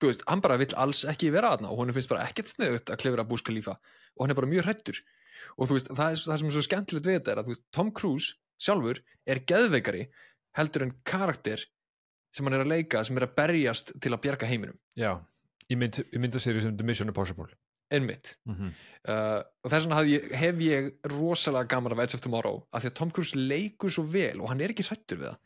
þú 0.00 0.10
veist, 0.10 0.26
hann 0.28 0.42
bara 0.44 0.58
vill 0.60 0.74
alls 0.80 1.04
ekki 1.08 1.32
vera 1.34 1.54
aðna 1.54 1.72
og 1.72 1.82
hún 1.82 1.94
finnst 1.96 2.10
bara 2.12 2.26
ekkert 2.28 2.52
sniðut 2.52 2.90
að 2.90 3.02
klefra 3.04 3.26
Búska 3.28 3.54
lífa 3.54 3.76
og 3.76 4.24
hann 4.24 4.34
er 4.34 4.40
bara 4.40 4.50
mjög 4.50 4.68
hrættur 4.68 5.02
og 5.56 5.68
þú 5.68 5.76
veist, 5.76 5.90
það, 5.92 6.06
er, 6.06 6.22
það 6.26 6.40
sem 6.40 6.50
er 6.50 6.56
svo 6.56 6.66
skemmtilegt 6.66 7.08
við 7.08 7.18
þetta 7.18 7.34
er 7.34 7.42
að 7.42 7.50
veist, 7.52 7.66
Tom 7.74 7.92
Cruise 7.92 8.36
sjálfur 8.60 9.02
er 9.28 9.44
geðveikari 9.48 10.06
heldur 10.58 10.86
en 10.86 10.96
karakter 11.04 11.64
sem 12.34 12.46
hann 12.46 12.58
er 12.58 12.64
að 12.64 12.72
leika 12.74 13.04
sem 13.06 13.18
er 13.18 13.26
að 13.26 13.36
berjast 13.38 13.92
til 14.02 14.12
að 14.14 14.22
bjarga 14.26 14.48
heiminum. 14.50 14.78
Já 14.98 15.18
ég 15.70 15.78
mynd, 15.78 16.00
ég 16.02 16.22
mynd 16.22 16.36
að 16.36 16.44
séri 16.44 16.62
sem 16.64 16.76
The 16.76 16.86
Mission 16.86 17.10
Impossible. 17.10 17.50
Einmitt. 17.90 18.36
Mm 18.46 18.54
-hmm. 18.54 18.74
uh, 19.10 19.42
og 19.64 19.70
þess 19.70 19.86
vegna 19.86 20.02
ég, 20.06 20.32
hef 20.34 20.60
ég 20.62 20.90
rosalega 21.10 21.66
gaman 21.66 21.92
af 21.92 22.02
Edge 22.04 22.14
of 22.14 22.20
Tomorrow 22.20 22.66
af 22.72 22.82
því 22.82 22.90
að 22.90 22.94
Tom 22.94 23.10
Cruise 23.10 23.38
leikur 23.38 23.90
svo 23.90 24.04
vel 24.04 24.40
og 24.40 24.48
hann 24.48 24.60
er 24.60 24.70
ekki 24.70 24.86
hrættur 24.86 25.18
við 25.18 25.26
það 25.30 25.38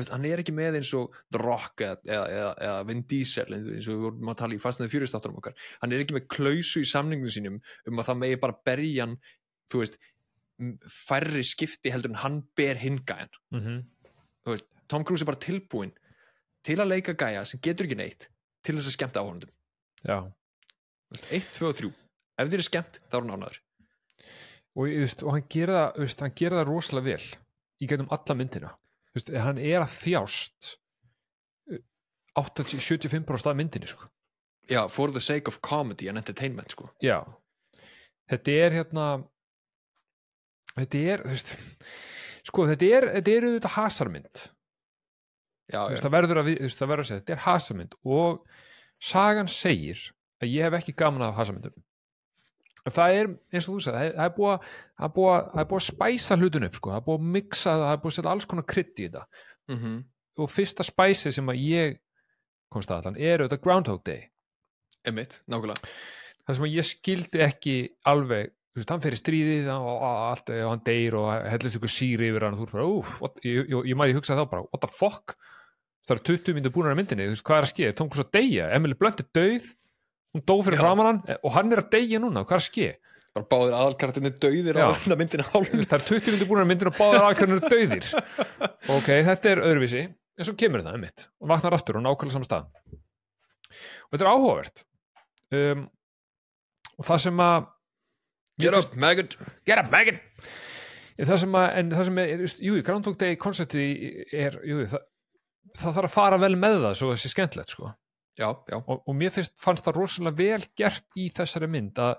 veist, 0.00 0.12
hann 0.14 0.24
er 0.24 0.40
ekki 0.40 0.54
með 0.56 0.78
eins 0.80 0.92
og 0.96 1.16
The 1.34 1.40
Rock 1.42 1.82
eða, 1.84 1.98
eða, 2.08 2.52
eða, 2.54 2.84
Vin 2.88 3.02
Diesel 3.10 3.56
eins 3.58 3.88
og 3.88 3.96
við 3.96 4.06
vorum 4.06 4.32
að 4.32 4.38
tala 4.40 4.56
í 4.56 4.62
fastnaði 4.62 4.92
fjöristáttunum 4.94 5.40
okkar. 5.42 5.56
Hann 5.82 5.92
er 5.92 6.04
ekki 6.04 6.16
með 6.16 6.28
klausu 6.32 6.80
í 6.80 6.88
samningum 6.88 7.32
sínum 7.32 7.58
um 7.88 8.00
að 8.00 8.08
það 8.10 8.20
megi 8.22 8.40
bara 8.44 8.58
berja 8.64 9.06
hann 9.06 9.18
þú 9.72 9.82
veist, 9.82 9.98
færri 10.92 11.42
skipti 11.46 11.92
heldur 11.92 12.12
en 12.12 12.22
hann 12.22 12.42
ber 12.56 12.78
hingæjan 12.80 13.32
Mm 13.50 13.60
-hmm. 13.60 13.82
þú 14.44 14.50
veist, 14.50 14.66
Tom 14.88 15.04
Cruise 15.04 15.22
er 15.22 15.26
bara 15.26 15.46
tilbúin 15.46 15.92
til 16.64 16.78
að 16.80 16.88
leika 16.88 17.12
gæja 17.12 17.44
sem 17.44 17.60
getur 17.60 17.86
ekki 17.86 17.96
neitt 17.96 18.28
til 18.62 18.76
þess 18.76 18.86
að 18.86 18.96
skemmta 18.96 19.20
áhörnundum 19.20 19.50
já. 20.04 20.32
Þú 21.08 21.12
veist, 21.12 21.32
1, 21.32 21.52
2 21.58 21.68
og 21.68 21.76
3 21.76 21.92
ef 22.38 22.48
þér 22.48 22.58
er 22.58 22.62
skemmt, 22.62 23.00
þá 23.10 23.14
er 23.16 23.20
hann 23.20 23.34
ánæður 23.36 23.58
og, 24.74 24.84
og 25.26 25.32
hann 25.32 25.48
gera 25.48 25.92
það, 25.96 26.20
hann 26.20 26.66
rosalega 26.66 27.04
vel 27.04 27.26
í 27.80 27.86
gegnum 27.86 28.08
alla 28.10 28.34
myndina 28.34 28.70
veist, 29.16 29.32
hann 29.44 29.60
er 29.60 29.82
að 29.82 29.94
þjást 29.98 30.72
uh, 31.72 31.82
80-75% 32.40 33.52
af 33.52 33.58
myndinni 33.58 33.90
sko. 33.90 34.08
já, 34.70 34.86
for 34.88 35.12
the 35.12 35.20
sake 35.20 35.48
of 35.50 35.60
comedy 35.60 36.08
and 36.08 36.18
entertainment 36.18 36.72
sko. 36.72 36.90
já 37.02 37.20
þetta 38.30 38.56
er 38.64 38.78
hérna 38.78 39.06
þetta 40.76 41.04
er 41.14 41.24
veist, 41.28 41.54
sko 42.46 42.66
þetta 42.70 42.90
er 42.96 43.08
þetta 43.18 43.36
er 43.36 43.48
auðvitað 43.48 43.76
hasarmynd 43.76 44.44
já, 45.72 45.80
veist, 45.88 46.02
það 46.02 46.14
verður 46.16 46.42
að, 46.42 46.52
að 46.56 47.06
segja 47.06 47.20
þetta 47.20 47.36
er 47.36 47.46
hasarmynd 47.46 47.96
og 48.04 48.44
sagan 49.02 49.50
segir 49.50 50.10
að 50.42 50.54
ég 50.54 50.66
hef 50.66 50.78
ekki 50.80 50.94
gaman 50.98 51.26
af 51.26 51.36
hasarmyndum 51.38 51.74
það 52.90 53.16
er 53.20 53.28
eins 53.54 53.68
og 53.68 53.76
þú 53.76 53.82
sagði 53.84 54.08
það 54.16 54.24
er- 54.26 54.34
búið 54.36 54.54
að, 54.56 55.12
búið 55.14 55.34
að, 55.36 55.66
búið 55.70 55.78
að 55.78 55.86
spæsa 55.86 56.36
hlutun 56.40 56.66
upp 56.66 56.74
sko, 56.80 56.90
það 56.90 56.98
er 57.00 57.06
búið 57.06 57.20
að 57.20 57.28
mixa 57.36 57.74
það 57.78 57.92
er 57.92 58.00
búið 58.02 58.12
að 58.12 58.16
setja 58.18 58.32
alls 58.32 58.48
konar 58.50 58.66
krydd 58.72 58.96
í 58.98 59.06
þetta. 59.08 59.26
Mm 59.70 60.00
og 60.40 60.48
fyrsta 60.48 60.80
spæsi 60.80 61.28
sem 61.36 61.44
að 61.52 61.58
ég 61.60 61.98
komst 62.72 62.88
að 62.90 63.02
þann 63.04 63.18
er 63.20 63.42
auðvitað 63.44 63.60
Groundhog 63.66 63.98
Day. 64.02 64.22
Emitt, 65.04 65.42
nákvæmlega. 65.44 65.90
Það 66.46 66.56
sem 66.56 66.64
að 66.64 66.72
ég 66.78 66.86
skildi 66.88 67.42
ekki 67.44 67.74
alveg 68.08 68.48
þú 68.72 68.80
veist, 68.80 68.88
hann 68.94 69.02
fer 69.04 69.12
í 69.12 69.18
stríðið 69.20 69.68
og, 69.74 69.90
allt, 70.08 70.48
og 70.56 70.70
hann 70.70 70.80
deyr 70.86 71.16
og 71.20 71.28
hellist 71.52 71.76
ykkur 71.76 71.92
síri 71.92 72.30
yfir 72.32 72.46
hann 72.46 72.56
og 72.56 72.62
þú 72.62 72.64
er 72.64 72.72
bara, 72.72 72.86
what, 73.20 73.36
ég, 73.44 73.68
ég, 73.68 73.84
ég 73.92 73.98
maður 74.00 74.16
hugsa 74.22 74.38
þá 74.40 74.44
bara, 74.54 74.64
what 74.72 74.80
the 74.80 74.88
fuck? 74.88 75.36
Það 76.08 76.14
eru 76.16 76.24
20 76.32 76.56
myndir 76.56 76.72
búin 76.74 76.88
að 76.88 76.96
myndinni, 77.02 77.26
þú 77.28 77.34
veist, 77.36 77.44
hvað 77.50 77.58
er 77.60 77.66
að 77.68 77.72
ske? 77.74 77.92
Tom 78.00 78.08
Cruise 78.10 78.24
að 78.24 78.32
deyja, 78.40 78.70
Emily 78.72 78.96
Blunt 78.98 79.20
er 79.20 79.28
dauð 79.36 79.68
hún 80.32 80.44
dó 80.48 80.54
fyrir 80.64 80.78
Já. 80.78 80.82
framan 80.84 81.08
hann 81.08 81.22
eh, 81.28 81.40
og 81.42 81.54
hann 81.56 81.72
er 81.72 81.82
að 81.82 81.90
deyja 81.94 82.20
núna, 82.22 82.44
hvað 82.46 82.58
er 82.58 82.62
að 82.62 82.68
ske? 82.68 82.88
Bara 83.32 83.48
báðir 83.48 83.76
aðalkartinni 83.78 84.32
dauðir 84.42 84.78
Já. 84.80 84.86
á 84.88 84.92
hérna 84.92 85.18
myndina 85.20 85.46
hálf 85.48 85.70
það 85.72 85.94
eru 85.98 86.08
20 86.20 86.34
myndir 86.34 86.50
búin 86.50 86.62
að 86.64 86.88
og 86.90 86.98
báðar 86.98 87.28
aðkvæmur 87.30 87.62
dauðir. 87.64 88.08
Ok, 88.92 89.08
þetta 89.28 89.52
er 89.52 89.62
öðruvísi 89.68 90.02
en 90.08 90.48
svo 90.48 90.56
kemur 90.58 90.84
það, 90.84 90.98
einmitt, 90.98 91.26
og 91.40 91.52
vaknar 91.52 91.76
aftur 91.76 92.00
og 92.00 92.04
nákvæmlega 92.04 92.36
saman 92.36 92.48
stað 92.48 92.68
og 93.72 94.12
þetta 94.12 94.24
er 94.26 94.32
áhugavert. 94.32 94.84
Um, 95.52 95.86
og 96.98 97.08
það 97.08 97.22
sem 97.24 97.40
að 97.44 97.70
get 98.60 98.76
up, 98.76 98.98
maggot. 99.00 99.38
Get 99.68 99.80
up 99.80 99.88
Megan 99.92 100.20
en 101.18 101.28
það 101.28 101.40
sem 101.44 101.56
að, 101.58 101.66
en 101.78 101.90
það 101.92 102.06
sem 102.08 102.20
er, 102.22 102.44
just, 102.46 102.62
jú, 102.64 102.76
Groundhog 102.84 103.18
Day 103.20 103.38
koncepti 103.40 103.86
er, 104.32 104.56
jú, 104.66 104.84
það, 104.90 105.04
það 105.78 105.98
þarf 105.98 106.08
að 106.08 106.14
fara 106.16 106.40
vel 106.42 106.54
með 106.58 106.78
það 106.86 106.96
svo 107.00 107.10
þessi 107.14 107.32
skemmtilegt 107.32 107.74
sko 107.74 107.92
já, 108.38 108.48
já, 108.48 108.78
og, 108.78 109.02
og 109.06 109.16
mér 109.18 109.32
finnst, 109.34 109.54
fannst 109.60 109.86
það 109.86 109.98
rosalega 110.00 110.38
vel 110.38 110.66
gert 110.78 111.20
í 111.20 111.28
þessari 111.34 111.68
mynd 111.70 112.00
að 112.02 112.14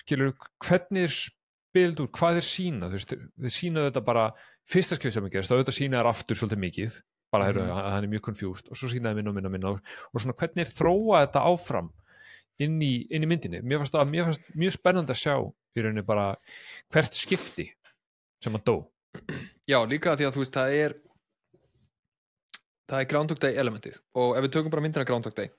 skilur, 0.00 0.34
hvernig 0.62 1.08
er 1.08 1.14
spild 1.14 2.02
úr, 2.02 2.10
hvað 2.16 2.40
er 2.40 2.46
sína, 2.46 2.90
þú 2.90 2.98
veist, 2.98 3.14
þið 3.44 3.54
sína 3.54 3.86
þetta 3.88 4.02
bara, 4.06 4.26
fyrsta 4.70 4.98
skjöf 4.98 5.16
sem 5.16 5.26
er 5.26 5.34
gerst, 5.34 5.50
þá 5.50 5.56
auðvitað 5.58 5.78
sína 5.78 6.00
er 6.00 6.10
aftur 6.10 6.38
svolítið 6.38 6.62
mikið, 6.64 7.00
bara 7.30 7.50
mm. 7.52 7.72
hann 7.78 8.06
er 8.06 8.10
mjög 8.10 8.26
confused 8.30 8.70
og 8.70 8.78
svo 8.78 8.90
sínaði 8.90 9.20
minna 9.20 9.32
og 9.32 9.36
minna 9.36 9.50
og 9.50 9.54
minna 9.54 9.72
og, 9.74 9.90
svona 10.18 10.36
hvernig 10.38 10.64
er 10.64 10.72
þróa 10.74 11.24
þetta 11.24 11.44
áfram 11.50 11.90
inn 12.60 12.80
í, 12.82 12.94
inn 13.08 13.24
í 13.24 13.28
myndinni, 13.30 13.62
mér 13.64 13.82
fannst 13.82 13.94
það 13.94 14.10
mér 14.10 14.26
fannst 14.28 14.48
mjög 14.58 14.74
spennandi 14.76 15.14
að 15.14 15.20
sjá 15.22 15.34
í 15.40 15.84
rauninni 15.84 16.06
bara 16.06 16.32
hvert 16.92 17.16
skipti 17.16 17.68
sem 18.42 18.56
hann 18.56 18.66
dó. 18.66 18.76
Já, 19.68 19.78
líka 19.86 20.16
því 20.18 20.26
að 20.26 20.34
þú 20.34 20.42
veist 20.42 20.56
það 20.56 20.74
er 20.80 20.96
það 22.90 23.00
er 23.00 23.10
Groundhog 23.14 23.40
Day 23.40 23.58
elementið. 23.62 24.00
Og 24.18 24.36
ef 24.36 24.46
við 24.46 24.54
tökum 24.56 24.74
bara 24.74 24.84
myndina 24.84 25.06
Groundhog 25.08 25.36
Day 25.38 25.50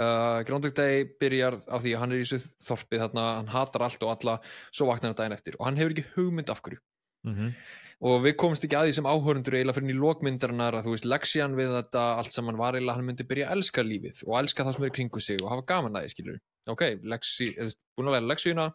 uh, 0.00 0.40
Groundhog 0.46 0.74
Day 0.76 1.04
byrjar 1.20 1.58
á 1.68 1.76
því 1.76 1.94
að 1.94 2.02
hann 2.02 2.14
er 2.14 2.22
í 2.22 2.26
þessu 2.26 2.52
þorpið 2.66 3.04
þarna, 3.06 3.28
hann 3.40 3.52
hatar 3.52 3.86
allt 3.86 4.04
og 4.06 4.14
alla 4.14 4.38
svo 4.70 4.88
vaknar 4.88 5.12
hann 5.12 5.20
daginn 5.20 5.36
eftir. 5.36 5.58
Og 5.58 5.68
hann 5.68 5.80
hefur 5.80 5.94
ekki 5.94 6.08
hugmynd 6.16 6.52
af 6.52 6.62
hverju. 6.64 6.80
Mm 7.22 7.34
-hmm. 7.34 7.50
og 8.02 8.24
við 8.24 8.32
komumst 8.34 8.64
ekki 8.66 8.74
að 8.74 8.88
því 8.88 8.92
sem 8.96 9.06
áhörundur 9.06 9.54
eiginlega 9.54 9.76
fyrir 9.76 9.94
í 9.94 9.98
lokmyndarinnar 10.02 10.74
að 10.74 10.86
þú 10.86 10.94
veist 10.94 11.04
leksjan 11.06 11.54
við 11.54 11.68
þetta 11.76 12.02
allt 12.18 12.32
saman 12.34 12.58
var 12.58 12.74
eiginlega 12.74 12.96
hann 12.96 13.06
myndi 13.06 13.22
byrja 13.22 13.46
að 13.46 13.52
elska 13.56 13.82
lífið 13.86 14.16
og 14.26 14.38
elska 14.40 14.64
það 14.64 14.74
sem 14.74 14.84
er 14.84 14.90
kringu 14.96 15.20
sig 15.20 15.38
og 15.38 15.50
hafa 15.52 15.62
gaman 15.62 15.94
að 15.94 16.02
því 16.02 16.10
skilur 16.10 16.40
ok, 16.66 16.82
leksi, 17.04 17.46
búin 17.94 18.08
að 18.10 18.16
læra 18.16 18.26
leksjuna 18.26 18.66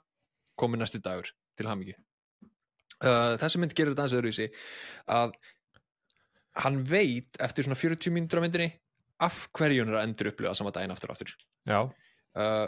komið 0.55 0.79
næsti 0.79 1.03
dagur 1.03 1.27
til 1.57 1.67
hamingi 1.67 1.95
uh, 3.03 3.35
þessi 3.35 3.59
mynd 3.59 3.75
gerir 3.75 3.91
þetta 3.91 4.07
aðeins 4.07 4.17
öðruvísi 4.21 4.47
að 5.11 5.35
hann 6.63 6.81
veit 6.89 7.39
eftir 7.43 7.67
svona 7.67 7.77
40 7.77 8.13
mínútur 8.15 8.41
á 8.41 8.45
myndinni 8.45 8.71
af 9.23 9.47
hverju 9.57 9.83
hann 9.83 9.93
er 9.93 9.99
að 10.01 10.07
endur 10.07 10.31
upplifa 10.31 10.55
sama 10.57 10.73
daginn 10.73 10.93
aftur 10.93 11.11
og 11.11 11.17
aftur. 11.17 11.35
Uh, 12.37 12.67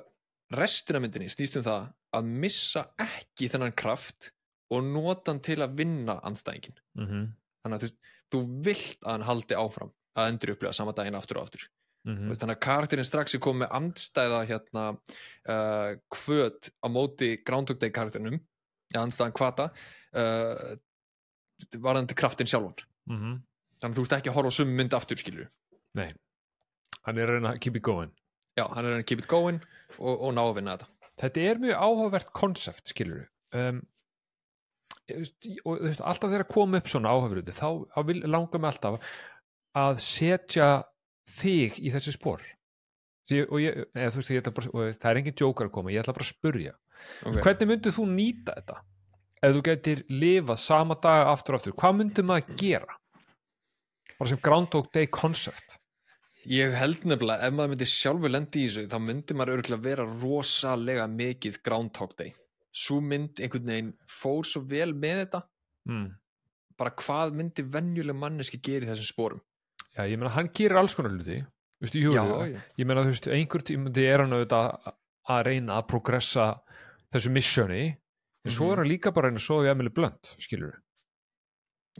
restina 0.57 1.01
myndinni 1.01 1.29
snýst 1.29 1.59
um 1.59 1.65
það 1.65 1.89
að 2.17 2.29
missa 2.43 2.85
ekki 3.01 3.49
þennan 3.53 3.75
kraft 3.77 4.31
og 4.73 4.85
nota 4.85 5.33
hann 5.33 5.41
til 5.45 5.59
að 5.61 5.75
vinna 5.81 6.19
andstæðingin 6.25 6.79
mm 6.97 7.27
þannig 7.59 7.75
að 7.75 7.81
þú, 7.83 7.89
þú 8.31 8.39
vilt 8.63 9.01
að 9.03 9.11
hann 9.11 9.25
haldi 9.27 9.55
áfram 9.59 9.89
að 10.15 10.29
endur 10.31 10.53
upplifa 10.53 10.71
sama 10.77 10.93
daginn 10.95 11.17
aftur 11.19 11.41
og 11.41 11.49
aftur. 11.49 11.65
Mm 12.07 12.15
mm. 12.15 12.35
þannig 12.39 12.55
að 12.55 12.61
karakterinn 12.63 13.07
strax 13.07 13.35
er 13.35 13.41
komið 13.43 13.73
andstæða 13.75 14.39
hérna 14.47 14.85
uh, 14.95 15.91
kvöt 16.15 16.71
á 16.79 16.87
móti 16.87 17.33
Groundhog 17.43 17.81
Day 17.81 17.91
karakterinum 17.91 18.39
ja, 18.39 19.01
andstæðan 19.03 19.35
kvata 19.35 19.67
uh, 20.15 20.77
varðandi 21.75 22.15
kraftin 22.15 22.47
sjálfan. 22.47 22.79
-hmm. 23.09 23.35
Þannig 23.79 23.93
að 23.93 23.99
þú 23.99 24.05
ert 24.05 24.17
ekki 24.19 24.31
að 24.31 24.37
horfa 24.37 24.53
á 24.53 24.57
sum 24.59 24.73
mynd 24.75 24.95
aftur 24.97 25.19
skilur 25.21 25.49
nei. 25.97 26.09
Hann 27.05 27.19
er 27.19 27.29
að 27.29 27.37
reyna 27.37 27.53
að 27.53 27.61
keep 27.63 27.77
it 27.79 27.85
going. 27.85 28.11
Já, 28.57 28.65
hann 28.73 28.87
er 28.87 28.97
að 28.97 29.05
keep 29.09 29.23
it 29.23 29.29
going 29.29 29.61
og, 29.97 30.13
og 30.13 30.33
ná 30.35 30.43
að 30.43 30.55
vinna 30.59 30.75
þetta. 30.75 31.09
Þetta 31.19 31.47
er 31.47 31.63
mjög 31.63 31.81
áhugavert 31.85 32.29
konsept 32.35 32.91
skilur 32.91 33.25
um, 33.55 33.81
og 35.65 35.81
alltaf 35.89 36.29
þegar 36.29 36.47
koma 36.49 36.79
upp 36.79 36.91
svona 36.91 37.11
áhugavert 37.13 37.49
þá, 37.55 37.69
þá 37.95 38.13
langar 38.29 38.61
mig 38.61 38.69
alltaf 38.71 38.99
að 39.79 40.01
setja 40.03 40.69
þig 41.39 41.79
í 41.81 41.91
þessi 41.93 42.15
spór 42.15 42.45
og 43.29 43.59
ég, 43.61 43.83
eða, 43.93 44.11
veist, 44.15 44.31
ég 44.33 44.47
bara, 44.47 44.71
og 44.73 44.95
það 44.97 45.11
er 45.11 45.19
engin 45.19 45.35
jókar 45.37 45.67
að 45.69 45.75
koma, 45.75 45.91
ég 45.93 46.01
ætla 46.01 46.15
bara 46.15 46.25
að 46.25 46.31
spurja. 46.31 46.71
Okay. 47.21 47.43
hvernig 47.45 47.69
myndið 47.69 47.93
þú 47.95 48.05
nýta 48.09 48.55
þetta? 48.57 48.77
Ef 49.39 49.53
þú 49.55 49.61
getur 49.67 50.01
lifað 50.11 50.61
sama 50.63 50.97
dag 50.99 51.29
aftur 51.29 51.55
og 51.55 51.61
aftur, 51.61 51.75
hvað 51.77 51.99
myndið 51.99 52.27
maður 52.27 52.57
gera 52.59 52.97
bara 54.19 54.29
sem 54.33 54.41
Groundhog 54.43 54.91
Day 54.93 55.07
concept 55.07 55.77
Ég 56.49 56.71
held 56.73 57.03
nefnilega, 57.03 57.45
ef 57.45 57.53
maður 57.53 57.73
myndi 57.73 57.85
sjálfur 57.89 58.31
lendi 58.31 58.61
í 58.63 58.67
þessu, 58.69 58.85
þá 58.89 58.99
myndi 59.03 59.35
maður 59.35 59.57
örgulega 59.57 59.83
vera 59.83 60.05
rosalega 60.21 61.03
mikið 61.11 61.57
Groundhog 61.65 62.13
Day. 62.17 62.31
Svo 62.71 63.01
mynd 63.03 63.41
einhvern 63.43 63.67
veginn 63.67 63.89
fór 64.07 64.47
svo 64.47 64.61
vel 64.71 64.93
með 64.95 65.19
þetta, 65.25 65.41
mm. 65.91 66.07
bara 66.79 66.93
hvað 67.03 67.35
myndi 67.35 67.65
venjuleg 67.75 68.15
manneski 68.15 68.61
gera 68.63 68.87
í 68.87 68.89
þessum 68.93 69.09
spórum. 69.09 69.41
já, 69.97 70.05
ég 70.07 70.15
meina, 70.17 70.31
hann 70.31 70.49
gerir 70.55 70.79
alls 70.79 70.95
konar 70.95 71.11
í 71.19 71.43
huga, 72.05 72.47
já. 72.47 72.61
ég 72.79 72.87
meina 72.87 73.03
þú 73.03 73.11
veist 73.13 73.27
einhver 73.35 73.65
tímundi 73.67 74.05
er 74.07 74.23
hann 74.23 74.33
auðvitað 74.35 74.93
að 75.29 75.43
reyna 75.47 75.77
að 75.79 75.87
progressa 75.91 76.45
þessu 77.13 77.31
missioni 77.35 77.83
en 78.45 78.51
svo 78.51 78.65
Mhm. 78.65 78.71
er 78.71 78.77
hann 78.77 78.91
líka 78.91 79.13
bara 79.13 79.27
að 79.27 79.31
reyna 79.31 79.39
að 79.43 79.47
sofa 79.47 79.67
í 79.67 79.71
Emily 79.71 79.89
Blunt 79.89 80.35
skilur 80.39 80.79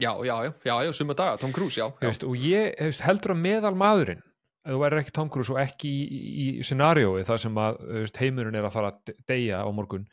Já, 0.00 0.12
já, 0.24 0.36
já, 0.46 0.52
já, 0.64 0.74
já, 0.86 0.92
suma 0.96 1.14
daga, 1.14 1.36
Tom 1.42 1.52
Cruise, 1.52 1.76
já. 1.80 1.86
já. 1.90 2.08
veist, 2.08 2.22
og 2.24 2.36
ég 2.40 2.72
veist, 2.80 3.02
heldur 3.04 3.34
að 3.34 3.42
meðal 3.44 3.74
maðurinn 3.76 4.22
ef 4.64 4.72
þú 4.74 4.78
væri 4.82 5.00
ekki 5.02 5.12
Tom 5.16 5.28
Cruise 5.32 5.52
og 5.52 5.58
ekki 5.60 5.88
í, 5.90 6.06
í, 6.06 6.46
í 6.60 6.64
scenariói 6.64 7.22
þar 7.28 7.38
sem 7.42 7.60
að 7.60 7.78
veist, 7.98 8.16
heimurinn 8.20 8.56
er 8.60 8.66
að 8.68 8.74
fara 8.76 8.90
að 8.94 8.98
de- 9.10 9.16
deyja 9.28 9.60
á 9.64 9.68
morgun 9.72 10.06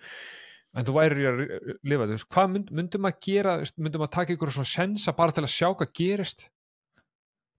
en 0.77 0.85
þú 0.87 0.95
væri 0.97 1.25
að 1.27 1.41
lifa 1.87 2.07
þú 2.07 2.15
veist, 2.17 2.29
hvað 2.35 2.51
mynd, 2.53 2.71
myndum 2.79 3.03
maður 3.07 3.21
gera 3.27 3.55
myndum 3.77 4.03
maður 4.03 4.13
taka 4.17 4.35
ykkur 4.35 4.53
svona 4.55 4.71
sensa 4.71 5.13
bara 5.17 5.35
til 5.35 5.43
að 5.47 5.51
sjá 5.55 5.69
hvað 5.71 5.93
gerist 5.99 6.47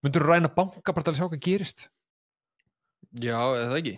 myndum 0.05 0.23
þú 0.25 0.29
ræna 0.33 0.53
banka 0.57 0.95
bara 0.97 1.07
til 1.09 1.15
að 1.15 1.21
sjá 1.23 1.29
hvað 1.33 1.45
gerist 1.49 1.89
Já, 3.25 3.39
eða 3.57 3.79
ekki 3.81 3.95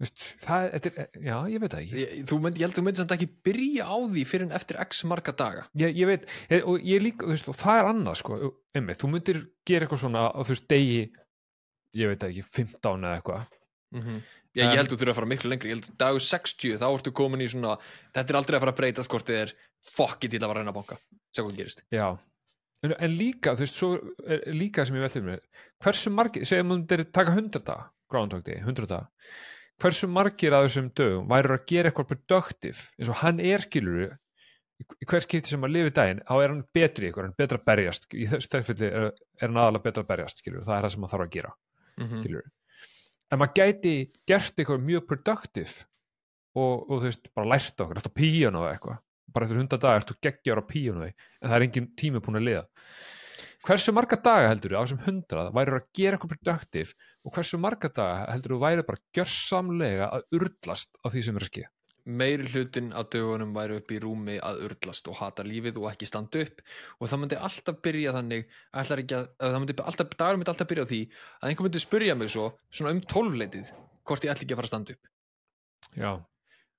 Þú 0.00 0.06
veist, 0.06 0.26
það, 0.40 0.66
þetta 0.72 0.90
er, 0.90 1.08
já, 1.26 1.34
ég 1.52 1.60
veit 1.60 1.72
það 1.74 1.80
ekki. 1.84 2.00
Ég, 2.00 2.12
þú 2.30 2.36
mynd, 2.40 2.54
Ég 2.56 2.64
held 2.64 2.72
að 2.72 2.78
þú 2.78 2.84
myndir 2.86 3.02
samt 3.02 3.10
ekki 3.18 3.26
byrja 3.44 3.84
á 3.84 3.96
því 4.00 4.22
fyrir 4.30 4.46
en 4.46 4.54
eftir 4.56 4.78
x 4.80 5.02
marga 5.10 5.34
daga. 5.36 5.64
Ég, 5.76 5.92
ég 6.00 6.08
veit, 6.08 6.24
ég, 6.48 6.64
og 6.64 6.86
ég 6.88 7.02
líka 7.04 7.26
þú 7.26 7.34
veist, 7.34 7.50
og 7.52 7.58
það 7.60 7.80
er 7.82 7.88
annað 7.90 8.16
sko, 8.22 8.38
einmitt, 8.80 9.00
þú 9.02 9.10
myndir 9.12 9.40
gera 9.68 9.84
eitthvað 9.84 10.00
svona 10.06 10.22
á 10.32 10.40
þú 10.40 10.54
veist, 10.54 10.66
degi 10.72 11.02
ég 12.00 12.12
veit 12.14 12.24
ekki, 12.30 12.46
15 12.48 13.04
eða 13.04 13.18
eitthvað. 13.18 13.44
Já, 14.56 14.64
ég 14.64 14.78
held 14.78 14.86
að 14.86 14.94
þú 14.94 14.98
þurfa 15.02 15.12
að 15.12 15.18
fara 15.20 15.30
miklu 15.30 15.50
lengri. 15.50 15.70
Ég 15.70 15.76
held 15.76 15.90
að 15.90 16.00
dagur 16.00 16.24
60, 16.24 16.78
þá 16.80 16.86
ertu 16.88 17.12
komin 17.14 17.42
í 17.44 17.48
svona 17.50 17.76
Þetta 18.14 18.32
er 18.32 18.38
aldrei 18.40 18.56
að 18.56 18.64
fara 18.64 18.72
að 18.74 18.80
breyta 18.80 19.04
hvort 19.12 19.28
þið 19.28 19.38
er 19.40 19.52
ég 19.52 19.60
ætla 19.60 20.40
að 20.40 20.50
fara 20.50 20.50
að 20.50 20.60
reyna 20.60 20.72
að 20.72 20.78
banka. 20.78 20.98
Sjá 21.30 21.42
hvað 21.44 21.58
gerist. 21.60 21.82
Já, 21.94 22.06
en, 22.86 22.94
en 22.96 23.14
líka, 23.16 23.54
þú 23.58 23.66
veist, 23.66 23.78
svo 23.78 23.90
er 24.26 24.42
líka 24.56 24.86
sem 24.86 24.98
ég 24.98 25.04
velti 25.04 25.22
mér, 25.26 25.42
hversu 29.80 30.08
margir, 30.10 30.54
segjum 30.68 30.90
þú 30.90 31.04
þeir 31.04 31.20
taka 31.20 31.20
100 31.20 31.20
daga, 31.20 31.24
Groundhog 31.26 31.26
Day, 31.26 31.26
100 31.26 31.26
daga, 31.26 31.26
hversu 31.26 31.26
margir 31.26 31.26
af 31.26 31.26
þessum 31.26 31.26
dögum 31.26 31.30
væru 31.30 31.54
að 31.56 31.66
gera 31.70 31.90
eitthvað 31.90 32.10
productive, 32.10 32.80
eins 32.98 33.10
og 33.10 33.20
hann 33.20 33.40
er 33.40 33.64
skilur 33.66 34.00
í, 34.00 34.08
í 34.80 35.08
hver 35.10 35.24
skipti 35.24 35.52
sem 35.52 35.66
að 35.66 35.74
lifi 35.74 35.92
daginn, 35.96 36.22
þá 36.24 36.34
er 36.36 36.48
hann 36.54 36.64
betri 36.74 37.10
ykkur, 37.10 37.26
hann 37.26 37.34
er 37.34 37.42
betra 37.42 37.60
að 37.60 37.68
berjast, 37.70 38.08
í 38.14 38.26
þessu 38.30 38.50
tilfelli 38.54 38.88
er, 38.88 39.10
er 39.40 39.46
hann 39.48 39.60
aðalega 39.60 39.86
betra 39.88 40.04
að 40.04 40.10
berjast, 40.14 40.42
skilur, 40.42 40.64
það 40.64 40.76
er 40.76 40.86
það 40.86 40.94
sem 40.94 41.06
hann 41.06 41.12
þarf 41.14 41.26
að 41.26 41.36
gera, 41.36 41.54
mm 42.00 42.08
-hmm. 42.08 42.50
En 43.30 43.38
maður 43.38 43.54
gæti 43.54 44.10
gert 44.26 44.56
eitthvað 44.58 44.80
mjög 44.82 45.04
productive 45.06 45.84
og, 46.58 46.90
og 46.90 46.96
þú 46.98 47.04
veist, 47.04 47.28
bara 47.34 47.50
lært 47.52 47.80
okkur, 47.80 47.96
eftir 47.96 48.14
píjónu 48.18 48.58
eða 48.58 48.72
eitthvað, 48.74 48.96
bara 49.30 49.46
eftir 49.46 49.60
100 49.60 49.78
daga 49.78 50.00
ertu 50.00 50.16
geggjar 50.18 50.58
á 50.58 50.64
píjónu 50.66 51.06
en 51.06 51.46
það 51.46 51.56
er 51.56 51.62
engin 51.62 51.86
tími 51.94 52.18
búin 52.18 52.40
að 52.40 52.48
liða 52.48 52.64
hversu 53.66 53.92
marga 53.92 54.16
daga 54.20 54.48
heldur 54.50 54.72
þú 54.72 54.80
á 54.80 54.82
þessum 54.84 55.02
100 55.04 55.50
væri 55.56 55.76
að 55.76 55.90
gera 55.96 56.16
eitthvað 56.16 56.32
productive 56.36 57.10
og 57.26 57.34
hversu 57.34 57.60
marga 57.60 57.90
daga 57.92 58.30
heldur 58.32 58.56
þú 58.56 58.62
væri 58.62 58.86
bara 58.88 59.02
gjörsamlega 59.16 60.08
að 60.16 60.38
urlast 60.38 60.96
á 61.04 61.06
því 61.12 61.22
sem 61.26 61.38
er 61.38 61.46
að 61.46 61.52
ske? 61.52 61.66
Meiri 62.10 62.48
hlutin 62.48 62.88
af 62.96 63.10
dögunum 63.12 63.52
væri 63.54 63.76
upp 63.76 63.92
í 63.92 63.98
rúmi 64.00 64.38
að 64.40 64.62
urlast 64.70 65.10
og 65.12 65.18
hata 65.20 65.44
lífið 65.44 65.76
og 65.82 65.90
ekki 65.90 66.08
standa 66.08 66.40
upp. 66.46 66.62
Og 66.98 67.10
það 67.10 67.20
myndi 67.20 67.40
alltaf 67.48 67.82
byrja 67.84 68.14
þannig 68.16 68.46
ekki 68.72 69.18
að, 69.18 69.28
að 69.36 69.52
það 69.52 69.60
myndi 69.60 69.76
alltaf, 69.84 70.16
dagur 70.16 70.40
myndi 70.40 70.52
alltaf 70.54 70.70
byrja 70.70 70.86
á 70.88 70.90
því 70.90 71.00
að 71.12 71.50
einhver 71.50 71.68
myndi 71.68 71.82
spyrja 71.84 72.16
mig 72.16 72.32
svo 72.32 72.46
svona 72.72 72.94
um 72.96 73.02
tólfleitið 73.04 73.70
hvort 74.08 74.24
ég 74.24 74.32
ætli 74.32 74.48
ekki 74.48 74.56
að 74.56 74.62
fara 74.62 74.70
að 74.70 74.72
standa 74.72 74.96
upp. 74.96 75.12
Já. 76.00 76.12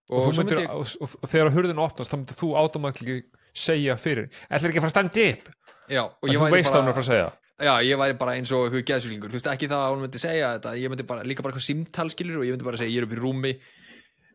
og, 0.10 0.18
og, 0.18 0.26
myndi 0.26 0.42
myndir, 0.42 0.64
ég, 0.66 0.74
og, 0.74 1.14
og, 1.22 1.30
þegar 1.30 1.54
hurðin 1.56 1.86
opnast 1.86 2.12
þá 2.12 2.18
myndir 2.18 2.40
þú 2.42 2.52
automáttlega 2.64 3.22
segja 3.54 3.98
fyrir. 4.00 4.32
Ætlar 4.50 4.72
ekki 4.72 4.82
að 4.82 4.88
fara 4.88 4.94
að 4.94 4.98
standa 4.98 5.28
upp 5.32 5.52
já, 5.92 6.04
og 6.08 6.26
þú 6.30 6.42
væri 6.46 6.58
veist 6.58 6.74
að 6.74 6.82
hún 6.82 6.88
er 6.88 6.92
að 6.92 6.92
bara 6.92 6.98
fara 6.98 7.06
að 7.06 7.12
segja. 7.12 7.30
Já, 7.62 7.76
ég 7.86 8.00
væri 8.02 8.18
bara 8.18 8.34
eins 8.40 8.50
og 8.56 8.66
eitthvað 8.66 8.88
geðsvílingur, 8.90 9.30
þú 9.30 9.38
veist 9.38 9.52
ekki 9.52 9.70
það 9.70 9.84
að 9.86 9.92
hún 9.94 10.02
myndi 10.08 10.22
segja 10.22 10.50
þetta, 10.56 10.74
ég 10.82 10.92
myndi 10.92 11.06
bara, 11.12 11.26
líka 11.28 11.44
bara 11.46 11.54
eitthvað 11.54 11.68
símtal 11.68 12.10
skilur 12.10 12.42
og 12.42 12.48
ég 12.48 12.56
myndi 12.56 12.66
bara 12.66 12.80
segja 12.82 12.94
ég 12.96 13.04
er 13.04 13.08
upp 13.08 13.14
í 13.14 13.20
rúmi. 13.20 13.54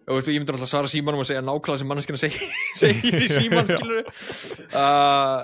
Og 0.06 0.20
veist, 0.20 0.28
ég 0.30 0.38
myndi 0.38 0.52
alltaf 0.54 0.70
svara 0.70 0.86
símanum 0.86 1.18
og 1.18 1.26
segja 1.26 1.42
nákvæmlega 1.42 1.80
sem 1.80 1.88
manneskina 1.90 2.20
segir, 2.22 2.44
segir 2.82 3.24
í 3.24 3.30
síman 3.32 3.66
skilur 3.72 4.04
uh, 4.06 5.40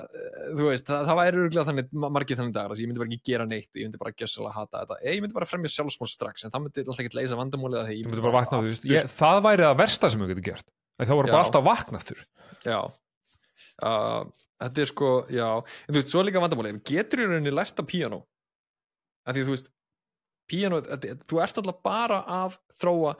þú 0.55 0.69
veist, 0.69 0.87
það, 0.87 1.03
það 1.09 1.19
væri 1.19 1.41
örgulega 1.41 1.67
þannig 1.67 1.91
ma- 1.99 2.11
margir 2.15 2.39
þannig 2.39 2.55
dagar, 2.55 2.71
að 2.71 2.85
ég 2.85 2.87
myndi 2.87 3.03
bara 3.03 3.11
ekki 3.11 3.33
gera 3.33 3.49
neitt 3.49 3.67
og 3.67 3.81
ég 3.81 3.89
myndi 3.89 3.99
bara 4.05 4.15
gjössalega 4.15 4.55
hata 4.55 4.85
þetta, 4.85 5.01
ég 5.09 5.19
myndi 5.25 5.35
bara 5.35 5.49
fremja 5.51 5.73
sjálfsmór 5.75 6.13
strax, 6.13 6.47
en 6.47 6.55
það 6.55 6.63
myndi 6.69 6.85
alltaf 6.85 7.03
ekki 7.03 7.19
leysa 7.19 7.35
að 7.35 8.23
bara 8.23 8.63
ég, 8.87 9.11
það 9.19 9.43
væri 9.49 9.67
það 9.67 9.79
versta 9.83 10.13
sem 10.13 10.23
þú 10.23 10.31
getur 10.31 10.47
gert. 10.47 10.67
Þá 11.03 11.11
voru 11.17 11.33
bara 11.33 11.43
alltaf 11.43 11.67
vakna 11.67 11.99
aftur. 11.99 12.23
Já 12.63 12.79
uh, 13.83 14.23
Þetta 14.63 14.79
er 14.83 14.87
sko, 14.87 15.07
já. 15.33 15.47
En 15.59 15.91
þú 15.91 15.99
veist, 15.99 16.11
svo 16.13 16.21
er 16.21 16.27
líka 16.29 16.39
vandamálið. 16.43 16.77
Getur 16.87 17.19
í 17.19 17.25
rauninni 17.27 17.51
lært 17.51 17.81
að 17.81 17.89
píanó? 17.89 18.19
Af 19.27 19.35
því 19.35 19.41
þú 19.47 19.55
veist 19.55 19.71
þetta- 20.51 21.17
þú 21.27 21.41
ert 21.43 21.57
alltaf 21.57 21.81
bara 21.83 22.19
að 22.27 22.57
þróa 22.79 23.15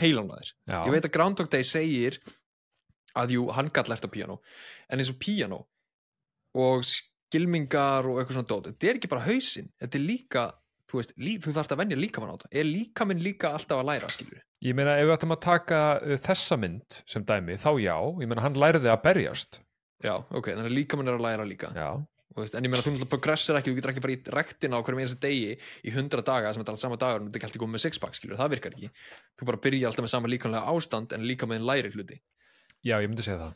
heilan 0.00 0.28
að 0.30 0.40
þér. 0.42 0.52
Já. 0.66 0.78
Ég 0.84 0.92
veit 0.92 1.04
að 1.08 1.14
Groundhog 1.16 1.50
Day 1.50 1.62
segir 1.62 2.18
að 3.16 3.30
jú, 3.36 3.46
hann 3.52 3.70
gætt 3.70 3.88
lært 3.88 4.04
að 4.04 4.12
píanó. 4.12 4.38
En 4.90 4.98
eins 4.98 5.10
og 5.10 5.18
píanó 5.18 5.66
og 6.56 6.84
skilmingar 6.84 8.06
og 8.08 8.20
eitthvað 8.20 8.36
svona 8.38 8.48
dót 8.48 8.66
þetta 8.70 8.88
er 8.88 8.96
ekki 8.96 9.08
bara 9.12 9.26
hausinn, 9.26 9.70
þetta 9.80 9.98
er 9.98 10.04
líka 10.04 10.44
þú 10.86 11.00
veist, 11.00 11.12
lí, 11.18 11.36
þú 11.42 11.52
þarft 11.52 11.72
að 11.74 11.80
venja 11.82 11.96
líkamann 11.98 12.30
á 12.32 12.36
þetta. 12.36 12.52
Er 12.52 12.64
líkaminn 12.64 13.22
líka 13.22 13.52
alltaf 13.52 13.80
að 13.82 13.88
læra, 13.90 14.08
skilur 14.08 14.42
Ég 14.64 14.74
meina 14.74 14.96
ef 14.96 15.06
við 15.06 15.16
ættum 15.16 15.34
að 15.36 15.42
taka 15.44 15.80
uh, 16.00 16.16
þessa 16.16 16.56
mynd 16.58 17.02
sem 17.06 17.24
dæmi, 17.24 17.56
þá 17.60 17.70
já, 17.82 17.96
ég 18.22 18.28
meina 18.30 18.44
hann 18.44 18.56
læriði 18.56 18.88
að 18.92 19.02
berjast 19.02 19.60
Já, 20.04 20.12
ok, 20.28 20.50
þannig 20.52 20.68
að 20.70 20.76
líkaminn 20.76 21.08
er 21.08 21.16
að 21.16 21.24
læra 21.24 21.44
líka. 21.48 21.70
Já, 21.76 21.88
veist, 22.36 22.54
en 22.58 22.66
ég 22.66 22.70
meina 22.72 22.82
þú 22.84 22.92
náttúrulega 22.92 23.10
progressir 23.14 23.56
ekki, 23.56 23.72
þú 23.72 23.76
getur 23.78 23.92
ekki 23.94 24.02
fara 24.04 24.12
í 24.16 24.18
rektina 24.36 24.76
á 24.76 24.84
hverjum 24.84 25.00
einasta 25.00 25.20
degi 25.24 25.54
í 25.88 25.94
hundra 25.94 26.20
daga 26.26 26.50
sem 26.52 26.60
er 26.64 26.72
allt 26.74 26.82
sama 26.82 26.98
dagur 27.00 27.22
en 27.22 27.30
þú 27.30 27.32
getur 27.38 27.48
ekki 27.48 27.62
komið 27.62 27.76
með 27.78 27.84
sixpack, 27.86 28.18
skilur, 28.18 28.36
það 28.36 28.52
virkar 28.56 28.76
ekki. 28.76 28.90
Þú 29.40 29.48
bara 29.48 29.62
byrja 29.64 29.88
alltaf 29.88 30.04
með 30.04 30.12
sama 30.12 30.28
líkamlega 30.28 30.74
ástand 30.74 31.14
en 31.16 31.24
líka 31.30 31.48
með 31.48 31.64
læri 31.70 31.92
hluti. 31.94 32.18
Já, 32.84 32.98
ég 33.00 33.08
myndi 33.08 33.24
segja 33.24 33.40
það. 33.40 33.54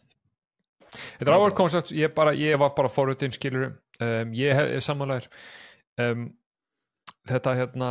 Þetta 0.90 1.28
er 1.28 1.36
áhverð 1.36 1.54
koncept, 1.60 1.92
ég, 1.94 2.14
bara, 2.16 2.32
ég 2.34 2.56
var 2.58 2.72
bara 2.74 2.88
forutinn 2.90 3.30
skilur 3.36 3.68
um, 4.00 4.32
ég 4.34 4.56
hef 4.58 4.72
er 4.74 4.82
samanlegar 4.82 5.28
um, 6.02 6.24
þetta 7.30 7.52
hérna 7.60 7.90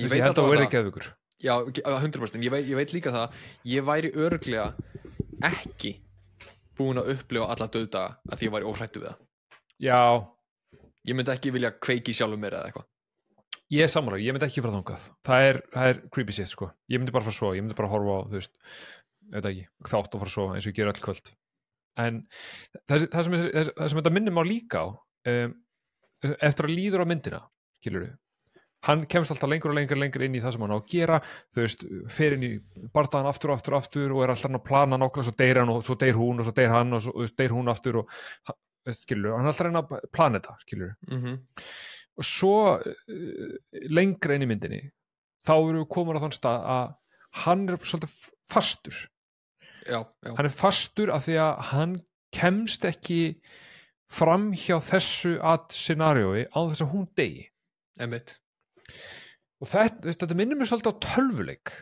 Ég 0.00 0.08
ég, 0.10 0.24
held 0.24 0.40
að 0.40 0.48
verði 0.50 0.64
það. 0.64 0.72
geðugur 0.74 1.06
Já, 1.44 1.52
ekki- 1.68 1.84
að 1.86 2.00
100% 2.08 2.42
ég 2.48 2.50
veit, 2.56 2.66
ég 2.66 2.80
veit 2.80 2.92
líka 2.96 3.12
það, 3.14 3.36
ég 3.68 3.84
væri 3.86 4.10
örglega 4.16 4.72
ekki 5.46 5.92
búin 6.78 7.00
að 7.00 7.14
upplifa 7.14 7.48
alla 7.54 7.68
döðdaga 7.72 8.18
að 8.30 8.38
því 8.40 8.48
ég 8.48 8.54
væri 8.56 8.68
óhrættu 8.70 9.02
við 9.02 9.08
það. 9.08 9.22
Já, 9.86 10.00
ég 11.08 11.18
myndi 11.18 11.34
ekki 11.34 11.54
vilja 11.54 11.72
kveiki 11.86 12.14
sjálfum 12.16 12.42
mér 12.42 12.58
eða 12.58 12.70
eitthvað. 12.70 12.86
Ég 13.74 13.82
er 13.82 13.90
samanlegar, 13.90 14.22
ég 14.22 14.36
myndi 14.36 14.46
ekki 14.46 14.62
fara 14.62 14.76
þangað. 14.76 15.08
Það 15.26 15.48
er, 15.48 15.58
það 15.74 15.90
er 15.90 16.00
creepy 16.14 16.36
shit 16.36 16.52
sko. 16.52 16.70
Ég 16.92 17.02
myndi 17.02 17.14
bara 17.14 17.26
fara 17.26 17.38
svo, 17.38 17.50
ég 17.56 17.64
myndi 17.64 17.78
bara 17.78 17.90
horfa 17.90 18.20
á 18.22 18.26
þú 18.28 18.38
veist, 18.38 18.54
ekki, 19.40 19.66
þátt 19.90 20.14
og 20.14 20.22
fara 20.22 20.34
svo 20.36 20.46
eins 20.52 20.66
og 20.66 20.70
ég 20.70 20.78
gera 20.78 20.92
öll 20.94 21.02
kvöld. 21.02 21.32
En 21.98 22.20
það, 22.86 23.08
það, 23.10 23.20
sem, 23.26 23.36
það, 23.40 23.72
það 23.72 23.90
sem 23.90 24.00
þetta 24.00 24.14
minnum 24.14 24.38
á 24.38 24.44
líka 24.46 24.84
á 24.84 24.86
um, 25.32 25.56
eftir 26.36 26.68
að 26.68 26.76
líður 26.76 27.02
á 27.02 27.10
myndina 27.10 27.42
skilur 27.80 28.06
hann 28.86 29.06
kemst 29.10 29.32
alltaf 29.32 29.50
lengur 29.50 29.72
og 29.72 29.78
lengur, 29.78 29.98
lengur 29.98 30.22
inn 30.26 30.36
í 30.36 30.42
það 30.44 30.52
sem 30.54 30.64
hann 30.66 30.74
á 30.76 30.78
að 30.78 30.88
gera. 30.92 31.20
Þú 31.54 31.64
veist, 31.64 31.84
fer 32.12 32.36
inn 32.36 32.44
í 32.46 32.52
bardaðan 32.94 33.30
aftur 33.30 33.50
og 33.50 33.58
aftur 33.58 33.74
og 33.74 33.82
aftur 33.82 34.14
og 34.14 34.22
er 34.22 34.34
alltaf 34.34 34.52
að 34.52 34.66
plana 34.68 35.00
nákvæmlega 35.00 35.26
svo 35.26 35.36
deyr 35.40 35.60
hann 35.62 35.72
og 35.72 35.82
svo 35.86 35.96
deyr 35.98 36.20
hún 36.20 36.42
og 36.42 36.46
svo 36.46 36.54
deyr 36.56 36.74
hann 36.74 36.92
og 36.96 37.02
svo 37.02 37.26
deyr 37.40 37.56
hún 37.56 37.72
aftur 37.72 38.00
og 38.02 38.12
skilur, 38.94 39.34
hann 39.34 39.46
er 39.46 39.50
alltaf 39.50 39.66
reyna 39.66 39.82
að 39.82 40.06
plana 40.14 40.38
þetta 40.38 40.56
skilur, 40.62 40.94
mm 41.08 41.22
-hmm. 41.22 41.36
og 42.16 42.24
svo 42.24 42.54
uh, 42.78 43.56
lengra 43.90 44.34
inn 44.34 44.46
í 44.46 44.50
myndinni 44.50 44.80
þá 45.46 45.54
erum 45.56 45.82
við 45.82 45.90
komin 45.90 46.18
á 46.18 46.24
þann 46.24 46.36
stað 46.36 46.66
að 46.76 46.94
hann 47.44 47.68
er 47.68 47.76
svolítið 47.76 48.14
fastur. 48.50 48.96
Já, 49.86 50.06
já, 50.22 50.34
hann 50.36 50.46
er 50.46 50.54
fastur 50.54 51.10
af 51.10 51.26
því 51.26 51.36
að 51.38 51.62
hann 51.70 52.00
kemst 52.34 52.84
ekki 52.84 53.40
fram 54.10 54.52
hjá 54.52 54.78
þessu 54.82 55.36
að 55.42 55.70
scenariói 55.74 56.46
á 56.50 56.58
þess 56.70 56.82
að 56.82 56.92
hún 56.92 57.06
degi 57.18 57.46
emitt 57.98 58.38
og 59.62 59.70
þetta, 59.72 60.12
þetta 60.12 60.38
minnir 60.38 60.58
mér 60.60 60.70
svolítið 60.70 60.92
á 60.92 61.02
tölvuleik. 61.06 61.74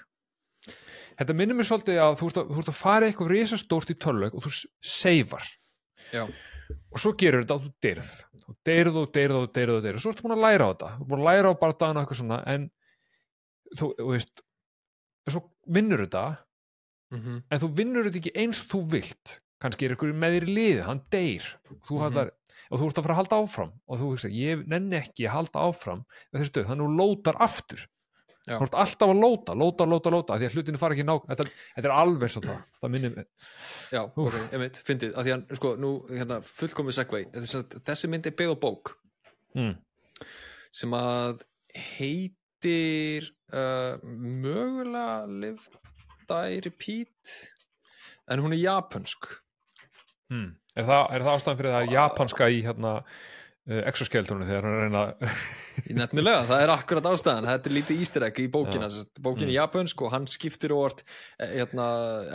Þetta 1.15 1.37
minnir 1.39 1.59
mér 1.59 1.69
svolítið 1.69 2.01
að 2.03 2.17
þú 2.21 2.31
ert 2.31 2.41
að, 2.41 2.49
þú 2.55 2.63
ert 2.63 2.73
að 2.73 2.79
fara 2.81 3.09
eitthvað 3.09 3.33
risastórt 3.35 3.93
í 3.95 3.99
tölvuleik 4.03 4.39
og 4.39 4.47
þú 4.47 4.55
seifar. 4.95 5.51
Já, 6.15 6.25
og 6.91 7.03
svo 7.03 7.13
gerur 7.19 7.45
þetta 7.45 7.59
að 7.59 7.67
þú 7.67 7.75
deyrð. 7.87 8.15
Þú 8.45 8.57
deyrð 8.69 8.99
og 9.01 9.13
deyrð 9.15 9.39
og 9.41 9.53
deyrð 9.57 9.77
og 9.77 9.85
deyrð. 9.85 9.99
Og 9.99 10.05
svo 10.05 10.15
ertu 10.15 10.27
búin 10.27 10.37
að 10.37 10.45
læra 10.45 10.67
á 10.67 10.71
þetta. 10.73 10.91
Þú 10.95 11.05
ert 11.05 11.13
búin 11.13 11.23
að 11.23 11.29
læra 11.31 11.53
á 11.55 11.61
bardaðan 11.63 12.01
og 12.01 12.05
eitthvað 12.05 12.21
svona 12.21 12.41
en 12.55 12.67
þú, 13.75 13.91
þú 14.01 14.11
veist 14.11 14.45
svo 15.31 15.45
vinnur 15.77 16.05
þetta 16.05 16.25
mm 17.15 17.41
en 17.51 17.61
þú 17.63 17.69
vinnur 17.79 18.07
þetta 18.09 18.21
ekki 18.21 18.35
eins 18.43 18.63
og 18.65 18.71
þú 18.73 18.81
vilt. 18.97 19.39
Kannski 19.63 19.87
er 19.87 19.95
ykkur 19.95 20.13
með 20.13 20.35
þér 20.35 20.47
í 20.49 20.55
liði, 20.59 20.81
hann 20.85 21.03
deyr. 21.15 21.47
Þú 21.87 22.01
mm 22.01 22.33
og 22.75 22.81
þú 22.81 22.91
ert 22.91 22.99
að 23.01 23.07
fara 23.07 23.15
að 23.15 23.21
halda 23.23 23.41
áfram. 23.45 23.73
Og 23.87 24.01
þú 24.01 24.13
veist 24.13 24.31
ég 24.35 24.65
nenni 24.71 24.99
ekki 24.99 25.29
að 25.29 25.37
halda 25.39 25.67
áfram 25.71 26.07
þannig 26.35 26.57
að 26.59 26.73
þú 26.83 26.89
lótar 26.99 27.39
aftur. 27.45 27.85
Já. 28.45 28.59
þú 28.59 28.67
ert 28.67 28.75
alltaf 28.77 29.09
að 29.09 29.21
lóta, 29.23 29.55
lóta, 29.57 29.85
lóta, 29.89 30.11
lóta 30.13 30.37
því 30.37 30.49
að 30.51 30.57
hlutinu 30.59 30.81
fara 30.81 30.93
ekki 30.93 31.05
ná 31.09 31.15
þetta, 31.31 31.45
þetta 31.79 31.89
er 31.89 31.95
alveg 31.97 32.33
svo 32.33 32.43
það, 32.45 32.59
það 32.83 32.91
minnir 32.93 33.15
Já, 33.95 34.01
Úff. 34.05 34.19
ok, 34.27 34.37
emitt, 34.59 34.81
fyndið, 34.85 35.15
að 35.17 35.25
því 35.25 35.33
að, 35.33 35.55
sko, 35.57 35.71
nú, 35.81 35.93
hérna, 36.11 36.39
fullkomið 36.45 36.97
segvei, 36.99 37.23
þessi, 37.33 37.63
þessi 37.89 38.11
mynd 38.13 38.29
er 38.29 38.37
byggð 38.37 38.53
á 38.53 38.57
bók. 38.67 38.93
Mm. 39.55 39.73
sem 40.75 40.97
að 40.99 41.47
heitir 41.87 43.31
uh, 43.55 43.97
mögulega 44.05 45.25
Live, 45.31 45.81
Die, 46.29 46.61
Repeat. 46.69 47.35
En 48.29 48.45
hún 48.45 48.53
er 48.57 48.61
japansk 48.61 49.31
Mm. 50.33 50.51
Er, 50.75 50.87
það, 50.89 51.03
er 51.15 51.25
það 51.25 51.39
ástæðan 51.39 51.59
fyrir 51.61 51.75
það 51.75 51.95
japanska 51.95 52.49
í 52.51 52.61
hérna 52.65 52.93
uh, 53.01 53.81
exoskeletónu 53.91 54.49
þegar 54.49 54.67
hann 54.69 54.79
reyna 54.83 55.03
Nefnilega, 56.01 56.45
það 56.49 56.65
er 56.65 56.73
akkurat 56.75 57.09
ástæðan. 57.11 57.49
Þetta 57.51 57.71
er 57.71 57.77
lítið 57.79 58.27
egg 58.29 58.41
í 58.43 58.47
bókina. 58.53 58.91
Ja. 58.91 59.07
bókin 59.25 59.49
er 59.49 59.57
japansk 59.57 60.05
og 60.07 60.13
hann 60.15 60.29
skiptir 60.31 60.75
óvart 60.75 61.03
eh, 61.39 61.57
hérna, 61.61 61.89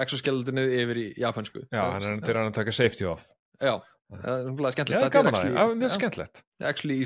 exoskeletonið 0.04 0.76
yfir 0.82 1.02
í 1.02 1.08
japansku 1.20 1.64
já, 1.68 1.84
hann 1.86 2.10
er 2.10 2.34
er 2.34 2.42
að 2.44 2.52
taka 2.60 2.76
safety 2.76 3.08
off. 3.10 3.30
Já, 3.60 3.78
það 4.12 4.50
er 4.50 4.76
skemmtilegt. 4.76 5.18
Það 5.20 5.64
er 5.64 5.80
mjög 5.80 5.96
skemmtilegt. 5.96 6.44
Actually 6.72 7.00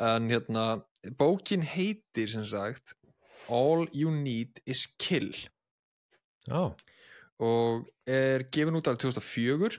en 0.00 0.32
hérna, 0.32 0.66
bókin 1.20 1.62
heitir 1.66 2.32
sem 2.32 2.44
sagt 2.48 2.96
All 3.52 3.88
You 3.92 4.10
Need 4.14 4.62
Is 4.66 4.86
Kill. 4.98 5.32
Já, 6.48 6.72
og 7.42 7.88
er 8.06 8.44
gefin 8.54 8.76
út 8.78 8.88
af 8.90 8.98
2004 8.98 9.78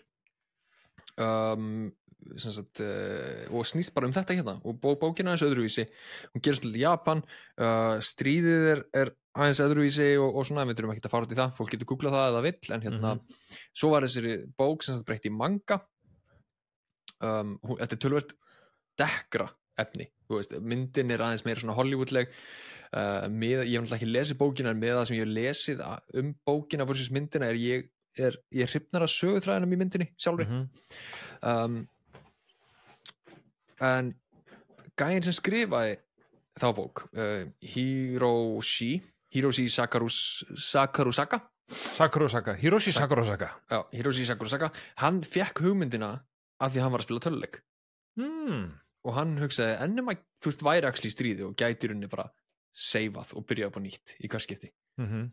um, 1.22 1.92
sagt, 2.40 2.82
uh, 2.84 3.44
og 3.54 3.68
snýst 3.68 3.94
bara 3.96 4.08
um 4.10 4.16
þetta 4.16 4.38
hérna 4.38 4.56
og 4.64 4.78
bó, 4.82 4.94
bókin 5.00 5.28
er 5.28 5.34
aðeins 5.34 5.46
öðruvísi. 5.48 5.88
Hún 6.34 6.44
gerist 6.46 6.64
til 6.66 6.76
Japan 6.80 7.24
uh, 7.24 7.98
stríðið 8.04 8.68
er, 8.74 8.84
er 9.04 9.14
aðeins 9.38 9.64
öðruvísi 9.66 10.12
og, 10.22 10.30
og 10.40 10.48
svona, 10.48 10.66
við 10.70 10.80
þurfum 10.80 10.94
ekki 10.96 11.06
að 11.08 11.16
fara 11.16 11.28
út 11.28 11.34
í 11.34 11.40
það 11.40 11.58
fólk 11.58 11.74
getur 11.74 11.90
googlað 11.90 12.18
það 12.18 12.30
eða 12.30 12.46
vill 12.48 12.76
en 12.76 12.86
hérna 12.86 13.16
svo 13.74 13.92
var 13.94 14.08
þessari 14.08 14.38
bók 14.60 14.86
sem 14.86 14.98
sagt 14.98 15.10
breytt 15.10 15.28
í 15.30 15.34
manga. 15.34 15.82
Um, 17.24 17.58
hún, 17.64 17.80
þetta 17.80 17.98
er 17.98 18.04
tölvert 18.04 18.38
dekkra 19.00 19.50
efni, 19.80 20.06
veist, 20.30 20.54
myndin 20.62 21.12
er 21.14 21.24
aðeins 21.26 21.46
meira 21.48 21.62
svona 21.62 21.76
Hollywoodleg 21.78 22.30
uh, 22.30 23.26
með, 23.32 23.64
ég 23.66 23.80
hef 23.80 23.86
náttúrulega 23.86 24.00
ekki 24.00 24.12
lesið 24.12 24.40
bókina 24.42 24.74
en 24.74 24.82
með 24.82 24.98
það 24.98 25.08
sem 25.10 25.18
ég 25.18 25.26
hef 25.26 25.34
lesið 25.38 25.84
um 26.22 26.34
bókina 26.46 26.88
versus 26.90 27.10
myndina 27.14 27.50
er 27.50 27.60
ég 27.60 27.88
er, 28.20 28.38
ég 28.54 28.70
hrifnar 28.70 29.02
að 29.08 29.14
söguþræðinum 29.16 29.74
í 29.74 29.80
myndinni 29.82 30.08
sjálfri 30.18 30.46
Mhm. 30.46 30.70
um, 31.42 31.88
en 33.84 34.14
gæinn 35.00 35.24
sem 35.26 35.34
skrifaði 35.36 35.96
þá 36.60 36.68
bók 36.78 37.06
uh, 37.18 37.46
Hiroshi 37.62 38.92
Hiroshi 39.34 39.66
Sakarus, 39.74 40.44
Sakurosaka 40.56 41.42
Sakurosaka, 41.74 42.54
Hiroshi 42.60 42.92
Sakurosaka 42.94 43.50
Já, 43.72 43.80
Hiroshi 43.96 44.26
Sakurosaka 44.30 44.70
hann 45.02 45.24
fekk 45.26 45.64
hugmyndina 45.66 46.12
af 46.62 46.72
því 46.74 46.80
að 46.80 46.84
hann 46.86 46.94
var 46.94 47.02
að 47.02 47.08
spila 47.08 47.24
töluleik 47.26 47.62
mm. 48.20 48.64
og 49.10 49.16
hann 49.18 49.38
hugsaði 49.42 49.80
ennum 49.88 50.12
að 50.14 50.22
þú 50.44 50.52
veist 50.52 50.66
væri 50.70 50.90
axli 50.92 51.10
í 51.10 51.16
stríði 51.16 51.48
og 51.48 51.56
gæti 51.58 51.88
í 51.88 51.92
rauninni 51.92 52.12
bara 52.12 52.28
seifað 52.74 53.34
og 53.38 53.46
byrjað 53.50 53.72
upp 53.72 53.80
á 53.80 53.86
nýtt 53.88 54.16
í 54.22 54.30
hver 54.30 54.44
skipti 54.46 54.72
Mm 55.02 55.08
-hmm. 55.10 55.30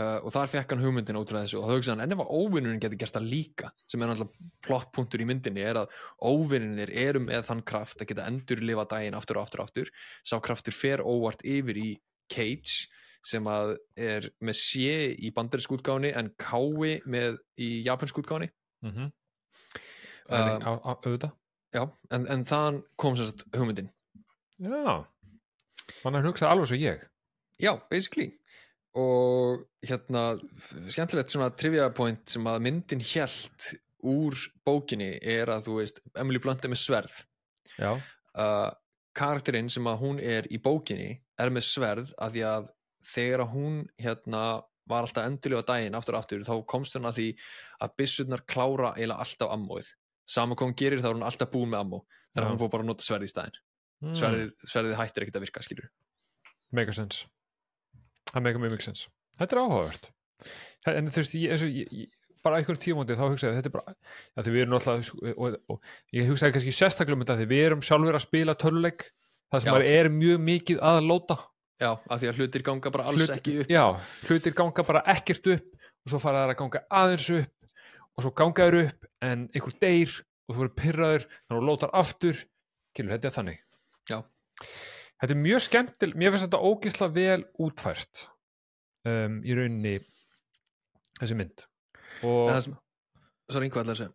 Uh, 0.00 0.18
og 0.24 0.32
þar 0.34 0.50
fekk 0.52 0.74
hann 0.74 0.82
hugmyndina 0.84 1.20
út 1.22 1.30
frá 1.30 1.40
þessu 1.42 1.60
og 1.60 1.68
það 1.68 1.78
hugsaði 1.78 1.94
hann 1.94 2.04
ennum 2.06 2.24
að 2.24 2.32
óvinnurinn 2.38 2.82
geti 2.82 2.98
gert 3.00 3.16
það 3.16 3.28
líka 3.30 3.70
sem 3.90 4.02
er 4.02 4.10
náttúrulega 4.10 4.50
plottpunktur 4.66 5.22
í 5.24 5.28
myndinni 5.28 5.64
er 5.64 5.80
að 5.82 5.94
óvinnir 6.22 6.92
eru 7.04 7.22
með 7.24 7.46
þann 7.50 7.62
kraft 7.68 8.02
að 8.02 8.10
geta 8.12 8.26
endur 8.30 8.64
lifa 8.64 8.88
daginn 8.90 9.18
aftur 9.18 9.40
og 9.40 9.46
aftur 9.46 9.62
og 9.62 9.68
aftur. 9.68 9.94
Sá 10.26 10.36
kraftur 10.42 10.76
fer 10.76 11.04
óvart 11.04 11.44
yfir 11.46 11.80
í 11.80 11.88
Cage 12.32 12.88
sem 13.24 13.46
að 13.48 13.76
er 13.96 14.28
með 14.44 14.58
sé 14.60 14.96
í 15.16 15.30
bandarinsk 15.32 15.72
útgáni 15.76 16.12
en 16.16 16.30
kái 16.40 17.00
með 17.08 17.40
í 17.60 17.70
japansk 17.86 18.20
útgáni 18.20 18.50
Mm 18.84 18.90
-hmm. 18.92 19.12
Uh, 20.28 20.36
á, 20.60 20.72
auðvitað. 21.04 21.32
já, 21.72 21.82
en, 22.10 22.26
en 22.28 22.44
þann 22.44 22.82
kom 22.96 23.16
sagt 23.16 23.44
hugmyndin. 23.56 23.90
Já, 24.56 25.06
hann 26.04 26.14
er 26.14 26.24
hugsað 26.24 26.50
alveg 26.50 26.68
svo 26.68 26.76
ég. 26.76 27.08
Já, 27.60 27.80
basically 27.90 28.38
og 29.00 29.64
hérna 29.84 30.24
skemmtilegt 30.92 31.32
svona 31.32 31.50
trivia 31.58 31.88
point 31.94 32.22
sem 32.30 32.46
að 32.46 32.62
myndin 32.66 33.02
hjælt 33.02 33.72
úr 34.04 34.36
bókinni 34.66 35.16
er 35.18 35.50
að 35.50 35.68
þú 35.68 35.78
veist 35.80 36.00
Emily 36.20 36.40
Blunt 36.42 36.64
er 36.64 36.72
með 36.72 36.82
sverð. 36.82 37.16
Uh, 38.34 38.70
karakterinn 39.16 39.70
sem 39.72 39.86
að 39.90 40.00
hún 40.02 40.20
er 40.22 40.46
í 40.52 40.60
bókinni 40.62 41.10
er 41.40 41.52
með 41.54 41.66
sverð 41.70 42.14
að 42.22 42.36
því 42.36 42.46
að 42.52 42.70
þegar 43.04 43.44
að 43.44 43.52
hún 43.54 43.82
hérna 44.00 44.44
var 44.90 45.06
alltaf 45.06 45.26
endurlega 45.26 45.66
daginn 45.68 45.96
aftur 45.96 46.18
aftur 46.18 46.44
þá 46.44 46.54
komst 46.68 46.96
hún 46.98 47.08
að 47.08 47.20
því 47.20 47.28
að 47.84 47.94
byssurnar 48.00 48.44
klára 48.46 48.92
eiginlega 48.94 49.24
alltaf 49.24 49.54
ammóið. 49.54 49.92
Sama 50.28 50.56
hvað 50.56 50.70
hún 50.70 50.80
gerir 50.80 51.04
þá 51.04 51.10
er 51.10 51.16
hún 51.18 51.28
alltaf 51.28 51.52
búin 51.52 51.72
með 51.72 51.84
ammó 51.84 52.04
þannig 52.34 52.46
að 52.46 52.52
hún 52.52 52.60
fór 52.62 52.74
bara 52.74 52.84
að 52.84 52.90
nota 52.92 53.06
sverð 53.06 53.26
í 53.26 53.32
staðinn. 53.32 53.62
Mm. 54.04 54.14
sverðið, 54.18 54.50
sverðið 54.68 54.98
hættir 54.98 55.24
ekkert 55.24 55.38
að 55.38 55.44
virka 55.46 55.62
skilur 55.64 55.86
mega 56.74 56.94
sense 56.96 57.28
það 58.32 58.46
mega 58.46 58.62
mjög 58.62 58.74
mjög 58.76 58.84
sense. 58.88 59.08
Þetta 59.38 59.56
er 59.56 59.62
áhugavert. 59.64 60.10
En 60.94 61.08
þú 61.10 61.22
veist, 61.22 61.34
ég, 61.40 61.54
og 61.54 61.74
ég, 61.80 61.94
ég, 62.04 62.12
bara 62.44 62.60
einhvern 62.60 62.80
tímóndi 62.80 63.16
þá 63.16 63.24
hugsaði 63.24 63.56
þetta 63.58 63.70
er 63.70 63.74
bara 63.74 63.94
að 64.36 64.46
því 64.46 64.54
við 64.54 64.62
erum 64.64 64.74
náttúrulega 64.74 65.34
og, 65.34 65.58
og, 65.72 65.92
ég 66.12 66.28
hugsaði 66.28 66.56
kannski 66.58 66.74
sérstaklega 66.76 67.16
um 67.16 67.24
þetta 67.24 67.38
því 67.40 67.46
við 67.54 67.62
erum 67.70 67.84
sjálfur 67.86 68.18
að 68.18 68.24
spila 68.26 68.56
töluleik 68.60 69.06
það 69.54 69.64
sem 69.64 69.86
er 69.88 70.10
mjög 70.12 70.42
mikið 70.44 70.82
að 70.84 71.00
lóta 71.08 71.38
Já, 71.82 71.90
af 71.98 72.20
því 72.20 72.28
að 72.30 72.38
hlutir 72.38 72.64
ganga 72.64 72.90
bara 72.94 73.06
alls 73.10 73.24
Hlut- 73.24 73.34
ekki 73.34 73.54
upp. 73.62 73.70
Já, 73.72 73.84
hlutir 74.28 74.54
ganga 74.54 74.84
bara 74.86 75.02
ekkert 75.10 75.48
upp 75.56 75.70
og 76.04 76.12
svo 76.12 76.20
fara 76.22 76.44
þær 76.44 76.52
að 76.52 76.58
ganga 76.60 76.82
aðeins 77.00 77.26
upp 77.34 77.68
og 78.14 78.24
svo 78.24 78.32
ganga 78.38 78.68
þær 78.68 78.76
upp 78.84 79.08
en 79.26 79.46
einhver 79.50 79.76
deyr 79.82 80.14
og 80.14 80.54
þú 80.54 80.60
verður 80.60 80.76
pyrraður 80.78 81.26
þannig 81.26 81.56
að 81.56 81.58
þú 81.58 81.68
lótar 81.70 81.94
aftur. 81.98 82.42
Kylur, 82.94 83.16
þetta 83.16 83.32
þannig. 83.34 83.58
Já. 84.06 84.18
Þetta 85.24 85.36
er 85.36 85.42
mjög 85.42 85.62
skemmtil 85.64 86.10
mér 86.14 86.34
finnst 86.34 86.46
þetta 86.46 86.62
ógisla 86.70 87.08
vel 87.14 87.40
útfært 87.64 88.26
um, 89.08 89.40
í 89.44 89.56
rauninni 89.56 89.96
þessi 91.20 91.38
mynd. 91.38 91.64
Og 92.24 92.50
það 92.52 92.74
Sorry, 93.52 93.68
hvað 93.68 93.82
ætlaði 93.82 93.94
að 93.94 94.00
segja? 94.00 94.14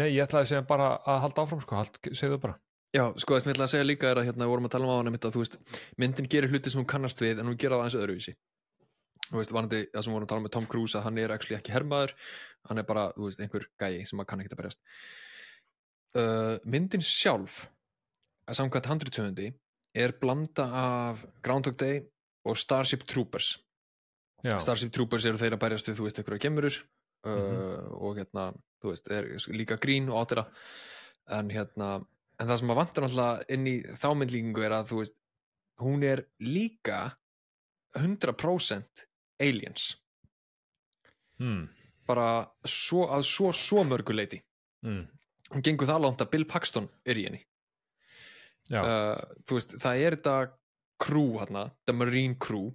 nei, 0.00 0.08
ég 0.10 0.24
ætlaði 0.24 0.46
að 0.46 0.50
segja 0.50 0.66
bara 0.68 0.86
að 1.06 1.20
halda 1.26 1.42
áfram 1.44 1.60
sko, 1.62 1.82
segðu 2.16 2.38
bara. 2.42 2.56
Já, 2.94 3.04
sko, 3.18 3.34
það 3.34 3.42
sem 3.42 3.50
ég 3.50 3.56
ætlaði 3.56 3.66
að 3.66 3.72
segja 3.74 3.86
líka 3.86 4.10
er 4.10 4.20
að 4.20 4.28
hérna 4.28 4.46
við 4.46 4.52
vorum 4.54 4.68
að 4.68 4.74
tala 4.74 4.86
um 4.86 4.92
á 4.94 4.98
hann 5.00 5.18
að 5.18 5.34
þú 5.34 5.42
veist, 5.42 5.56
myndin 6.00 6.28
gerir 6.30 6.52
hluti 6.52 6.72
sem 6.72 6.80
hún 6.80 6.88
kannast 6.90 7.22
við 7.22 7.42
en 7.42 7.50
hún 7.50 7.58
gerir 7.58 7.74
það 7.74 7.82
aðeins 7.84 7.98
öðruvísi. 8.00 8.34
Þú 9.24 9.38
veist, 9.40 9.54
varandi 9.56 9.80
það 9.90 10.04
sem 10.04 10.12
við 10.12 10.16
vorum 10.16 10.26
að 10.26 10.32
tala 10.32 10.42
um 10.42 10.46
með 10.46 10.54
Tom 10.56 10.68
Cruise 10.70 10.98
að 10.98 11.06
hann 11.08 11.20
er 11.22 11.34
actually 11.34 11.58
ekki 11.58 11.74
hermaður 11.74 12.14
hann 12.68 12.80
er 12.80 12.86
bara, 12.88 13.04
þú 13.16 13.28
veist, 13.28 13.42
einhver 13.42 13.66
gæi 13.80 14.04
sem 14.08 14.22
að 14.22 14.28
kann 14.30 14.44
ekki 14.44 14.54
að 14.54 14.60
berjast. 14.62 14.82
Uh, 16.14 16.56
Myndin 16.70 17.04
sjálf 17.04 17.64
að 18.46 18.58
samkvæmt 18.60 18.90
handriðsöfundi 18.92 19.50
er 19.94 20.12
blanda 20.20 20.64
af 20.66 21.24
Groundhog 21.42 21.76
Day 21.78 22.00
og 22.44 22.58
Starship 22.58 23.04
Troopers. 23.08 23.52
Já, 24.44 24.58
Starship 24.60 24.92
Troopers 24.92 25.24
eru 25.24 25.38
þeir 25.40 25.54
að 25.56 25.62
berjast 25.62 25.88
við, 25.88 25.96
þú 26.00 26.06
veist, 26.08 26.18
einhverja 26.20 26.42
gemurur 26.48 26.78
uh, 27.24 27.30
Mhm. 27.30 27.92
og 28.04 28.16
hérna, 28.18 28.42
þú 28.82 28.90
veist, 28.92 29.10
er 29.10 29.28
líka 29.56 29.78
grín 29.80 30.10
og 30.12 30.18
átira. 30.26 30.44
En 31.32 31.48
hérna, 31.48 32.04
en 32.38 32.48
það 32.48 32.58
sem 32.60 32.70
að 32.74 32.76
vantar 32.82 33.04
náttúrulega 33.06 33.44
inn 33.54 33.66
í 33.70 33.76
þá 33.96 34.08
myndlíkingu 34.18 34.64
er 34.66 34.74
að 34.76 34.88
þú 34.90 34.98
veist, 35.00 35.14
hún 35.80 36.02
er 36.04 36.26
líka 36.40 37.16
100% 37.96 39.06
aliens. 39.40 39.94
Mm, 41.40 41.68
bara 42.06 42.46
svo, 42.68 43.06
að 43.10 43.24
svo, 43.26 43.48
svo 43.56 43.82
mörgu 43.82 44.14
leiti 44.14 44.38
mm, 44.86 45.00
hún 45.50 45.64
gengur 45.66 45.88
það 45.88 46.04
langt 46.04 46.20
að 46.22 46.28
Bill 46.30 46.44
Paxton 46.46 46.86
er 47.04 47.18
í 47.18 47.24
henni 47.26 47.40
uh, 48.72 49.18
þú 49.44 49.58
veist, 49.58 49.74
það 49.82 50.04
er 50.04 50.16
þetta 50.16 50.36
crew 51.04 51.38
hérna, 51.40 51.66
the 51.86 51.96
Marine 51.96 52.38
crew 52.40 52.72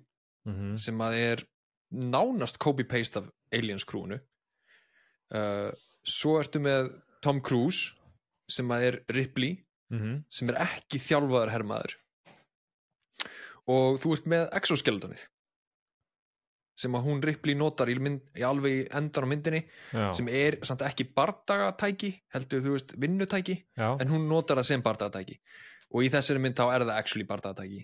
mm 0.47 0.77
sem 0.81 1.01
að 1.03 1.15
er 1.19 1.45
nánast 1.89 2.59
copy-paste 2.61 3.19
af 3.19 3.29
Aliens 3.53 3.85
crewinu. 3.85 4.19
Uh, 5.33 5.69
svo 6.05 6.37
ertu 6.39 6.61
með 6.61 6.91
Tom 7.21 7.41
Cruise 7.41 7.93
sem 8.49 8.69
að 8.71 8.85
er 8.87 8.99
Ripley 9.13 9.65
-hmm. 9.91 10.23
sem 10.29 10.49
er 10.49 10.61
ekki 10.63 11.01
þjálfaður 11.01 11.53
hermaður. 11.53 11.97
Og 13.69 13.99
þú 14.01 14.13
ert 14.15 14.25
með 14.25 14.47
exoskeletonið 14.57 15.27
sem 16.79 16.95
að 16.95 17.07
hún 17.09 17.21
Ripley 17.21 17.57
notar 17.59 17.89
í, 17.91 17.97
mynd, 17.99 18.21
í 18.39 18.43
alveg 18.47 18.75
í 18.77 18.83
endan 18.95 19.27
á 19.27 19.31
myndinni 19.31 19.59
já, 19.91 20.13
sem 20.15 20.29
er 20.31 20.59
samt 20.63 20.85
ekki 20.87 21.09
bardagatæki 21.15 22.13
heldur 22.31 22.63
þú 22.63 22.75
veist 22.77 22.93
vinnutæki 22.95 23.57
já, 23.75 23.89
en 23.99 24.13
hún 24.13 24.29
notar 24.31 24.61
það 24.61 24.69
sem 24.69 24.85
bardagatæki 24.85 25.39
og 25.89 26.05
í 26.05 26.11
þessari 26.13 26.41
mynd 26.43 26.57
þá 26.57 26.65
er 26.67 26.85
það 26.85 26.97
actually 26.97 27.27
bardagatæki 27.29 27.81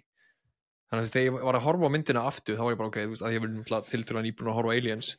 þannig 0.89 1.08
að 1.08 1.12
þegar 1.16 1.26
ég 1.26 1.47
var 1.47 1.58
að 1.58 1.66
horfa 1.66 1.89
á 1.89 1.93
myndina 1.95 2.24
aftur 2.30 2.58
þá 2.58 2.64
var 2.64 2.76
ég 2.76 2.80
bara 2.80 2.91
ok, 2.91 2.99
þú 3.01 3.14
veist, 3.14 3.26
að 3.26 3.36
ég 3.36 3.43
vil 3.43 3.84
tiltrúlega 3.91 4.26
nýbúin 4.28 4.51
að 4.51 4.58
horfa 4.60 4.72
á 4.72 4.78
Aliens. 4.78 5.12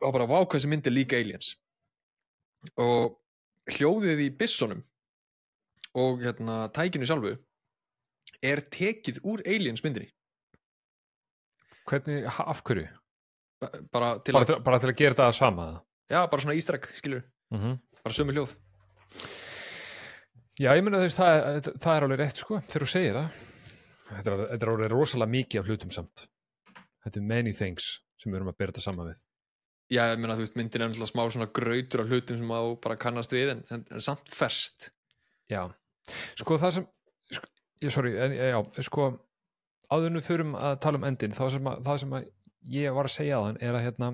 Og 0.00 0.12
bara 0.16 0.28
vá 0.30 0.36
hvað 0.38 0.56
þessi 0.56 0.70
mynd 0.72 0.88
er 0.88 0.94
líka 0.96 1.20
Aliens. 1.20 1.50
Og 2.80 3.18
hljóðið 3.76 4.22
í 4.24 4.28
bissonum 4.40 4.80
og 5.96 6.24
hérna 6.24 6.66
tækinu 6.76 7.08
sjálfu 7.08 7.34
er 8.44 8.64
tekið 8.72 9.20
úr 9.28 9.44
Aliens 9.44 9.84
myndinni. 9.84 10.08
Hvernig, 11.86 12.24
ha- 12.26 12.48
af 12.50 12.64
hverju? 12.66 12.88
Ba- 13.60 13.72
bara 13.92 14.08
til 14.20 14.34
bara 14.34 14.44
að, 14.44 14.50
til, 14.50 14.62
bara 14.64 14.78
til 14.80 14.90
að 14.90 14.98
gera 14.98 15.16
þetta 15.16 15.32
sama 15.32 15.66
já, 16.10 16.18
bara 16.28 16.42
svona 16.42 16.56
ístræk, 16.58 16.90
skilur 16.92 17.22
mm 17.50 17.60
-hmm. 17.60 17.78
bara 18.04 18.14
sömu 18.14 18.32
hljóð 18.32 18.52
Já, 20.56 20.70
ég 20.72 20.82
meina 20.84 21.02
þú 21.02 21.08
veist, 21.08 21.20
það, 21.20 21.68
það, 21.74 21.92
er 21.92 22.06
alveg 22.06 22.20
rétt 22.22 22.40
sko, 22.40 22.58
þegar 22.64 22.86
þú 22.86 22.88
segir 22.88 23.18
það. 23.18 23.44
Þetta 24.06 24.32
er, 24.32 24.42
þetta 24.52 24.66
er 24.66 24.72
alveg 24.72 24.92
rosalega 24.94 25.34
mikið 25.34 25.60
af 25.60 25.70
hlutum 25.70 25.92
samt. 25.92 26.26
Þetta 27.04 27.20
er 27.20 27.26
many 27.28 27.52
things 27.56 27.88
sem 28.16 28.32
við 28.32 28.40
erum 28.40 28.52
að 28.54 28.58
bera 28.62 28.72
þetta 28.72 28.84
saman 28.86 29.10
við. 29.10 29.18
Já, 29.92 30.00
ég 30.10 30.18
meina, 30.18 30.34
þú 30.34 30.42
veist, 30.42 30.56
myndin 30.58 30.82
er 30.82 30.88
náttúrulega 30.90 31.12
smá 31.12 31.22
svona 31.30 31.48
grautur 31.54 32.02
af 32.02 32.08
hlutum 32.10 32.40
sem 32.40 32.54
á 32.56 32.62
bara 32.82 32.96
kannast 32.98 33.34
við 33.36 33.52
en, 33.52 33.60
en, 33.70 33.84
en 33.94 34.02
samt 34.02 34.32
ferst 34.34 34.88
Já, 35.46 35.60
sko 36.34 36.56
það 36.58 36.72
sem 36.74 36.86
sko, 37.36 37.50
ég, 37.84 37.92
sorry, 37.94 38.14
en, 38.18 38.34
já, 38.34 38.58
sko 38.88 39.10
áðurnu 39.94 40.22
förum 40.26 40.56
að 40.58 40.80
tala 40.82 40.98
um 40.98 41.06
endin 41.06 41.36
það 41.36 41.52
sem 41.54 41.70
að, 41.70 41.84
það 41.86 42.00
sem 42.02 42.16
að 42.18 42.26
ég 42.74 42.96
var 42.96 43.06
að 43.06 43.14
segja 43.14 43.38
á 43.38 43.44
þann 43.44 43.60
er 43.62 43.78
að 43.78 43.86
hérna 43.86 44.08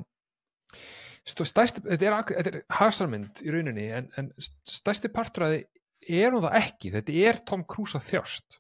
stærsti, 1.25 1.85
þetta 1.87 2.11
er, 2.11 2.35
er 2.43 2.61
hasarmynd 2.77 3.41
í 3.41 3.55
rauninni 3.55 3.89
en, 3.97 4.11
en 4.21 4.29
stærsti 4.69 5.09
partræði 5.15 5.63
er 6.09 6.35
hún 6.35 6.45
það 6.45 6.59
ekki? 6.63 6.93
Þetta 6.97 7.17
er 7.29 7.41
Tom 7.49 7.65
Cruise 7.69 7.99
að 7.99 8.09
þjást. 8.11 8.59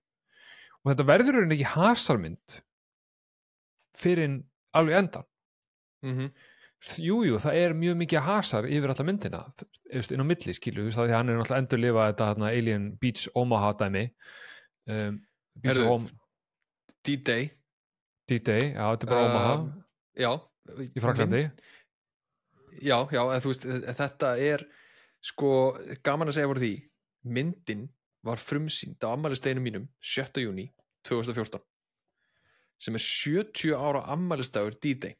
Og 0.82 0.92
þetta 0.92 1.08
verður 1.08 1.38
rauninni 1.38 1.58
ekki 1.58 1.74
hasarmynd 1.74 2.56
fyrir 3.98 4.40
alveg 4.76 4.98
endan. 5.02 5.28
Mm 6.06 6.32
Jú, 6.98 7.20
jú, 7.22 7.36
það 7.38 7.56
er 7.60 7.74
mjög 7.78 7.98
mikið 8.00 8.24
hasar 8.26 8.66
yfir 8.66 8.90
alla 8.90 9.04
myndina, 9.06 9.40
inn 9.94 10.22
á 10.22 10.26
milli 10.26 10.54
skilu, 10.56 10.82
þú 10.82 10.88
veist, 10.88 10.98
því 10.98 11.14
hann 11.14 11.28
er 11.30 11.36
náttúrulega 11.38 11.62
endur 11.62 11.78
lifa 11.78 12.06
þetta 12.08 12.26
hérna, 12.32 12.48
Alien 12.58 12.88
Beach 12.98 13.28
Omaha 13.38 13.68
dæmi. 13.78 14.02
Um, 14.90 15.20
Beach 15.62 15.78
Omaha 15.78 16.10
D-Day. 17.06 17.52
D-Day, 18.26 18.72
já, 18.72 18.82
þetta 18.82 19.06
er 19.06 19.12
bara 19.12 19.28
Omaha. 19.28 19.54
Um, 19.60 19.70
Já. 20.18 20.32
Í 20.82 21.02
Fraklandi 21.02 21.42
Já, 22.82 22.96
já, 23.14 23.22
en 23.34 23.42
þú 23.42 23.50
veist, 23.52 23.64
eh, 23.66 23.94
þetta 23.98 24.32
er 24.42 24.66
sko, 25.22 25.52
gaman 26.02 26.30
að 26.30 26.36
segja 26.38 26.50
voru 26.50 26.62
því 26.62 26.74
myndin 27.24 27.88
var 28.22 28.38
frumsýnd 28.38 29.02
á 29.02 29.12
ammælisteinum 29.12 29.64
mínum 29.64 29.88
7. 30.00 30.42
júni 30.42 30.70
2014 31.04 31.62
sem 32.82 32.94
er 32.98 33.04
70 33.04 33.74
ára 33.78 34.02
ammælistagur 34.10 34.74
D-Day. 34.74 35.14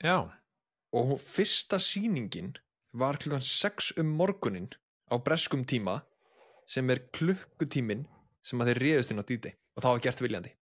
Já, 0.00 0.32
og 0.92 1.20
fyrsta 1.20 1.76
sýningin 1.76 2.54
var 2.92 3.18
klukkan 3.20 3.44
6 3.44 3.92
um 4.00 4.14
morgunin 4.16 4.70
á 5.12 5.20
breskum 5.20 5.64
tíma 5.64 6.00
sem 6.66 6.90
er 6.90 7.04
klukkutímin 7.12 8.06
sem 8.42 8.60
að 8.60 8.72
þeir 8.72 8.82
réðust 8.84 9.12
inn 9.12 9.20
á 9.20 9.28
D-Day. 9.28 9.54
Og 9.76 9.82
það 9.84 9.92
var 9.92 10.02
gert 10.06 10.22
viljandi. 10.24 10.52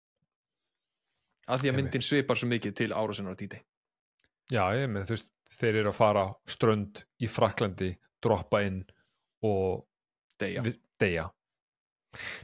Af 1.48 1.62
því 1.62 1.70
að 1.70 1.76
myndin 1.78 2.04
svipar 2.04 2.36
svo 2.36 2.48
mikið 2.50 2.74
til 2.74 2.90
árásinnar 2.92 3.38
á 3.38 3.40
D-Day. 3.40 3.62
Já, 4.50 4.64
ég 4.74 4.90
með, 4.90 5.06
þú 5.08 5.14
veist, 5.14 5.32
þeir 5.60 5.80
eru 5.80 5.92
að 5.92 5.98
fara 6.00 6.24
strönd 6.48 7.02
í 7.20 7.28
Fraklandi, 7.30 7.92
droppa 8.24 8.62
inn 8.66 8.82
og 9.42 9.84
Deyja. 10.40 10.62
vi- 10.62 10.78
deyja. 11.00 11.28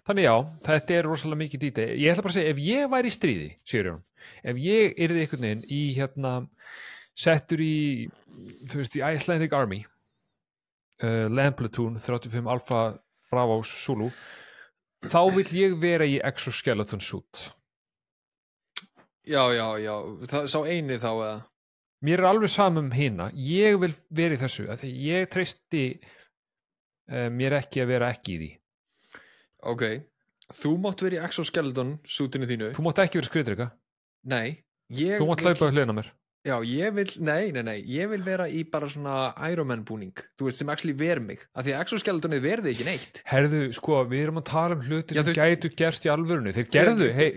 Þannig 0.06 0.26
já, 0.26 0.34
þetta 0.66 0.94
er 0.98 1.06
rosalega 1.08 1.40
mikið 1.40 1.60
D-Day 1.62 1.96
Ég 1.98 2.12
ætla 2.12 2.22
bara 2.22 2.32
að 2.32 2.36
segja, 2.36 2.50
ef 2.52 2.58
ég 2.60 2.90
væri 2.92 3.08
í 3.10 3.14
stríði 3.14 3.46
Sigurjón, 3.64 4.02
ef 4.44 4.56
ég 4.60 4.98
yrði 5.00 5.22
einhvern 5.24 5.46
veginn 5.46 5.64
í 5.72 5.80
hérna, 5.96 6.32
settur 7.16 7.62
í 7.64 8.10
þú 8.68 8.82
veist, 8.82 8.98
í 8.98 9.02
Icelandic 9.14 9.52
Army 9.56 9.80
uh, 11.02 11.26
Land 11.32 11.56
Platoon 11.56 11.96
35 11.98 12.46
Alpha 12.50 12.82
Bravos 13.32 13.72
Zulu 13.86 14.10
þá 15.08 15.20
vil 15.34 15.48
ég 15.56 15.78
vera 15.80 16.04
í 16.08 16.18
exoskeleton 16.24 17.00
suit. 17.00 17.48
Já, 19.24 19.42
já, 19.56 19.66
já, 19.80 19.94
það 20.28 20.46
sá 20.52 20.58
eini 20.68 20.98
þá 21.00 21.10
eða? 21.14 21.34
Mér 22.04 22.20
er 22.20 22.28
alveg 22.28 22.50
samum 22.52 22.90
hina. 22.92 23.30
Ég 23.32 23.78
vil 23.80 23.94
vera 24.12 24.36
í 24.36 24.40
þessu 24.40 24.66
því 24.68 24.90
ég 25.06 25.30
treysti 25.32 25.82
mér 27.08 27.58
ekki 27.60 27.82
að 27.84 27.86
vera 27.94 28.10
ekki 28.14 28.34
í 28.34 28.38
því. 28.42 28.50
Ok, 29.64 29.82
þú 30.52 30.74
mátt 30.84 31.00
vera 31.04 31.16
í 31.20 31.24
exoskeleton 31.24 31.96
sútinu 32.04 32.46
þínu. 32.48 32.72
Þú 32.76 32.84
mátt 32.84 33.00
ekki 33.04 33.20
vera 33.20 33.30
skriðdrykka, 33.30 33.70
Nei, 34.24 34.62
ég 34.92 35.18
þú 35.20 35.26
mátt 35.28 35.40
vil- 35.44 35.52
hlaupa 35.54 35.70
hljóna 35.72 35.96
mér. 35.96 36.10
Já, 36.44 36.58
ég 36.68 36.92
vil, 36.92 37.08
nei, 37.24 37.52
nei, 37.56 37.62
nei, 37.64 37.78
ég 37.88 38.08
vil 38.10 38.20
vera 38.20 38.44
í 38.52 38.64
bara 38.70 38.84
svona 38.86 39.32
Iron 39.50 39.66
Man 39.66 39.82
búning, 39.84 40.12
þú 40.36 40.44
veist, 40.50 40.58
sem 40.60 40.68
actually 40.68 40.92
ver 40.92 41.18
mig, 41.20 41.40
af 41.56 41.64
því 41.64 41.72
að 41.72 41.84
exoskeletonið 41.86 42.42
verði 42.44 42.72
ekki 42.74 42.84
neitt. 42.84 43.22
Herðu, 43.24 43.72
sko, 43.72 44.02
við 44.04 44.26
erum 44.26 44.40
að 44.42 44.44
tala 44.50 44.74
um 44.76 44.82
hluti 44.84 45.14
Já, 45.16 45.22
sem 45.22 45.24
þú 45.24 45.32
veist- 45.32 45.40
gætu 45.40 45.70
gerst 45.76 46.04
í 46.04 46.12
alvörunni. 46.12 46.52
Þeir 46.52 46.68
gerðu, 46.68 47.08
hei 47.16 47.30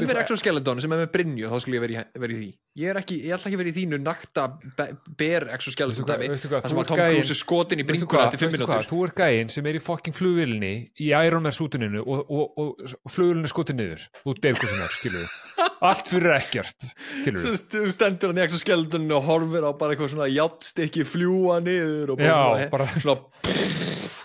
Veistu 0.00 0.06
mér 0.08 0.16
hvað- 0.16 0.24
exoskeleton 0.24 0.80
sem 0.80 0.92
er 0.94 1.00
með 1.04 1.10
Brynju, 1.12 1.48
þá 1.52 1.58
skulle 1.60 1.76
ég 1.76 1.82
vera 1.84 1.92
í, 1.92 2.20
vera 2.22 2.32
í 2.32 2.36
því. 2.40 2.46
Ég 2.80 2.88
er 2.90 2.96
ekki, 3.02 3.16
ég 3.20 3.34
ætla 3.36 3.50
ekki 3.50 3.58
vera 3.60 3.68
í 3.68 3.74
þínu 3.76 3.98
nakta 4.00 4.44
be- 4.78 4.86
ber 5.20 5.44
Veistu 5.44 5.54
exoskeleton 5.58 6.06
hvað- 6.08 6.22
dæmi 6.24 6.38
þar 6.40 6.64
þú 6.64 6.68
sem 6.72 6.78
að 6.80 6.86
Tom 6.88 6.96
Cruise 7.04 7.30
er 7.34 7.38
skotin 7.40 7.82
í 7.82 7.84
hvað, 8.08 8.24
eftir 8.24 8.40
fimm 8.40 8.50
veistu 8.54 8.64
hvað, 8.64 8.80
minútur 8.80 8.88
þú 8.88 9.00
er 9.04 9.12
gæinn 9.20 9.50
sem 9.52 9.66
er 9.66 9.74
í 9.76 9.82
fokking 9.84 10.16
flugvillinni 10.16 10.72
í 11.04 11.10
Iron 11.26 11.44
Man 11.44 11.52
sútuninu 11.52 12.00
og, 12.00 12.24
og, 12.30 12.56
og, 12.56 12.80
og 13.04 13.12
flugvillinni 13.12 13.52
skotið 13.52 13.76
niður. 13.82 14.06
Þú 14.24 14.34
deyr 14.40 14.54
hvað 14.56 14.72
sem 14.72 14.88
skilur 14.96 15.20
við 15.20 15.70
allt 15.84 16.08
fyrir 16.08 16.32
ekkert, 16.40 16.88
við 17.28 17.36
st- 17.44 17.92
stendur 17.92 18.32
hann 18.32 18.40
í 18.40 18.44
exoskeletoninu 18.48 19.18
og 19.20 19.24
horfir 19.28 19.68
á 19.68 19.70
bara 19.76 19.92
eitthvað 19.92 20.14
svona 20.16 20.30
játstykki 20.32 21.04
fljúa 21.04 21.60
niður 21.60 22.14
og 22.16 22.18
bara 22.24 22.32
Já, 22.32 22.40
svona, 22.40 22.70
bara- 22.72 22.88
svona 23.04 23.20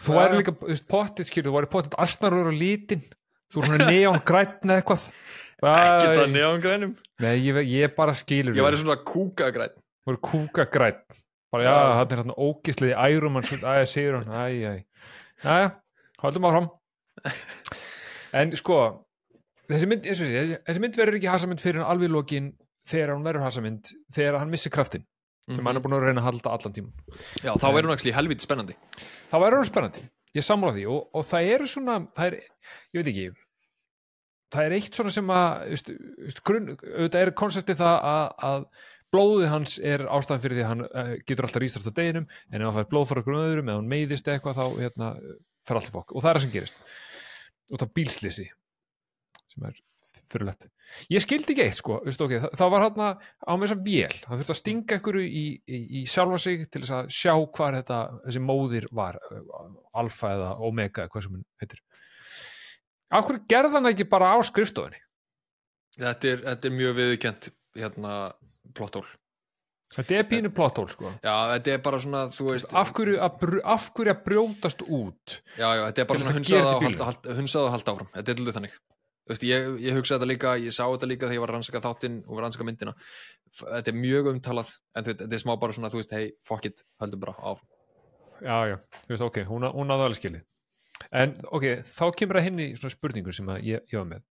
þú 0.07 0.15
væri 0.15 0.39
líka, 0.39 0.53
þú 0.55 0.79
pottit, 0.87 1.27
skilur 1.27 1.51
þú 1.51 1.57
væri 1.59 1.69
pottit 1.75 1.97
arsnarur 1.99 2.47
og 2.47 2.55
litin 2.55 3.03
þú 3.51 3.59
er 3.59 3.67
svona 3.67 3.89
neon 3.91 4.19
grætn 4.23 4.69
eða 4.71 4.79
eitthvað 4.81 5.09
ekki 5.59 6.07
Æ, 6.07 6.15
það 6.15 6.29
neangræðnum 6.35 6.93
nei, 7.23 7.33
ég, 7.43 7.59
ég 7.67 7.95
bara 7.97 8.13
skilur 8.15 8.55
Ég 8.55 8.63
væri 8.63 8.79
svona 8.79 8.99
kúkagræn 9.03 9.73
þú 9.75 10.13
væri 10.13 10.21
kúka 10.29 10.65
grætn 10.71 11.19
bara 11.49 11.65
já, 11.65 11.75
hann 11.97 12.11
er 12.13 12.21
hann 12.23 12.33
ógisliði 12.37 12.93
sút, 13.49 13.63
æja, 13.65 13.85
segir 13.89 14.15
hann, 14.19 14.29
æja 14.29 14.73
æja, 15.43 15.69
haldum 16.21 16.45
áfram. 16.45 16.67
En 18.39 18.51
sko 18.53 18.75
þessi 19.69 19.87
mynd, 19.89 20.05
eins 20.05 20.19
og 20.21 20.27
sé, 20.29 20.35
þessi- 20.43 20.59
þessi 20.67 20.81
mynd 20.83 20.99
verður 20.99 21.17
ekki 21.17 21.31
hasamynd 21.33 21.61
fyrir 21.63 21.81
hann 21.81 21.89
alveg 21.89 22.09
í 22.09 22.13
lokin 22.13 22.51
þegar 22.89 23.15
hann 23.15 23.25
verður 23.25 23.45
hasamynd 23.47 23.89
þegar 24.13 24.37
hann 24.43 24.51
missir 24.53 24.73
kraftin 24.73 25.05
sem 25.49 25.65
hann 25.65 25.79
er 25.79 25.81
búin 25.81 25.95
að 25.97 26.03
reyna 26.05 26.21
að 26.21 26.27
halda 26.29 26.51
allan 26.53 26.75
tíman 26.75 26.93
Já, 27.41 27.55
þá 27.57 27.67
verður 27.73 27.89
hún 27.89 27.95
actually 27.95 28.13
helviti 28.13 28.45
spennandi. 28.45 28.75
Það 29.31 29.41
væri 29.45 29.57
hann 29.57 29.69
spennandi, 29.71 30.03
ég 30.37 30.45
sammála 30.45 30.75
því 30.77 30.83
og, 30.93 30.99
og 31.17 31.25
það 31.25 31.49
eru 31.55 31.69
svona, 31.73 31.95
það 32.13 32.27
er 32.29 32.37
ég 32.37 32.99
veit 33.01 33.09
ekki 33.09 33.25
það 34.53 34.67
er 34.67 34.77
eitt 34.77 34.95
svona 34.97 35.13
sem 35.13 35.33
að 35.33 35.65
veist, 35.73 35.91
veist, 36.23 36.41
grunn, 36.47 36.71
auðvitað 36.77 37.21
er 37.25 37.33
konseptið 37.41 37.81
það 37.81 38.07
að, 38.11 38.23
að 38.49 38.65
blóðið 39.13 39.51
hans 39.53 39.75
er 39.91 40.05
ástæðan 40.05 40.43
fyrir 40.45 40.59
því 40.59 40.65
að 40.65 40.71
hann 40.71 40.87
uh, 40.87 41.13
getur 41.25 41.47
alltaf 41.47 41.63
rýstast 41.63 41.89
á 41.89 41.97
deginum 41.97 42.27
en 42.29 42.61
ef 42.61 42.65
hann 42.67 42.77
fær 42.79 42.89
blóð 42.93 43.11
frá 43.11 43.21
grunn 43.25 43.43
öðrum 43.43 43.69
eða 43.69 43.81
hann 43.81 43.93
meiðist 43.93 44.31
eitthvað 44.31 44.59
þá 44.61 44.65
hérna, 44.81 45.11
fer 45.67 45.79
allt 45.79 45.91
í 45.91 45.95
fokk. 45.95 46.15
Og 46.15 46.25
það 46.25 46.31
er 46.31 46.39
það 46.39 46.45
sem 46.45 46.55
gerist. 46.57 46.83
Út 47.73 47.85
af 47.85 47.93
bílslisi 47.97 48.49
sem 49.49 49.69
er 49.69 49.79
fyrirlegt 50.29 50.69
ég 51.09 51.23
skildi 51.23 51.53
ekki 51.53 51.65
eitt 51.65 51.79
sko 51.79 51.99
veist, 52.05 52.21
okay, 52.23 52.41
það, 52.43 52.55
það 52.59 52.71
var 52.73 52.85
hann 52.85 53.01
á 53.01 53.51
með 53.53 53.65
þess 53.65 53.75
að 53.75 53.83
vél. 53.85 54.17
Hann 54.25 54.41
þurfti 54.41 54.53
að 54.53 54.59
stinga 54.59 54.99
ykkur 54.99 55.19
í, 55.21 55.45
í, 55.59 55.79
í 55.99 56.03
sjálfa 56.09 56.39
sig 56.41 56.65
til 56.69 56.83
þess 56.83 56.95
að 56.97 57.11
sjá 57.19 57.33
hvað 57.57 57.77
þetta, 57.79 57.99
þessi 58.25 58.43
móðir 58.43 58.89
var 58.99 59.19
uh, 59.29 59.69
alfa 60.01 60.33
eða 60.35 60.51
omega 60.65 61.05
eða 61.05 61.13
hvað 61.13 61.25
sem 61.25 61.37
hann 61.37 61.45
heitir 61.61 61.83
gerði 63.49 63.75
hann 63.77 63.91
ekki 63.91 64.09
bara 64.09 64.33
á 64.33 64.37
skrifstofunni? 64.45 64.99
Þetta 65.99 66.33
er, 66.33 66.43
þetta 66.45 66.69
er 66.69 66.75
mjög 66.75 66.99
viðurkent 66.99 67.49
hérna 67.79 68.19
plottól 68.77 69.07
þetta 69.95 70.19
er 70.19 70.27
pínu 70.29 70.51
plotthól 70.53 70.85
sko. 70.91 71.11
Já, 71.23 71.33
þetta 71.55 71.73
er 71.73 71.81
bara 71.85 71.99
svona, 72.03 72.21
þú 72.33 72.45
veist 72.51 72.75
af 72.77 72.91
hverju 72.93 73.17
að, 73.25 73.55
af 73.73 73.87
hverju 73.97 74.13
að 74.13 74.21
brjótast 74.27 74.83
út? 74.85 75.39
Já, 75.57 75.65
já, 75.65 75.81
þetta 75.87 76.03
er 76.03 76.09
bara 76.11 76.21
svona 76.21 76.35
þess 76.35 76.51
að 76.51 76.53
gera 76.53 76.75
hunsað 76.75 77.09
þetta 77.09 77.33
í 77.33 77.39
og 77.39 77.39
halda, 77.39 77.73
halda 77.73 77.95
áfram. 77.95 78.11
Þetta 78.13 78.33
er 78.33 78.43
lítið 78.43 78.59
þannig. 78.59 78.77
Þú 79.29 79.33
veist, 79.33 79.47
ég, 79.49 79.65
ég 79.85 79.97
hugsa 79.97 80.15
þetta 80.15 80.29
líka, 80.29 80.53
ég 80.61 80.73
sá 80.73 80.83
þetta 80.85 81.09
líka 81.09 81.27
þegar 81.27 81.37
ég 81.37 81.43
var 81.43 81.51
að 81.51 81.57
rannsaka 81.57 81.81
þáttinn 81.85 82.21
og 82.23 82.31
var 82.31 82.39
að 82.39 82.45
rannsaka 82.47 82.69
myndina. 82.69 82.93
Þetta 83.59 83.91
er 83.91 83.97
mjög 83.97 84.29
umtalað 84.33 84.71
en 84.93 85.09
þetta 85.09 85.29
er 85.29 85.43
smá 85.43 85.51
bara 85.61 85.77
svona, 85.77 85.91
þú 85.93 86.01
veist, 86.01 86.15
hey, 86.17 86.31
fuck 86.45 86.69
it 86.69 86.85
höldum 87.01 87.25
bara 87.25 87.35
á 87.37 87.51
já, 88.41 88.55
já, 88.71 88.77
þú 89.03 89.13
veist, 89.13 89.25
ok, 89.25 89.41
hún, 89.49 89.67
hún 89.73 89.89
náðu 89.89 90.07
alveg 90.07 90.19
skilið 90.21 90.45
en 91.11 91.35
ok, 91.49 91.65
þá 91.87 92.05
kemur 92.19 92.39
að 92.39 92.47
henni 92.49 92.69
svona 92.77 92.95
spurningu 92.95 93.33
sem 93.35 93.49
að 93.51 93.63
ég, 93.67 93.85
ég 93.91 93.99
var 94.01 94.09
með. 94.09 94.25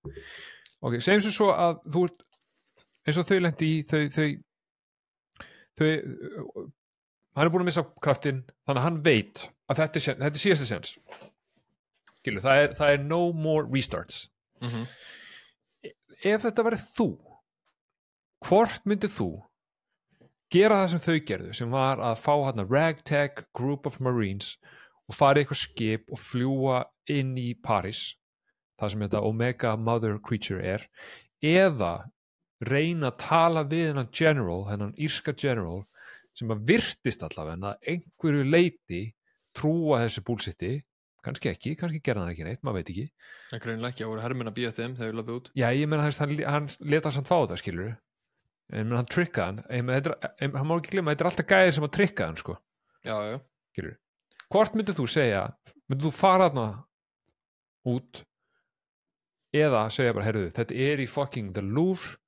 Ok, 0.85 0.99
segjum 1.03 1.25
sem 1.27 1.35
svo 1.35 1.51
að 1.55 1.81
þú 1.91 2.05
ert 2.09 2.27
eins 3.09 3.21
og 3.21 3.29
þau 3.29 3.39
lendi 3.41 3.71
í 3.73 3.79
þau, 3.89 4.03
þau 4.15 4.29
þau 5.79 6.69
hann 7.39 7.47
er 7.47 7.53
búin 7.55 7.65
að 7.65 7.71
missa 7.71 7.85
kraftin 8.03 8.43
þannig 8.67 8.81
að 8.81 8.87
hann 8.89 9.01
veit 9.07 9.45
að 9.71 9.81
þetta 9.83 10.01
er, 10.01 10.21
þetta 10.25 10.35
er 10.35 10.43
síðasta 10.43 10.69
sens 10.69 10.95
Gilu, 12.27 12.43
það, 12.43 12.63
er, 12.65 12.73
það 12.77 12.93
er 12.93 13.05
no 13.07 13.21
more 13.33 13.69
restarts. 13.71 14.25
Mhm. 14.61 14.89
ef 16.27 16.43
þetta 16.43 16.65
verið 16.67 16.87
þú 16.97 17.07
hvort 18.49 18.89
myndið 18.91 19.15
þú 19.15 19.29
gera 20.51 20.81
það 20.83 20.91
sem 20.93 21.05
þau 21.05 21.19
gerðu 21.29 21.55
sem 21.55 21.71
var 21.71 22.03
að 22.03 22.19
fá 22.25 22.33
hann 22.49 22.65
ragtag 22.67 23.45
group 23.55 23.87
of 23.87 24.01
marines 24.03 24.57
og 25.09 25.17
fara 25.17 25.41
í 25.41 25.45
eitthvað 25.45 25.63
skip 25.63 26.13
og 26.13 26.21
fljúa 26.21 26.83
inn 27.11 27.35
í 27.41 27.51
Paris 27.65 28.13
það 28.79 28.93
sem 28.93 29.05
þetta 29.07 29.25
Omega 29.27 29.75
Mother 29.77 30.19
Creature 30.23 30.63
er 30.77 30.87
eða 31.45 31.93
reyna 32.69 33.13
að 33.13 33.21
tala 33.23 33.63
við 33.71 33.93
hennan 33.93 34.11
general, 34.15 34.65
hennan 34.69 34.95
írska 34.99 35.35
general 35.39 35.85
sem 36.37 36.51
að 36.55 36.65
virtist 36.71 37.23
allavega 37.27 37.73
að 37.73 37.93
einhverju 37.95 38.45
leiti 38.47 39.03
trúa 39.57 40.03
þessu 40.05 40.23
búlsitti 40.27 40.73
kannski 41.25 41.51
ekki, 41.51 41.75
kannski 41.79 42.01
gerða 42.05 42.25
hann 42.25 42.33
ekki 42.33 42.45
neitt, 42.47 42.61
maður 42.65 42.79
veit 42.81 42.91
ekki. 42.93 43.05
En 43.53 43.63
greinlega 43.63 43.91
ekki, 43.93 44.05
það 44.05 44.13
voru 44.13 44.23
herminn 44.23 44.51
að 44.51 44.55
býja 44.57 44.75
þeim 44.77 44.95
þegar 44.97 45.11
við 45.11 45.17
löpum 45.19 45.39
út. 45.41 45.49
Já, 45.59 45.67
ég 45.75 45.91
meina 45.91 46.05
hann, 46.07 46.15
hann, 46.23 46.45
hann 46.55 46.69
leta 46.95 47.13
samt 47.15 47.29
fá 47.29 47.37
þetta 47.43 47.59
skilur 47.61 47.91
en 48.69 48.85
menn, 48.87 48.97
hann 49.01 49.11
trikka 49.11 49.49
hann. 49.49 49.59
Er- 49.69 50.15
em, 50.39 50.55
hann 50.55 50.69
má 50.69 50.77
ekki 50.79 50.95
glemma, 50.95 51.13
þetta 51.15 51.27
er 51.27 51.31
alltaf 51.33 51.49
gæði 51.51 51.75
sem 51.77 51.89
að 51.89 51.95
trikka 51.99 52.29
hann 52.31 52.39
sko, 52.41 52.57
Já, 53.07 53.15
já, 53.29 53.37
skilur 53.75 53.97
hvort 54.53 54.77
myndir 54.77 54.97
þú 54.97 55.09
segja 55.11 55.45
myndir 55.89 56.09
þú 56.09 56.15
fara 56.15 56.49
þarna 56.49 56.69
út 57.89 58.23
eða 59.57 59.87
segja 59.93 60.15
bara, 60.17 60.27
heyrðu, 60.29 60.51
þetta 60.57 60.81
er 60.89 61.03
í 61.05 61.09
fucking 61.09 61.55
the 61.57 61.65
Louvre 61.65 62.19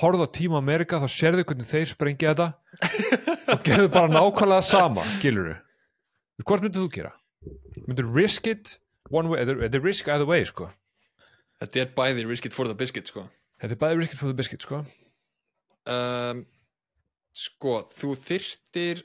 horfðu 0.00 0.24
á 0.24 0.34
Team 0.34 0.54
America 0.56 1.02
þá 1.02 1.08
sérðu 1.10 1.44
hvernig 1.44 1.68
þeir 1.68 1.90
sprengja 1.90 2.32
þetta 2.32 2.48
og 3.52 3.66
gerðu 3.66 3.90
bara 3.92 4.12
nákvæmlega 4.12 4.64
sama 4.64 5.04
skilur 5.18 5.56
hvort 6.46 6.64
myndir 6.64 6.82
þú 6.82 6.90
gera? 6.94 7.12
Myndir 7.86 8.08
risk 8.14 8.46
it 8.50 8.76
one 9.10 9.30
way, 9.30 9.42
eða 9.42 9.82
risk 9.82 10.08
either 10.08 10.26
way 10.28 10.44
sko. 10.48 10.70
Þetta 11.62 11.80
er 11.84 11.94
bæði 11.96 12.26
risk 12.26 12.48
it 12.48 12.56
for 12.56 12.66
the 12.66 12.74
biscuit 12.74 13.08
sko. 13.10 13.26
Þetta 13.62 13.76
er 13.76 13.80
bæði 13.82 14.00
risk 14.00 14.14
it 14.16 14.20
for 14.20 14.32
the 14.32 14.38
biscuit 14.38 14.64
sko. 14.64 14.82
Um, 15.86 16.44
sko, 17.36 17.82
þú 17.94 18.14
þyrtir 18.18 19.04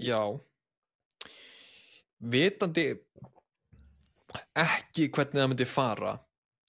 já 0.00 0.20
vitandi 2.20 2.86
ekki 4.56 5.08
hvernig 5.14 5.40
það 5.40 5.50
myndi 5.52 5.66
fara 5.68 6.14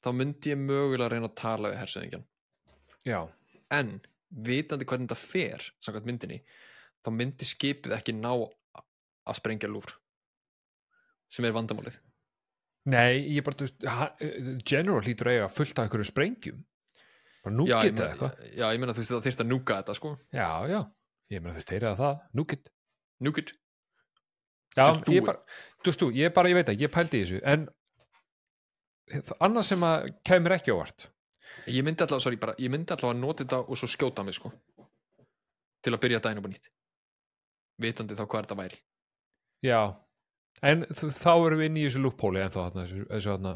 þá 0.05 0.09
myndi 0.15 0.51
ég 0.53 0.59
mögulega 0.61 1.09
reyna 1.13 1.29
að 1.31 1.37
tala 1.39 1.71
við 1.71 1.79
hersöðingjan 1.81 2.25
já, 3.07 3.19
en 3.73 3.93
vitandi 4.47 4.87
hvernig 4.87 5.07
þetta 5.09 5.19
fer 5.21 5.65
samkvæmt 5.83 6.09
myndinni 6.11 6.39
þá 7.05 7.11
myndi 7.15 7.47
skipið 7.47 7.95
ekki 7.97 8.15
ná 8.17 8.31
að 8.37 9.39
sprengja 9.39 9.69
lúr 9.71 9.89
sem 11.31 11.43
er 11.43 11.51
vandamálið. 11.51 11.97
Nei, 12.87 13.17
ég 13.35 13.43
bara, 13.43 13.57
þú 13.59 13.65
veist 13.67 14.61
general 14.69 15.01
hlýtur 15.03 15.27
að 15.27 15.33
eiga 15.41 15.47
fullt 15.51 15.75
af 15.75 15.83
einhverju 15.89 16.07
sprengjum. 16.07 16.61
Bara 17.43 17.55
nú 17.57 17.65
já, 17.67 17.81
ég 17.83 17.89
geta 17.89 17.97
meina- 17.97 18.13
eitthvað. 18.13 18.45
já, 18.55 18.65
ég 18.71 18.79
meina 18.79 18.93
þú 18.95 19.01
veist 19.03 19.11
það 19.11 19.25
þyrst 19.25 19.41
að 19.43 19.49
núka 19.51 19.79
þetta 19.81 19.95
sko. 19.97 20.11
Já, 20.31 20.47
já, 20.71 20.79
ég 21.35 21.41
meina 21.43 21.51
þú 21.51 21.59
veist, 21.59 21.73
heyrið 21.75 21.97
það? 21.99 22.21
Núkit. 22.39 22.69
Núkit, 23.27 23.51
Já, 24.77 24.85
Just 24.85 25.05
do 25.07 25.13
ég 25.15 25.25
bara, 25.25 25.41
veist 25.85 26.01
þú, 26.01 26.11
ég 26.13 26.33
bara, 26.35 26.49
ég 26.51 26.59
veit 26.59 26.71
að 26.71 26.81
ég 26.85 26.93
pældi 26.93 27.23
þessu, 27.23 27.39
en 27.41 27.67
annað 29.41 29.69
sem 29.71 29.85
að 29.87 30.11
kemur 30.27 30.53
ekki 30.53 30.75
ávart 30.75 31.07
ég 31.65 31.85
myndi 31.85 32.03
allavega, 32.03 32.23
sorry, 32.23 32.39
bara, 32.41 32.55
ég 32.61 32.71
myndi 32.71 32.93
allavega 32.93 33.15
að 33.15 33.21
nota 33.21 33.45
þetta 33.45 33.61
og 33.65 33.79
svo 33.79 33.89
skjóta 33.91 34.25
mig 34.25 34.35
sko. 34.37 34.51
Til 35.83 35.93
að 35.93 36.01
byrja 36.03 36.21
daginn 36.23 36.41
upp 36.41 36.49
á 36.49 36.51
nýtt. 36.51 36.69
Vitandi 37.81 38.17
þá 38.17 38.23
hvað 38.25 38.45
þetta 38.45 38.59
væri. 38.61 38.79
Já, 39.65 39.81
en 40.65 40.85
þá 40.91 41.31
erum 41.33 41.61
við 41.61 41.69
inn 41.69 41.79
í 41.79 41.85
þessu 41.87 42.03
lúppóli 42.03 42.43
en 42.43 42.53
þá 42.53 42.61
þessu, 42.75 43.05
þarna 43.09 43.53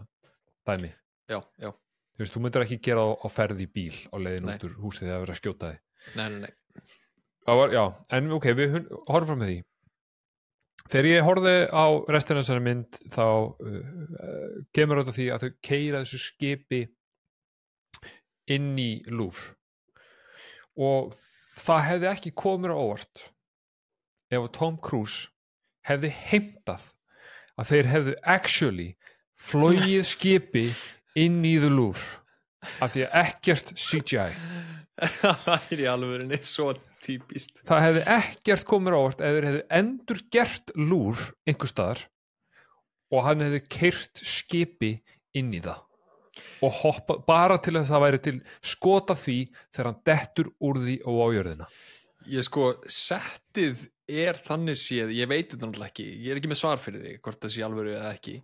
dæmi, 0.70 0.92
já, 1.30 1.40
já, 1.62 1.70
þú 1.72 2.24
veist, 2.24 2.36
þú 2.36 2.44
myndir 2.46 2.66
ekki 2.66 2.80
gera 2.86 3.06
á, 3.06 3.10
á 3.18 3.28
ferð 3.34 3.64
í 3.66 3.68
bíl 3.70 3.98
á 4.14 4.16
leiðin 4.22 4.50
út 4.50 4.66
úr 4.68 4.78
húsið 4.82 5.08
þegar 5.08 5.16
það 5.16 5.24
verið 5.26 5.36
að 5.36 5.42
skjóta 5.42 5.72
þig. 5.72 5.84
Nei, 6.18 6.26
nei, 6.30 6.40
nei. 6.46 6.86
Var, 7.52 7.74
já, 7.74 7.84
en 8.18 8.34
ok, 8.38 8.48
við 8.58 8.76
horfum 9.10 9.30
fram 9.32 9.42
með 9.42 9.52
því 9.52 9.60
þegar 10.90 11.10
ég 11.10 11.26
horfði 11.28 11.56
á 11.70 11.86
restina 12.12 12.42
þessari 12.42 12.64
mynd 12.66 13.00
þá 13.14 13.26
uh, 13.26 13.52
uh, 13.68 14.56
kemur 14.76 15.02
þetta 15.02 15.18
því 15.18 15.28
að 15.34 15.46
þau 15.46 15.52
keira 15.68 16.04
þessu 16.04 16.22
skipi 16.26 16.82
inn 18.52 18.72
í 18.82 18.92
Louvre. 19.12 19.54
Og 20.82 21.12
það 21.62 21.86
hefði 21.90 22.10
ekki 22.12 22.34
komið 22.42 22.74
á 22.74 22.78
óvart 22.80 23.28
ef 24.32 24.48
Tom 24.56 24.80
Cruise 24.82 25.30
hefði 25.88 26.12
heimtað 26.30 26.88
að 27.60 27.72
þeir 27.72 27.92
hefðu 27.92 28.16
actually 28.34 28.90
flóið 29.42 30.06
skipi 30.08 30.66
inn 31.20 31.42
í 31.46 31.58
Louvre 31.62 32.22
af 32.82 32.94
því 32.94 33.06
að 33.08 33.16
ekkert 33.24 33.74
CGI 33.74 34.30
það 35.22 35.72
er 35.74 35.82
í 35.82 35.88
alvörinni 35.90 36.40
svo 36.46 36.72
típist. 37.06 37.62
Það 37.68 37.84
hefði 37.86 38.02
ekkert 38.16 38.66
komið 38.70 38.96
á 38.96 39.00
óvart 39.02 39.22
ef 39.26 39.36
þeir 39.38 39.48
hefði 39.50 39.64
endur 39.82 40.20
gert 40.36 40.74
lúr 40.78 41.24
einhver 41.50 41.72
staðar 41.72 42.04
og 43.12 43.24
hann 43.28 43.44
hefði 43.46 43.62
keirt 43.78 44.22
skipi 44.24 44.92
inn 45.38 45.54
í 45.58 45.62
það 45.64 45.88
og 46.66 46.76
hoppa 46.82 47.18
bara 47.28 47.58
til 47.62 47.74
þess 47.76 47.90
að 47.92 47.96
það 47.96 48.04
væri 48.06 48.20
til 48.26 48.36
skota 48.72 49.16
því 49.20 49.38
þegar 49.74 49.90
hann 49.92 50.04
dettur 50.08 50.52
úr 50.64 50.80
því 50.82 50.96
og 51.10 51.18
á 51.22 51.28
jörðina. 51.36 51.68
Ég 52.32 52.46
sko, 52.46 52.68
settið 52.86 53.88
er 54.12 54.38
þannig 54.46 54.78
séð, 54.78 55.12
ég 55.18 55.30
veit 55.30 55.50
þetta 55.52 55.66
náttúrulega 55.68 55.92
ekki 55.92 56.06
ég 56.22 56.32
er 56.32 56.40
ekki 56.40 56.52
með 56.52 56.60
svar 56.62 56.82
fyrir 56.82 57.02
því, 57.04 57.14
hvort 57.26 57.42
það 57.42 57.54
sé 57.56 57.64
alvöru 57.66 57.94
eða 57.98 58.12
ekki. 58.16 58.36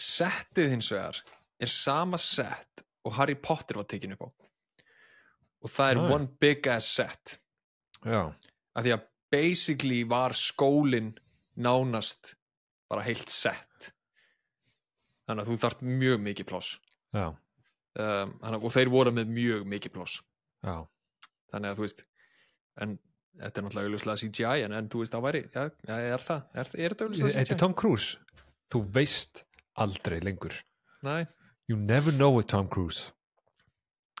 Settið 0.00 0.70
hins 0.74 0.88
vegar 0.92 1.20
er 1.60 1.72
sama 1.72 2.18
sett 2.20 2.84
og 3.04 3.14
Harry 3.16 3.36
Potter 3.36 3.78
var 3.80 3.88
tekin 3.88 4.14
upp 4.16 4.26
á. 4.26 4.28
Og 5.60 5.72
það 5.72 5.90
er 5.92 5.98
Ah. 6.00 6.10
one 6.16 6.28
big 6.40 6.66
ass 6.72 6.88
set 6.96 7.38
af 8.06 8.84
því 8.84 8.92
að 8.96 9.06
basically 9.30 10.02
var 10.04 10.32
skólin 10.32 11.12
nánast 11.56 12.34
bara 12.90 13.02
heilt 13.06 13.28
sett. 13.30 13.92
Þannig 15.28 15.44
að 15.44 15.50
þú 15.52 15.58
þarft 15.62 15.82
mjög 15.86 16.20
mikið 16.24 16.46
pláss. 16.50 16.70
Já, 17.14 17.26
um, 17.28 17.36
þannig, 18.40 18.56
að- 18.56 18.64
og 18.64 18.72
þeir 18.74 18.88
voru 18.90 19.12
með 19.14 19.28
mjög 19.36 19.64
mikið 19.66 19.92
pláss. 19.94 20.20
Já. 20.64 20.86
Þannig 21.52 21.70
að 21.70 21.76
þú 21.76 21.84
veist 21.86 22.04
en 22.80 22.98
þetta 23.40 23.58
er 23.60 23.64
náttúrulega 23.64 23.90
auðvitað 23.90 24.20
CGI 24.24 24.64
en, 24.64 24.72
en 24.72 24.88
þú 24.88 24.98
veist 25.02 25.12
það 25.14 25.22
væri, 25.26 25.42
já, 25.54 25.62
já, 25.86 25.94
er 26.14 26.24
það 26.26 26.42
er, 26.54 26.66
er 26.74 26.94
þetta 26.94 27.04
auðvitað 27.06 27.30
Þetta 27.30 27.44
CGI? 27.46 27.54
er 27.54 27.58
Tom 27.62 27.74
Cruise. 27.74 28.18
Þú 28.70 28.80
veist 28.94 29.44
aldrei 29.76 30.20
lengur. 30.20 30.54
Nei, 31.02 31.26
you 31.68 31.76
never 31.76 32.12
know 32.12 32.30
with 32.36 32.46
Tom 32.50 32.68
Cruise. 32.68 33.12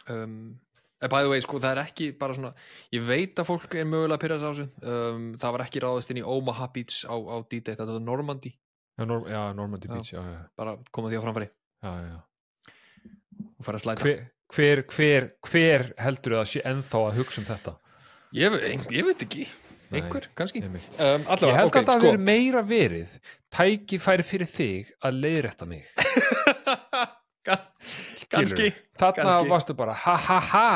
Um, 0.08 0.60
by 1.08 1.22
the 1.24 1.30
way, 1.32 1.40
sko, 1.40 1.56
það 1.62 1.70
er 1.76 1.80
ekki 1.86 2.06
bara 2.20 2.34
svona, 2.36 2.50
ég 2.92 3.04
veit 3.08 3.38
að 3.40 3.46
fólk 3.48 3.74
er 3.80 3.86
mögulega 3.88 4.18
að 4.18 4.24
pyrra 4.26 4.36
þessu 4.42 4.50
á 4.50 4.52
þessu. 4.52 4.66
Um, 5.14 5.22
það 5.40 5.54
var 5.56 5.64
ekki 5.64 5.80
ráðast 5.86 6.10
inn 6.12 6.20
í 6.20 6.24
Omaha 6.34 6.66
Beach 6.74 6.98
á, 7.08 7.14
á 7.16 7.36
D-Day, 7.48 7.72
þetta 7.78 7.86
var 7.94 8.02
Normandy 8.04 8.50
já, 8.52 9.06
Nor 9.08 9.24
já 9.32 9.40
Normandy 9.56 9.88
Já. 9.88 9.94
Beach 9.94 10.12
já, 10.12 10.20
já, 10.20 10.42
bara 10.60 10.74
koma 10.92 11.08
því 11.08 11.16
á 11.16 11.24
framfæri. 11.24 11.48
Já, 11.80 11.92
já. 12.10 12.18
og 13.56 13.64
fara 13.64 13.80
að 13.80 13.86
slæta. 13.86 14.04
Hver, 14.04 14.20
hver, 14.52 14.82
hver, 14.92 15.30
hver 15.48 15.86
heldur 16.04 16.36
það 16.40 16.46
sé 16.52 16.62
ennþá 16.68 17.02
að 17.06 17.18
hugsa 17.22 17.40
um 17.40 17.48
þetta? 17.48 17.74
Ég, 18.36 18.60
ég 18.92 19.08
veit 19.08 19.24
ekki, 19.24 19.46
Nei, 19.90 20.02
einhver, 20.02 20.28
kannski. 20.38 20.60
Einmitt. 20.62 20.92
um, 21.00 21.24
Ég 21.24 21.32
allavega, 21.32 21.56
held 21.62 21.72
ok, 21.72 21.78
að 21.80 21.88
það 21.88 21.96
sko. 22.02 22.10
verið 22.10 22.26
meira 22.28 22.62
verið 22.62 23.16
tækifæri 23.56 24.26
fyrir 24.28 24.50
þig 24.52 24.92
að 25.08 25.16
leiðrætta 25.24 25.66
mig 25.66 25.88
kannski 28.30 28.70
Þarna 29.00 29.36
varstu 29.48 29.74
bara 29.78 29.94
ha 30.04 30.14
ha 30.16 30.38
ha. 30.50 30.68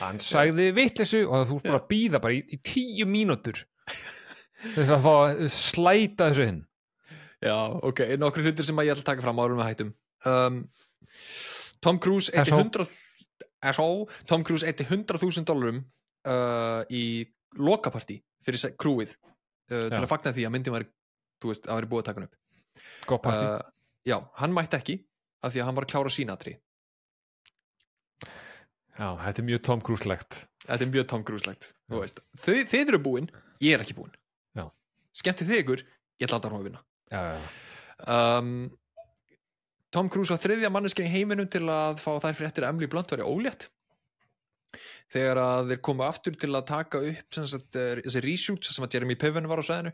Hann 0.00 0.18
sagði 0.22 0.70
vitleysu 0.76 1.24
og 1.26 1.46
þú 1.50 1.60
bara 1.64 1.82
býða 1.88 2.20
bara 2.22 2.34
í, 2.36 2.42
í 2.52 2.58
tíu 2.64 3.06
mínútur 3.08 3.62
þess 3.86 4.90
að 4.90 5.04
fá 5.04 5.12
að 5.14 5.44
slæta 5.54 6.30
þessu 6.30 6.46
inn. 6.50 6.62
Já, 7.44 7.56
ok, 7.86 8.02
nokkur 8.18 8.46
hlutir 8.46 8.66
sem 8.66 8.80
ég 8.82 8.94
ætla 8.94 9.04
að 9.04 9.10
taka 9.12 9.24
fram 9.24 9.42
árum 9.42 9.60
við 9.60 9.68
hættum. 9.68 9.92
Um, 10.26 10.62
Tom 11.84 12.00
Cruise 12.02 12.32
eitti 12.32 12.50
SO. 12.50 12.62
100 12.64 12.88
SO, 13.76 13.88
Tom 14.26 14.44
Cruise 14.46 14.66
eitti 14.66 14.86
100.000 14.88 15.46
dólarum 15.46 15.82
uh, 16.26 16.82
í 16.90 17.04
lokapartí 17.56 18.18
fyrir 18.46 18.74
krúið 18.80 19.14
uh, 19.14 19.86
til 19.92 20.02
að 20.02 20.10
fagna 20.10 20.34
því 20.34 20.46
að 20.48 20.54
myndin 20.56 20.74
var 20.74 20.86
þú 21.42 21.52
veist, 21.52 21.68
að 21.68 21.80
vera 21.80 21.90
búið 21.92 22.02
að 22.02 22.08
taka 22.10 22.22
hann 22.22 22.28
upp. 22.28 22.38
Uh, 23.30 23.72
Já, 24.06 24.20
hann 24.40 24.54
mætti 24.54 24.78
ekki 24.78 24.96
af 25.44 25.52
því 25.52 25.62
að 25.62 25.68
hann 25.68 25.76
var 25.78 25.86
að 25.86 25.92
klára 25.92 26.12
sínatri 26.14 26.56
Já, 28.96 29.08
þetta 29.20 29.42
er 29.42 29.48
mjög 29.50 29.62
Tom 29.68 29.82
Cruise-legt. 29.84 30.38
Þetta 30.64 30.86
er 30.86 30.92
mjög 30.94 31.08
Tom 31.12 31.24
Cruise-legt 31.26 31.70
þú 31.90 32.00
veist. 32.02 32.22
Þau, 32.42 32.56
eru 32.80 33.02
búin, 33.02 33.28
ég 33.62 33.76
er 33.76 33.84
ekki 33.84 33.96
búin 33.96 34.12
Já. 34.56 34.66
Skemmti 35.16 35.46
þið 35.48 35.62
ykkur, 35.62 35.84
ég 36.22 36.32
láta 36.32 36.50
hann 36.50 36.58
að 36.58 36.68
vinna. 36.70 36.82
Já, 37.12 37.20
já, 37.36 37.40
um, 38.16 38.52
Tom 39.94 40.10
Cruise 40.12 40.34
var 40.34 40.42
þriðja 40.42 40.72
manneskinn 40.74 41.08
í 41.08 41.12
heiminum 41.12 41.48
til 41.48 41.62
að 41.70 42.00
fá 42.02 42.10
þær 42.24 42.38
fréttir 42.40 42.66
að 42.66 42.74
Emily 42.74 42.88
Blunt 42.90 43.12
var 43.14 43.22
í 43.22 43.28
ólétt. 43.28 43.68
Þegar 45.12 45.40
að 45.40 45.70
þeir 45.70 45.82
komu 45.88 46.04
aftur 46.04 46.34
til 46.36 46.50
að 46.50 46.66
taka 46.68 47.00
upp 47.12 47.36
sagt, 47.36 47.78
eh, 47.78 48.02
þessi 48.02 48.24
reshoots 48.24 48.74
sem 48.74 48.84
að 48.84 48.96
Jeremy 48.96 49.16
Piven 49.16 49.46
var 49.48 49.62
á 49.62 49.64
sæðinu 49.64 49.92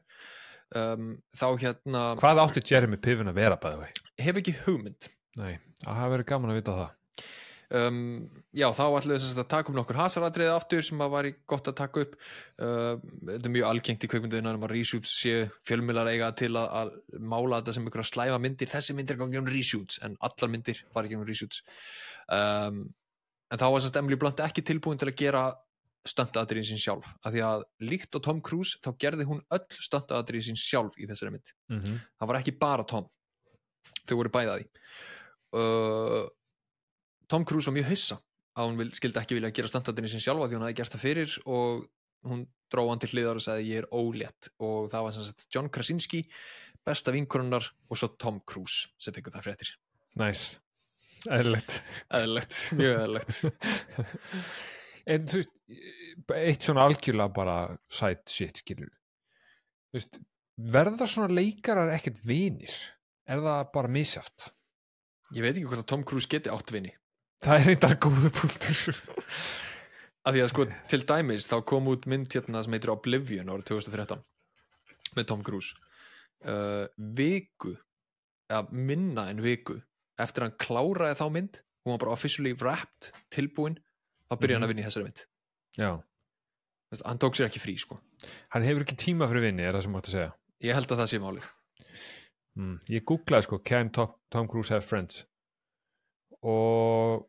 um, 0.81 1.13
þá 1.37 1.47
hérna 1.61 2.03
Hvað 2.19 2.41
átti 2.43 2.65
Jeremy 2.73 2.99
Piven 2.99 3.31
að 3.31 3.39
vera 3.39 3.59
bæði 3.61 3.93
hef 4.25 4.41
ekki 4.41 4.57
hugmynd. 4.65 5.11
Nei, 5.39 5.61
það 5.85 6.01
hafa 6.01 6.13
verið 6.17 6.29
gaman 6.33 6.55
að 6.55 6.59
vita 6.59 6.79
það 6.81 6.91
um, 7.79 7.99
já 8.53 8.67
þá 8.77 8.85
sem 9.03 9.19
sagt 9.23 9.41
að 9.43 9.51
taka 9.51 9.73
upp 9.73 9.79
nokkur 9.79 9.99
hasaratriði 9.99 10.53
aftur 10.53 10.85
sem 10.87 11.01
að 11.05 11.13
var 11.15 11.29
gott 11.49 11.71
að 11.71 11.77
taka 11.81 12.05
upp. 12.07 12.15
Uh, 12.61 13.01
þetta 13.31 13.49
er 13.49 13.55
mjög 13.57 13.69
algengt 13.69 14.07
í 14.07 14.11
kveikmynduðina 14.13 14.55
um 14.57 14.67
að 14.69 14.75
reshoots 14.77 15.15
séu 15.23 15.47
fjölmiðlar 15.69 16.13
eiga 16.13 16.31
til 16.39 16.53
að, 16.53 16.69
að 16.81 17.21
mála 17.21 17.61
þetta 17.61 17.77
sem 17.77 17.89
einhverja 17.89 18.11
slæma 18.11 18.41
myndir. 18.43 18.73
Þessi 18.73 18.97
myndir 18.99 19.21
gangi 19.21 19.41
um 19.41 19.51
reshoots 19.51 20.03
en 20.07 20.17
allar 20.21 20.53
myndir 20.53 20.83
fara 20.93 21.09
ekki 21.09 21.21
um 21.21 21.27
reshoots. 21.29 21.65
Um, 22.33 22.83
en 23.53 23.61
þá 23.61 23.69
var 23.69 23.81
sem 23.81 23.91
sagt 23.91 24.01
Emily 24.01 24.19
Blunt 24.21 24.43
ekki 24.45 24.65
tilbúin 24.67 25.01
til 25.01 25.11
að 25.11 25.19
gera 25.21 25.47
stuntaðatriðin 26.09 26.67
sín 26.67 26.81
sjálf 26.83 27.07
af 27.23 27.31
því 27.31 27.43
að 27.47 27.65
líkt 27.87 28.17
á 28.19 28.25
Tom 28.25 28.41
Cruise 28.43 28.79
þá 28.83 28.91
gerði 28.99 29.27
hún 29.29 29.43
öll 29.55 29.83
stuntaðatriðin 29.87 30.49
sín 30.51 30.59
sjálf 30.59 30.97
í 30.99 31.07
þessari 31.07 31.35
mynd. 31.37 31.53
Mm 31.71 31.83
-hmm. 31.83 31.99
það 32.19 32.31
var 32.31 32.39
ekki 32.41 32.59
bara 32.59 32.87
Tom. 32.89 33.07
Þau 34.03 34.17
voru 34.19 34.33
bæðaði 34.35 34.67
uh, 35.55 36.27
Tom 37.33 37.47
Cruise 37.49 37.71
var 37.71 37.79
mjög 37.79 37.89
hissa 37.89 38.19
að 38.53 38.67
hún 38.69 38.81
vil, 38.83 38.91
skildi 38.93 39.21
ekki 39.23 39.37
vilja 39.39 39.53
gera 39.57 39.71
standardinni 39.71 40.11
sin 40.13 40.21
sjálfa 40.21 40.51
því 40.51 40.59
hún 40.59 40.65
hafði 40.67 40.79
gert 40.83 40.95
það 40.97 41.05
fyrir 41.07 41.37
og 41.49 41.87
hún 42.29 42.43
dró 42.73 42.83
hann 42.91 43.01
til 43.01 43.09
hliðar 43.15 43.41
og 43.41 43.45
sagði 43.45 43.71
ég 43.71 43.81
er 43.83 43.89
ólétt. 43.89 44.51
Og 44.61 44.91
það 44.93 45.07
var 45.07 45.15
sem 45.17 45.25
sagt 45.29 45.47
John 45.55 45.71
Krasinski 45.73 46.21
besta 46.85 47.15
vinkonunnar 47.15 47.71
og 47.89 47.99
svo 47.99 48.11
Tom 48.21 48.43
Cruise 48.45 48.93
sem 49.01 49.17
fengur 49.17 49.33
það 49.33 49.47
fréttir. 49.49 49.73
Næs, 50.21 50.45
eðlilegt. 51.25 51.79
Eðlilegt, 52.13 52.61
mjög 52.81 53.03
eðlilegt. 53.07 53.43
En 55.03 55.25
þú 55.27 55.41
veist, 55.41 55.55
eitt 56.37 56.63
svona 56.63 56.85
algjörlega 56.87 57.35
bara 57.35 57.55
side 57.91 58.31
shit, 58.31 58.61
skilur 58.63 58.93
veist, 59.91 60.21
verða 60.55 61.09
svona 61.11 61.35
leikarar 61.35 61.91
ekkert 61.97 62.21
vinir? 62.23 62.77
Er 63.27 63.43
það 63.43 63.65
bara 63.75 63.91
misjaft? 63.91 64.53
ég 65.33 65.43
veit 65.43 65.57
ekki 65.57 65.67
hvort 65.67 65.83
að 65.83 65.89
Tom 65.91 66.05
Cruise 66.07 66.31
geti 66.31 66.53
átt 66.53 66.71
vini 66.71 66.93
Það 67.43 67.57
er 67.57 67.67
reyndar 67.69 67.97
góðu 68.03 68.31
punktur. 68.37 68.99
Af 70.23 70.35
því 70.35 70.43
að 70.45 70.51
sko 70.53 70.67
til 70.93 71.01
dæmis 71.09 71.49
þá 71.51 71.57
kom 71.67 71.89
út 71.91 72.07
mynd 72.11 72.31
hérna 72.31 72.63
sem 72.63 72.77
heitir 72.77 72.93
Oblivion 72.95 73.51
árið 73.51 73.73
2013 73.73 74.23
með 75.17 75.27
Tom 75.33 75.43
Cruise. 75.47 75.75
Uh, 76.43 76.87
viku 76.97 77.75
eða 78.51 78.63
minna 78.71 79.27
en 79.31 79.43
viku 79.43 79.81
eftir 80.23 80.45
að 80.45 80.51
hann 80.51 80.61
kláraði 80.63 81.19
þá 81.19 81.27
mynd 81.35 81.61
hún 81.83 81.97
var 81.97 82.05
bara 82.05 82.15
officially 82.15 82.55
wrapped, 82.55 83.11
tilbúin 83.35 83.79
þá 84.31 84.39
byrjaði 84.39 84.59
hann 84.59 84.67
að 84.67 84.73
vinna 84.73 84.85
í 84.85 84.87
þessari 84.87 85.09
mynd. 85.09 85.23
Já, 85.79 85.91
Þú 86.93 86.99
veist, 86.99 87.05
hann 87.09 87.21
tók 87.25 87.37
sér 87.39 87.47
ekki 87.49 87.61
frí 87.63 87.73
sko. 87.81 87.97
Hann 88.53 88.65
hefur 88.67 88.83
ekki 88.85 88.99
tíma 89.01 89.25
fyrir 89.31 89.47
vinni, 89.47 89.65
er 89.65 89.73
það 89.73 89.85
sem 89.87 89.95
mátt 89.97 90.09
að 90.11 90.13
segja? 90.13 90.33
Ég 90.61 90.77
held 90.77 90.91
að 90.93 90.99
það 91.01 91.07
sé 91.09 91.21
málið. 91.23 91.47
Mm. 92.61 92.75
Ég 92.93 93.05
googlaði 93.09 93.47
sko, 93.47 93.59
can 93.65 93.89
Tom, 93.97 94.11
Tom 94.29 94.51
Cruise 94.53 94.75
have 94.75 94.85
friends? 94.85 95.23
Og 96.45 97.25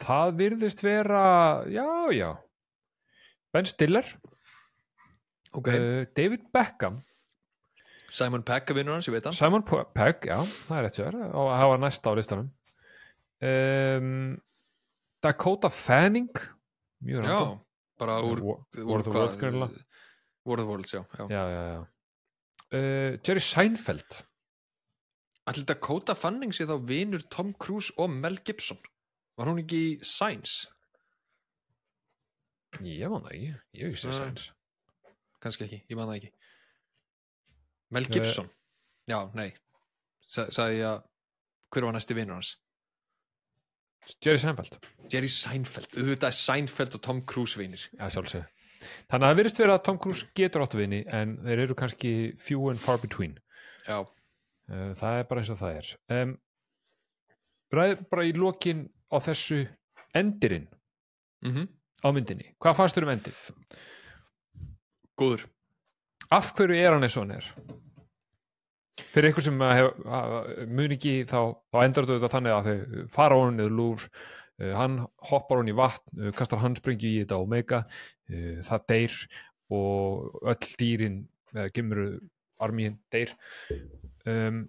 það 0.00 0.32
virðist 0.40 0.82
vera, 0.84 1.24
já, 1.70 1.86
já. 2.14 2.30
Ben 3.54 3.68
Stiller. 3.68 4.08
Okay. 5.56 5.76
uh, 5.76 6.06
David 6.16 6.48
Beckham. 6.52 7.00
Simon 8.12 8.44
Pegg 8.46 8.70
er 8.70 8.76
vinnur 8.78 8.96
hans, 8.96 9.08
ég 9.08 9.16
veit 9.16 9.24
hann 9.26 9.34
Simon 9.34 9.64
Pegg, 9.66 10.28
já, 10.28 10.38
það 10.68 10.76
er 10.76 10.84
rétt 10.86 10.98
sér 11.00 11.16
og 11.26 11.48
það 11.50 11.70
var 11.72 11.80
næst 11.82 12.06
á 12.06 12.10
listanum. 12.16 12.50
Um, 13.42 14.36
Dakota 15.24 15.68
Fanning. 15.74 16.30
Mjög 17.04 17.26
já, 17.26 17.32
random. 17.32 17.58
bara 17.98 18.20
úr, 18.22 18.40
War 18.44 19.02
of 19.02 19.10
Worlds. 19.10 19.82
War 20.46 20.62
of 20.62 20.70
Worlds, 20.70 20.94
já, 20.94 21.02
já. 21.18 21.26
já, 21.28 21.42
já. 21.50 21.84
Uh, 22.72 23.18
Jerry 23.26 23.40
Seinfeld. 23.40 24.22
Allir 25.46 25.66
Dakota 25.66 26.14
Fanning 26.14 26.54
sé 26.54 26.66
þá 26.66 26.78
vinur 26.86 27.26
Tom 27.30 27.52
Cruise 27.58 27.92
og 27.96 28.10
Mel 28.10 28.38
Gibson 28.46 28.78
var 29.36 29.50
hún 29.50 29.60
ekki 29.62 29.78
í 29.84 29.92
Science? 30.04 30.68
ég 32.84 33.08
man 33.08 33.22
það 33.24 33.32
ekki, 33.36 33.52
ég 33.78 33.86
hef 33.86 33.94
ekki 33.94 34.02
séð 34.02 34.10
Nei. 34.12 34.18
Science 34.18 34.52
kannski 35.46 35.64
ekki, 35.68 35.78
ég 35.90 35.96
man 35.98 36.08
það 36.10 36.18
ekki. 36.20 36.30
Mel 37.94 38.02
Eh. 38.06 38.10
Gibson. 38.16 38.48
Já, 39.06 39.18
nei. 39.38 39.52
Sa 40.26 40.48
sagði 40.50 40.80
ég 40.80 40.88
að 40.90 41.02
hver 41.70 41.84
var 41.86 41.94
næsti 41.96 42.16
vinnur 42.18 42.34
hans? 42.40 42.56
Jerry 44.22 44.38
Seinfeld, 44.38 44.76
Jerry 45.10 45.28
Seinfeld, 45.30 45.88
auðvitað 45.98 46.28
er 46.30 46.36
Seinfeld 46.38 46.94
og 46.94 47.02
Tom 47.02 47.20
Cruise 47.26 47.58
vinnir 47.58 47.82
já 47.98 48.06
sjálfsög 48.14 48.44
þannig 49.10 49.24
að 49.24 49.30
það 49.32 49.38
virðist 49.40 49.58
vera 49.58 49.74
að 49.78 49.84
Tom 49.88 49.96
Cruise 49.98 50.26
getur 50.38 50.62
áttu 50.62 50.78
vinni 50.78 51.00
en 51.10 51.32
þeir 51.42 51.62
eru 51.64 51.74
kannski 51.78 52.12
few 52.38 52.68
and 52.70 52.78
far 52.78 52.98
between. 53.02 53.32
Já, 53.86 54.02
uh, 54.04 54.92
það 55.00 55.16
er 55.22 55.24
bara 55.30 55.42
eins 55.42 55.50
og 55.50 55.58
það 55.58 55.78
er. 55.80 55.88
Um, 56.20 56.36
ræð 57.74 58.04
bara 58.12 58.26
í 58.28 58.34
lokin 58.36 58.84
á 59.12 59.16
þessu 59.22 59.64
endirinn 60.16 60.68
mm 61.44 61.72
á 62.04 62.12
myndinni, 62.12 62.50
hvað 62.60 62.74
fannst 62.76 62.96
þér 62.98 63.06
um 63.06 63.10
endir? 63.14 63.36
góður. 65.16 65.46
Af 66.32 66.52
hverju 66.56 66.76
er 66.76 66.94
hann 66.94 67.06
eins 67.06 67.16
og 67.16 67.26
hann 67.26 67.36
er? 67.38 67.50
Fyrir 69.12 69.30
einhver 69.30 69.44
sem 69.44 69.56
mun 69.56 70.94
ekki 70.96 71.18
þá, 71.28 71.40
þá 71.72 71.78
endar 71.82 72.08
þetta 72.08 72.32
þannig 72.32 72.54
að 72.54 72.68
þau 72.68 73.06
fara 73.12 73.36
á 73.36 73.40
hann 73.44 73.58
niður 73.60 73.74
lúr 73.76 74.06
uh, 74.06 74.72
hann 74.76 74.98
hoppar 75.30 75.60
hann 75.60 75.72
í 75.72 75.76
vatn 75.76 76.22
uh, 76.22 76.32
kastar 76.36 76.62
handsprengju 76.62 77.10
í 77.10 77.18
þetta 77.22 77.40
omega 77.40 77.82
uh, 77.84 78.56
það 78.66 78.86
deyr 78.92 79.18
og 79.76 80.40
öll 80.52 80.72
dýrin 80.80 81.20
eða 81.54 81.68
gemur 81.76 82.02
armíin 82.62 82.96
deyr. 83.12 83.32
Um, 84.26 84.64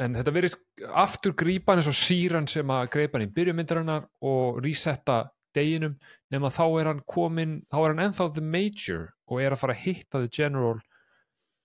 en 0.00 0.14
þetta 0.16 0.32
verið 0.32 0.56
aftur 1.02 1.34
grípa 1.36 1.72
hann 1.72 1.82
eins 1.82 1.90
og 1.90 1.98
síran 1.98 2.48
sem 2.48 2.70
að 2.72 2.88
greipa 2.94 3.18
hann 3.18 3.26
í 3.28 3.32
byrjumyndarinnar 3.36 4.06
og 4.24 4.62
resetta 4.64 5.24
deginum. 5.52 5.98
Nema 6.32 6.48
þá 6.48 6.64
er 6.80 6.88
hann 6.92 7.02
komin 7.04 7.58
þá 7.68 7.78
er 7.82 7.88
hann 7.92 8.04
ennþá 8.06 8.28
the 8.34 8.44
major 8.44 9.10
og 9.28 9.42
er 9.42 9.52
að 9.52 9.60
fara 9.60 9.76
að 9.76 9.82
hitta 9.84 10.22
the 10.22 10.30
general 10.32 10.78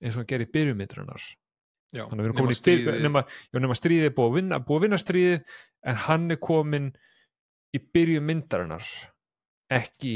eins 0.01 0.15
og 0.15 0.23
hann 0.23 0.31
gerir 0.31 0.51
byrjumyndarinnar 0.53 1.23
já, 1.95 2.03
þannig 2.03 2.19
að 2.19 2.23
við 2.23 2.27
erum 2.27 2.37
komin 2.41 2.53
í 2.55 2.59
stríðið- 2.59 2.89
stríð 2.91 3.05
nema, 3.07 3.23
já, 3.53 3.59
nema 3.63 3.77
stríðið 3.79 4.09
er 4.09 4.15
búið 4.17 4.27
að 4.27 4.35
vinna, 4.41 4.59
búið 4.59 4.77
að 4.77 4.85
vinna 4.87 4.99
stríðið 5.01 5.55
en 5.87 6.01
hann 6.07 6.31
er 6.31 6.41
komin 6.43 6.89
í 7.73 7.79
byrjun 7.79 8.27
myndarinnar 8.27 8.89
ekki 9.71 10.15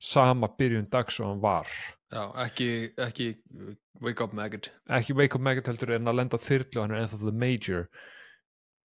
sama 0.00 0.48
byrjun 0.58 0.88
dags 0.92 1.18
og 1.20 1.26
hann 1.32 1.40
var. 1.42 1.70
Já, 2.12 2.22
ekki, 2.46 2.68
ekki 3.04 3.26
uh, 3.58 3.72
Wake 4.04 4.24
Up 4.24 4.32
Maggot. 4.36 4.70
Ekki 4.88 5.16
Wake 5.18 5.36
Up 5.36 5.42
Maggot 5.44 5.66
heldur 5.68 5.90
en 5.96 6.08
að 6.08 6.20
lenda 6.22 6.38
þyrlu 6.40 6.78
og 6.78 6.84
hann 6.86 6.94
er 6.96 7.02
ennþá 7.04 7.18
the 7.24 7.32
major. 7.34 7.88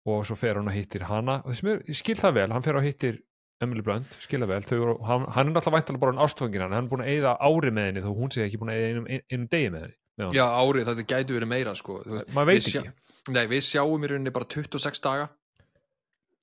Og 0.08 0.22
svo 0.24 0.36
fer 0.40 0.56
hann 0.56 0.70
og 0.70 0.74
hittir 0.76 1.04
hana. 1.10 1.40
Og 1.44 1.52
þessum 1.52 1.72
er, 1.74 1.82
ég 1.90 1.98
skil 1.98 2.16
það 2.20 2.38
vel, 2.38 2.46
hann 2.54 2.64
fer 2.64 2.78
og 2.80 2.86
hittir 2.86 3.18
Emily 3.60 3.82
Blunt, 3.84 4.14
skil 4.24 4.40
það 4.40 4.48
vel, 4.54 4.62
eru- 4.72 5.00
hann, 5.04 5.26
hann 5.36 5.50
er 5.50 5.52
náttúrulega 5.52 5.76
væntalega 5.82 6.00
bara 6.00 6.14
hann 6.14 6.22
ástfangin 6.24 6.62
hann, 6.64 6.72
hann 6.72 6.86
er 6.86 6.92
búin 6.94 7.02
að 7.04 7.10
eyða 7.12 7.34
ári 7.44 7.72
með 7.76 7.88
henni 7.90 8.02
þó 8.06 8.14
hún 8.16 8.30
sé 8.32 8.46
ekki 8.46 8.56
búin 8.62 8.70
að 8.72 8.78
eyða 8.80 8.88
einum, 8.94 9.08
einum 9.28 9.48
degi 9.52 9.66
með 9.74 9.82
henni 9.84 9.98
með 10.22 10.38
já, 10.38 10.44
árið, 10.62 10.86
þetta 10.88 11.04
gæti 11.10 11.36
verið 11.36 11.50
meira 11.50 11.74
sko, 11.76 11.98
veist, 12.06 12.30
maður 12.32 12.48
veit 12.54 12.56
við 12.62 12.70
sjá- 12.70 12.80
ekki. 12.86 13.34
Nei, 13.36 13.42
við 13.52 13.62
sjáum 13.68 14.06
í 14.06 14.10
rauninni 14.14 14.32
bara 14.32 14.48
26 14.56 15.02
daga. 15.04 15.26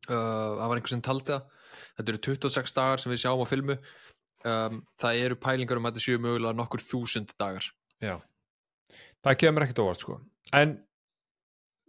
Uh, 0.08 0.14
það 0.14 0.62
var 0.70 0.78
einhver 0.78 0.94
sem 0.94 1.02
taldi 1.10 1.34
það. 1.34 1.48
Þetta 1.98 2.14
eru 2.14 2.22
26 2.30 2.76
dagar 2.78 3.02
sem 3.02 3.12
við 3.16 3.22
sjáum 3.24 3.42
á 3.42 3.48
filmu 3.50 3.76
um, 4.48 4.82
það 5.02 5.22
eru 5.26 5.38
pælingar 5.44 5.80
um 5.80 5.90
að 5.90 5.98
þetta 5.98 6.06
séu 6.06 6.24
mögulega 6.24 6.58
nokkur 6.58 6.84
þúsund 6.88 7.36
dagar. 7.40 7.68
Já, 8.04 8.16
það 9.26 9.40
kemur 9.44 9.66
ekkert 9.66 9.84
óvart 9.84 10.04
sko. 10.04 10.18
En 10.56 10.78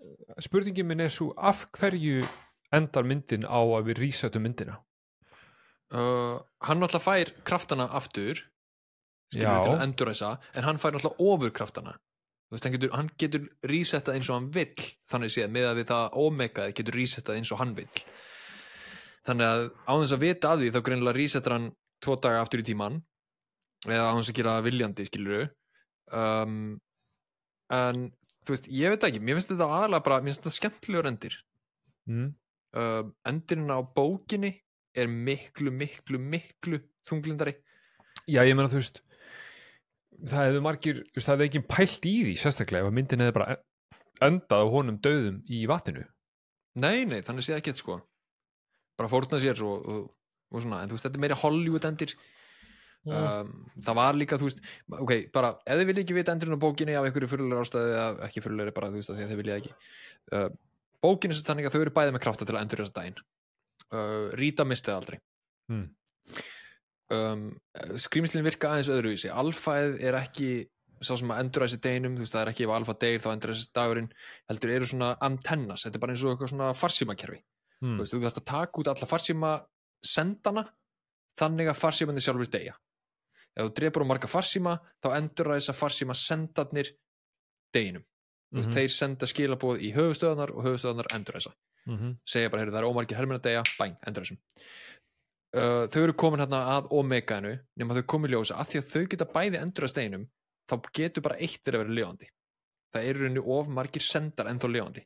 eh, 0.03 0.37
spurningin 0.45 0.89
minn 0.89 1.05
er 1.05 1.13
svo 1.15 1.31
af 1.37 1.67
hverju 1.79 2.27
endar 2.75 3.07
myndin 3.09 3.47
á 3.49 3.61
að 3.61 3.91
við 3.91 4.03
resetum 4.05 4.45
myndina? 4.45 4.79
Uh, 5.89 6.37
hann 6.67 6.83
náttúrulega 6.83 7.01
fær 7.01 7.31
kraftana 7.49 7.87
aftur 7.97 8.43
skilur 9.33 9.65
til 9.65 9.73
að 9.73 9.85
enduræsa 9.87 10.35
en 10.53 10.67
hann 10.67 10.81
fær 10.81 10.95
náttúrulega 10.95 11.33
ofur 11.33 11.55
kraftana. 11.57 11.95
Veist, 12.53 12.65
hann, 12.65 12.77
getur, 12.81 13.09
getur 13.21 13.49
resettað 13.69 14.17
eins 14.17 14.29
og 14.31 14.39
hann 14.39 14.53
vill 14.53 14.87
þannig 15.13 15.33
séð 15.35 15.51
með 15.53 15.69
að 15.69 15.81
við 15.81 15.91
það 15.91 16.19
omegaði 16.23 16.77
getur 16.79 16.97
resettað 16.97 17.41
eins 17.41 17.53
og 17.53 17.61
hann 17.61 17.75
vill. 17.77 18.05
Þannig 19.29 19.49
að 19.49 19.65
á 19.85 19.93
þess 19.93 20.15
að 20.17 20.25
vita 20.25 20.53
að 20.53 20.63
því 20.63 20.71
þá 20.73 20.81
greinilega 20.87 21.19
resettar 21.19 21.57
hann 21.57 21.69
tvo 22.05 22.17
daga 22.23 22.43
aftur 22.45 22.63
í 22.63 22.67
tíman 22.69 23.01
eða 23.87 24.13
þess 24.17 24.33
að 24.33 24.39
gera 24.41 24.59
viljandi 24.65 25.07
skilur 25.07 25.49
um, 26.15 26.79
en 27.75 28.09
þú 28.43 28.55
veist, 28.55 28.69
ég 28.73 28.95
veit 28.95 29.07
ekki, 29.09 29.23
mér 29.23 29.39
finnst 29.39 29.53
þetta 29.53 29.69
aðalega 29.69 30.07
bara, 30.07 30.21
mér 30.23 30.33
finnst 30.33 30.45
þetta 30.45 30.57
skemmtilegur 30.57 31.11
endir. 31.11 31.41
Mm. 32.09 32.29
uh, 32.81 33.03
endirinn 33.29 33.75
á 33.75 33.85
bókinni 33.85 34.55
er 34.97 35.11
miklu, 35.13 35.71
miklu, 35.75 36.17
miklu 36.17 36.81
þunglindari. 37.07 37.59
Já, 38.25 38.41
ég 38.49 38.57
meina 38.57 38.71
þú 38.73 38.81
veist 38.81 39.03
það 40.27 40.49
hefði 40.49 40.63
margir, 40.65 41.01
þú 41.07 41.19
veist, 41.19 41.29
það 41.29 41.35
hefði 41.35 41.49
ekki 41.49 41.65
pælt 41.69 42.07
í 42.09 42.15
því 42.25 42.37
sérstaklega 42.41 42.85
ef 42.85 42.91
að 42.91 42.97
myndin 42.97 43.23
hefði 43.23 43.37
bara 43.37 43.59
endað 44.25 44.65
á 44.65 44.73
honum 44.73 45.01
döðum 45.03 45.43
í 45.47 45.61
vatninu. 45.71 46.05
Nei, 46.79 47.05
nei, 47.11 47.21
þannig 47.27 47.47
sé 47.47 47.59
ekki 47.59 47.75
sko. 47.79 47.99
Bara 48.99 49.11
fórna 49.11 49.39
sér 49.43 49.61
og, 49.67 49.85
og, 49.87 50.09
og 50.53 50.65
svona, 50.65 50.83
en 50.83 50.91
þú 50.91 50.97
veist, 50.97 51.07
þetta 51.07 51.21
er 51.21 51.25
meira 51.25 51.39
Hollywood 51.43 51.89
endir. 51.89 52.15
Um, 53.09 53.53
það 53.81 53.97
var 53.97 54.17
líka, 54.19 54.37
þú 54.41 54.49
veist 54.49 54.59
ok, 54.91 55.13
bara, 55.33 55.55
ef 55.65 55.79
þið 55.79 55.89
vilja 55.89 56.03
ekki 56.05 56.17
vita 56.17 56.35
endurinn 56.35 56.59
á 56.59 56.65
bókinni 56.65 56.97
af 56.99 57.07
einhverju 57.09 57.31
fyrirlega 57.31 57.65
ástæði 57.65 57.93
eða 57.95 58.27
ekki 58.27 58.43
fyrirlega 58.45 58.75
bara, 58.77 58.91
þú 58.93 59.01
veist, 59.01 59.13
því 59.15 59.25
að 59.25 59.31
þið 59.31 59.41
vilja 59.41 59.59
ekki 59.63 59.73
uh, 60.37 60.49
bókinni 61.07 61.39
sem 61.39 61.47
þannig 61.47 61.69
að 61.69 61.77
þau 61.77 61.85
eru 61.85 61.95
bæði 61.97 62.15
með 62.17 62.25
krafta 62.27 62.49
til 62.49 62.57
að 62.57 62.65
endur 62.65 62.83
þessa 62.83 62.97
daginn. 62.99 63.23
Uh, 63.89 64.27
Rita 64.37 64.67
mistið 64.69 64.97
aldrei. 64.97 65.19
Mm. 65.73 65.87
um, 67.15 67.47
skrýmslinn 68.03 68.45
virka 68.45 68.75
aðeins 68.75 68.93
öðruvísi. 68.93 69.33
Alfæð 69.33 69.97
er 70.05 70.19
ekki 70.19 70.51
sá 70.99 71.15
sem 71.15 71.31
að 71.33 71.43
endur 71.45 71.65
þessi 71.65 71.81
deginum, 71.85 72.19
þú 72.19 72.25
veist 72.25 72.35
það 72.35 72.43
er 72.43 72.53
ekki 72.53 72.67
ef 72.67 72.75
alfa 72.75 72.95
deyr 73.05 73.23
þá 73.23 73.29
endur 73.33 73.55
þessi 73.55 73.75
dagurinn, 73.79 74.09
heldur 74.51 74.73
eru 74.75 74.89
svona 74.91 75.11
antennas, 75.25 75.85
þetta 75.87 75.99
er 75.99 76.03
bara 76.03 76.15
eins 76.15 76.25
og 76.25 76.33
eitthvað 76.33 76.53
svona 76.53 76.71
farsímakerfi. 76.77 77.41
Mm. 77.79 77.95
þú 77.95 78.03
veist, 78.03 78.15
þú 78.15 78.23
þarfst 78.25 78.41
að 78.43 78.49
taka 78.49 78.83
út 78.83 78.91
alla 78.91 79.07
farsíma 79.07 79.53
sendana, 80.05 80.65
þannig 81.39 81.71
að 81.71 81.81
farsímandi 81.81 82.23
sjálfur 82.25 82.51
deyja. 82.51 82.75
Ef 83.57 83.67
þú 83.67 83.75
drepur 83.75 84.05
á 84.05 84.11
marga 84.11 84.31
farsíma, 84.31 84.79
þá 85.03 85.09
endur 85.17 85.53
þess 85.55 85.73
að 85.73 85.79
farsíma 85.81 86.15
sendarnir 86.15 86.93
deginum, 87.75 88.05
veist, 88.53 88.69
Mhm. 88.69 88.75
þeir 88.75 88.91
senda 88.91 89.27
skilabóð 89.27 89.83
í 89.83 89.93
höfustöðunar 89.95 90.51
og 90.55 90.65
höfustöðunar 90.65 91.11
endur 91.15 91.35
þessa 91.35 91.53
mm 91.87 91.97
-hmm. 91.99 92.17
segja 92.25 92.51
bara, 92.51 92.63
heyrðu, 92.63 92.73
það 92.73 92.83
er 92.83 92.91
ómargir 92.91 93.17
herminn 93.17 93.39
að 93.39 93.43
deyja, 93.43 93.63
bæng, 93.79 93.97
endur 94.07 94.23
þessum 94.23 94.39
uh, 95.55 95.87
þau 95.89 96.03
eru 96.03 96.13
komin 96.13 96.41
hérna 96.41 96.61
að 96.77 96.89
Omega-inu 96.91 97.55
nema 97.77 97.95
þau 97.95 98.03
komin 98.07 98.31
ljósa 98.31 98.59
að 98.61 98.73
því 98.73 98.81
að 98.81 98.91
þau 98.93 99.07
geta 99.13 99.25
bæði 99.25 99.61
endur 99.63 99.85
að 99.85 99.93
steinum 99.95 100.27
þá 100.69 100.75
getur 100.93 101.25
bara 101.25 101.39
eitt 101.41 101.63
þeirra 101.65 101.83
verið 101.85 101.97
lifandi. 101.97 102.29
Það 102.93 103.09
eru 103.11 103.25
henni 103.25 103.45
of 103.45 103.69
margir 103.69 104.05
sendar 104.05 104.51
ennþá 104.51 104.69
lifandi. 104.73 105.05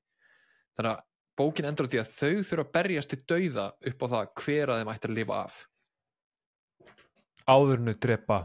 Þannig 0.77 0.93
að 0.93 1.03
bókin 1.39 1.69
endur 1.69 1.89
á 1.89 1.93
því 1.93 2.01
að 2.03 2.15
þau 2.17 2.33
þurfa 2.49 2.67
að 2.67 2.73
berjast 2.77 3.13
til 3.13 3.21
dauða 3.33 3.67
upp 3.91 4.05
á 4.05 4.07
það 4.15 4.33
hver 4.43 4.73
að 4.73 4.83
þeim 4.83 4.93
ætti 4.95 5.11
að 5.11 5.17
lifa 5.19 5.41
af. 5.47 5.59
Áðurnu 7.53 7.97
drepa 7.99 8.39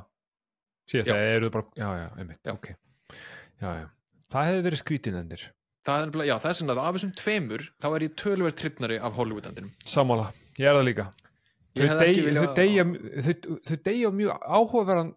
síðast 0.89 1.13
að 1.13 1.27
eru 1.35 1.51
bara, 1.53 1.67
já, 1.77 1.89
já, 2.01 2.07
einmitt, 2.17 2.41
Já. 2.47 2.55
ok. 2.55 2.71
Já, 3.57 3.69
það 4.33 4.49
hefði 4.49 4.65
verið 4.67 4.81
skrítinendir 4.81 5.45
það 5.87 6.03
er 6.03 6.27
já, 6.27 6.35
það 6.41 6.49
er 6.49 6.57
svona 6.59 6.75
að 6.75 6.81
af 6.83 6.97
þessum 6.97 7.13
tveimur 7.21 7.63
þá 7.79 7.87
er 7.89 8.05
ég 8.05 8.17
tölverð 8.19 8.57
trippnari 8.59 8.97
af 8.99 9.15
Hollywood-endinum. 9.17 9.71
Sammála, 9.87 10.27
ég 10.59 10.67
er 10.67 10.77
það 10.77 10.87
líka. 10.89 11.05
Þau, 11.77 13.77
deyja, 13.85 14.11
mjög 14.11 14.31
áhugaverðan 14.41 15.11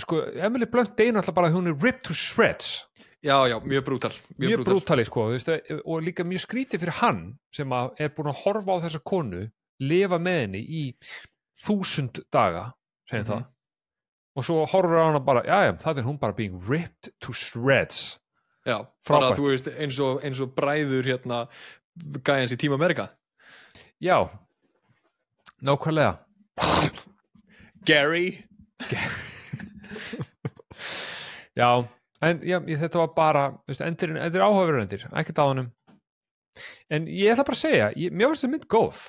sko, 0.00 0.20
Emily 0.38 0.68
Blunt 0.70 0.94
deyja 0.96 1.16
náttúrulega 1.16 1.38
bara 1.40 1.50
að 1.50 1.56
hún 1.58 1.70
er 1.72 1.76
ripped 1.82 2.04
to 2.06 2.14
shreds 2.16 2.68
já, 3.22 3.36
já, 3.48 3.56
mjög 3.60 3.84
brútal 3.84 4.12
mjög, 4.38 4.52
brútal. 4.56 4.74
brútali 4.74 5.04
sko 5.04 5.26
þú 5.28 5.32
veist, 5.36 5.50
og 5.84 6.02
líka 6.02 6.24
mjög 6.24 6.44
skrítið 6.46 6.80
fyrir 6.84 6.96
hann 7.02 7.22
sem 7.52 7.72
er 7.72 8.08
búin 8.16 8.30
að 8.32 8.40
horfa 8.44 8.76
á 8.76 8.82
þessa 8.86 9.02
konu 9.04 9.42
lifa 9.80 10.18
með 10.18 10.38
henni 10.44 10.62
í 10.64 10.82
þúsund 11.64 12.22
daga 12.32 12.72
segjum 13.10 13.24
Mhm. 13.24 13.32
það 13.32 13.44
og 14.36 14.44
svo 14.46 14.64
horfur 14.66 14.96
á 15.00 15.04
hana 15.10 15.20
bara, 15.20 15.42
já 15.42 15.58
já, 15.68 15.72
það 15.82 15.98
er 15.98 16.04
hún 16.04 16.18
bara 16.20 16.32
being 16.32 16.60
ripped 16.68 17.10
to 17.20 17.32
shreds. 17.32 18.18
Já, 18.66 18.86
bara 19.08 19.32
þú 19.36 19.48
veist 19.50 19.66
eins 19.68 19.98
og, 20.00 20.20
eins 20.24 20.40
og 20.40 20.54
bræður 20.54 21.02
hérna 21.04 21.48
gæjans 22.24 22.52
í 22.52 22.56
Tíma 22.56 22.74
Amerika 22.78 23.10
já, 24.00 24.28
nákvæmlega. 25.62 26.18
Gary. 27.84 28.44
Já, 31.56 31.84
en 32.26 32.42
já, 32.46 32.58
þetta 32.60 33.02
var 33.02 33.14
bara 33.16 33.44
þetta 33.68 34.02
er 34.08 34.44
áhugaverður 34.44 34.82
endir 34.84 35.06
ekkert 35.12 35.40
á 35.40 35.44
honum. 35.46 35.70
En 36.90 37.06
ég 37.06 37.32
ætla 37.32 37.46
bara 37.46 37.56
að 37.56 37.62
segja, 37.62 37.88
ég, 37.96 38.12
mér 38.12 38.32
finnst 38.32 38.44
þetta 38.44 38.54
mynd 38.56 38.68
góð. 38.70 39.02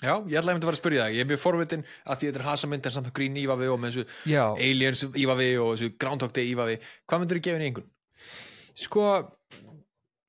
Já, 0.00 0.14
ég 0.24 0.38
ætlaði 0.40 0.56
að 0.56 0.64
fara 0.64 0.76
að 0.78 0.80
spyrja 0.80 1.02
það, 1.04 1.14
ég 1.14 1.22
er 1.22 1.28
mjög 1.28 1.40
forvitin 1.42 1.82
að 2.08 2.20
því 2.20 2.28
þetta 2.30 2.40
er 2.40 2.46
hasamynd 2.46 2.86
en 2.88 2.94
samt 2.94 3.10
grín 3.16 3.36
ívafi 3.36 3.68
og 3.68 3.80
með 3.82 3.90
þessu 3.90 4.30
já, 4.32 4.44
aliens 4.54 5.02
ívafi 5.12 5.48
og 5.60 5.74
þessu 5.74 5.90
Groundhog 6.00 6.32
Day 6.36 6.48
ívafi. 6.54 6.78
Hvað 7.04 7.20
myndur 7.20 7.40
þú 7.40 7.44
gefa 7.44 7.58
henni 7.58 7.68
einhvern? 7.68 7.90
sko 8.80 9.06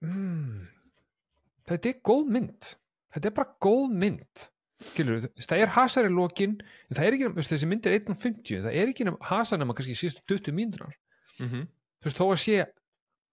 mm, 0.03 0.63
þetta 1.71 1.93
er 1.93 2.01
góð 2.11 2.33
mynd. 2.35 2.71
Þetta 3.15 3.29
er 3.29 3.37
bara 3.37 3.55
góð 3.63 3.95
mynd. 4.03 4.47
Skilur, 4.81 5.27
það 5.37 5.61
er 5.61 5.73
hasar 5.75 6.07
í 6.07 6.11
lokin 6.11 6.55
það 6.89 7.03
er 7.05 7.15
ekki, 7.17 7.27
þessi 7.45 7.67
mynd 7.69 7.85
er 7.85 7.99
1.50 7.99 8.63
það 8.63 8.77
er 8.81 8.89
ekki 8.89 9.05
hasar 9.29 9.59
nema 9.61 9.75
kannski 9.77 9.93
síðustu 9.97 10.23
20 10.33 10.57
mínútur 10.57 10.89
Mm 11.39 11.47
-hmm. 11.47 11.67
Þú 12.01 12.09
veist, 12.09 12.21
þó 12.21 12.25
að 12.27 12.39
sé 12.43 12.57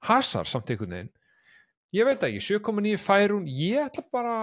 hasar 0.08 0.48
samt 0.48 0.70
einhvern 0.70 0.94
veginn 0.96 1.12
ég 1.98 2.08
veit 2.08 2.26
ekki, 2.28 2.42
7.9 2.60 2.98
fær 3.00 3.34
hún 3.34 3.48
ég 3.48 3.86
ætla 3.88 4.04
bara 4.12 4.36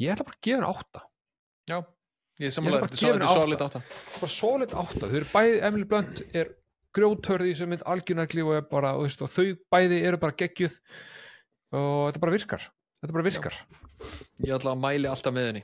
ég 0.00 0.14
ætla 0.14 0.26
bara 0.26 0.36
að 0.38 0.44
gefa 0.48 0.56
henni 0.56 0.70
8 0.72 1.04
Já, 1.66 1.78
ég 2.40 2.56
bara 2.62 2.88
þetta 2.88 3.12
er 3.16 3.34
solid 3.34 3.66
átta. 3.66 3.82
bara 4.20 4.32
solid 4.32 4.72
8, 4.72 5.02
þau 5.02 5.18
eru 5.20 5.28
bæði 5.32 5.60
Emily 5.68 5.88
Blunt 5.90 6.22
er 6.32 6.54
grjóthörði 6.96 7.54
sem 7.58 7.68
mynd 7.68 7.84
algjörnagli 7.84 8.44
og, 8.44 8.54
er 8.56 8.66
bara, 8.70 8.94
þú 8.96 9.04
veist, 9.04 9.22
og 9.24 9.32
þau 9.32 9.46
bæði 9.74 10.00
eru 10.08 10.20
bara 10.22 10.36
geggjuð 10.40 10.76
og 11.76 12.02
þetta 12.08 12.22
bara 12.22 12.32
virkar. 12.32 12.62
Þetta 13.02 13.16
bara 13.16 13.26
virkar. 13.26 13.56
Ég 14.46 14.54
ætla 14.56 14.72
að 14.72 14.80
mæli 14.84 15.10
alltaf 15.10 15.34
með 15.36 15.48
henni 15.50 15.62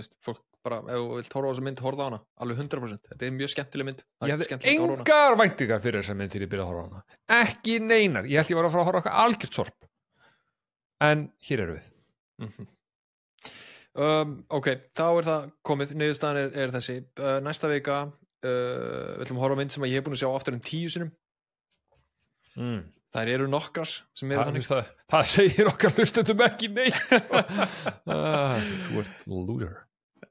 veist, 0.00 0.12
fólk 0.24 0.42
bara, 0.64 0.80
ef 0.88 1.00
þú 1.00 1.18
vilt 1.18 1.36
horfa 1.36 1.48
á 1.48 1.52
þessa 1.52 1.64
mynd, 1.66 1.82
horfa 1.84 2.04
á 2.04 2.06
hana. 2.08 2.20
Alveg 2.44 2.60
100%, 2.64 3.10
þetta 3.12 3.26
er 3.26 3.34
mjög 3.36 3.52
skemmtileg 3.52 3.88
mynd. 3.88 4.04
Ég 4.24 4.34
hafði 4.34 4.56
að 4.56 4.68
engar 4.72 5.36
væntingar 5.40 5.82
fyrir 5.84 6.02
þessa 6.02 6.16
mynd 6.18 6.34
þegar 6.34 6.46
ég 6.46 6.52
byrjaði 6.54 6.64
að 6.64 6.72
horfa 6.72 6.84
á 6.84 6.88
hana. 6.88 7.18
Ekki 7.40 7.76
neinar, 7.84 8.30
ég 8.30 8.40
held 8.40 8.54
ég 8.54 8.60
var 8.60 8.68
að 8.68 8.74
fara 8.74 8.84
að 8.84 8.90
horfa 8.90 8.98
á 8.98 9.02
okkar 9.04 9.18
algjört 9.24 9.60
sorp. 9.60 9.88
En 11.04 11.26
hér 11.48 11.64
eru 11.66 11.78
við. 11.78 11.90
Mhm. 12.44 12.68
um, 14.06 14.36
Ok, 14.58 14.70
þá 14.96 15.06
er 15.10 15.28
það 15.30 15.48
komið. 15.70 15.96
Niðurstaðan 16.00 16.42
er, 16.42 16.54
er 16.64 16.74
þessi. 16.74 16.98
Uh, 17.20 17.36
næsta 17.44 17.70
vika 17.70 18.00
uh, 18.08 18.48
við 18.48 19.26
ætlum 19.26 19.40
að 19.40 19.46
horfa 19.46 19.58
á 19.58 19.60
mynd 19.60 19.74
sem 19.74 19.86
ég 19.88 19.98
hef 19.98 20.06
búin 20.06 20.16
að 20.16 20.24
sjá 20.24 20.30
aftur 20.32 20.56
en 20.56 20.64
tíu 20.64 20.90
sinum 20.92 21.12
mm. 22.56 22.82
Þær 23.14 23.30
eru 23.34 23.46
nokkrar 23.50 23.86
sem 24.18 24.30
eru 24.32 24.40
það, 24.40 24.48
þannig 24.50 24.66
það, 24.68 24.88
það 25.14 25.26
segir 25.32 25.68
okkar 25.70 25.92
hlustundum 25.98 26.40
ekki 26.48 26.70
neitt 26.74 26.98
sko. 26.98 27.42
Ah, 28.14 28.58
þú 28.86 29.02
ert 29.04 29.26
looter 29.30 29.74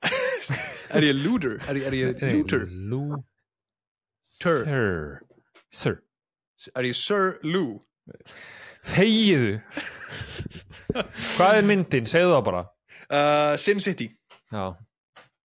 Er 0.98 1.06
ég 1.08 1.16
looter? 1.24 1.56
Er 1.72 1.80
ég, 1.80 1.86
er 1.88 1.96
ég 1.96 2.24
looter? 2.42 2.66
looter 2.92 3.24
Tur. 4.44 5.24
sir 5.72 6.00
Er 6.76 6.88
ég 6.90 6.96
Sir 7.00 7.38
Lou? 7.48 7.80
þegiðu 8.84 9.54
hvað 11.38 11.58
er 11.62 11.68
myndin, 11.72 12.08
segðu 12.10 12.36
það 12.38 12.48
bara 12.52 12.64
Uh, 13.14 13.54
Sin 13.62 13.78
City 13.84 14.08
já, 14.50 14.64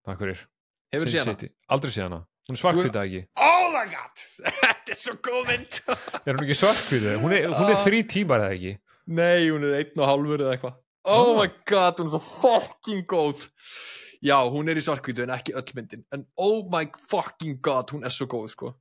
takk 0.06 0.20
fyrir 0.22 0.38
Hefur 0.94 1.10
séð 1.10 1.20
hana? 1.26 1.32
City. 1.34 1.48
aldrei 1.74 1.90
séð 1.92 2.04
hana, 2.06 2.18
hún 2.48 2.56
er 2.56 2.60
svarkvita 2.62 3.04
ekki? 3.04 3.22
Oh 3.44 3.68
my 3.74 3.84
god, 3.92 4.22
þetta 4.62 4.94
er 4.94 4.98
svo 4.98 5.14
góð 5.28 5.42
mynd. 5.52 5.80
Er 6.26 6.34
hún 6.38 6.44
ekki 6.46 6.56
svarkvita, 6.58 7.16
hún 7.22 7.34
er, 7.36 7.48
hún 7.52 7.72
er 7.74 7.80
þrý 7.84 8.02
tímar 8.08 8.44
eða 8.46 8.56
ekki? 8.56 8.74
Nei, 9.18 9.48
hún 9.52 9.64
er 9.68 9.78
einn 9.82 10.00
og 10.02 10.08
hálfur 10.08 10.44
eða 10.44 10.56
eitthvað. 10.56 10.76
Oh 11.08 11.30
my 11.38 11.48
god, 11.68 12.00
hún 12.02 12.08
er 12.10 12.14
svo 12.16 12.22
fucking 12.42 13.04
góð. 13.08 13.46
Já, 14.24 14.34
hún 14.50 14.68
er 14.68 14.76
í 14.80 14.82
svarkvítu 14.82 15.22
en 15.24 15.30
ekki 15.36 15.54
öll 15.56 15.72
myndin. 15.76 16.02
En 16.12 16.24
oh 16.36 16.64
my 16.72 16.88
fucking 17.08 17.60
god, 17.64 17.92
hún 17.94 18.04
er 18.04 18.12
svo 18.12 18.26
góð 18.28 18.48
sko. 18.56 18.72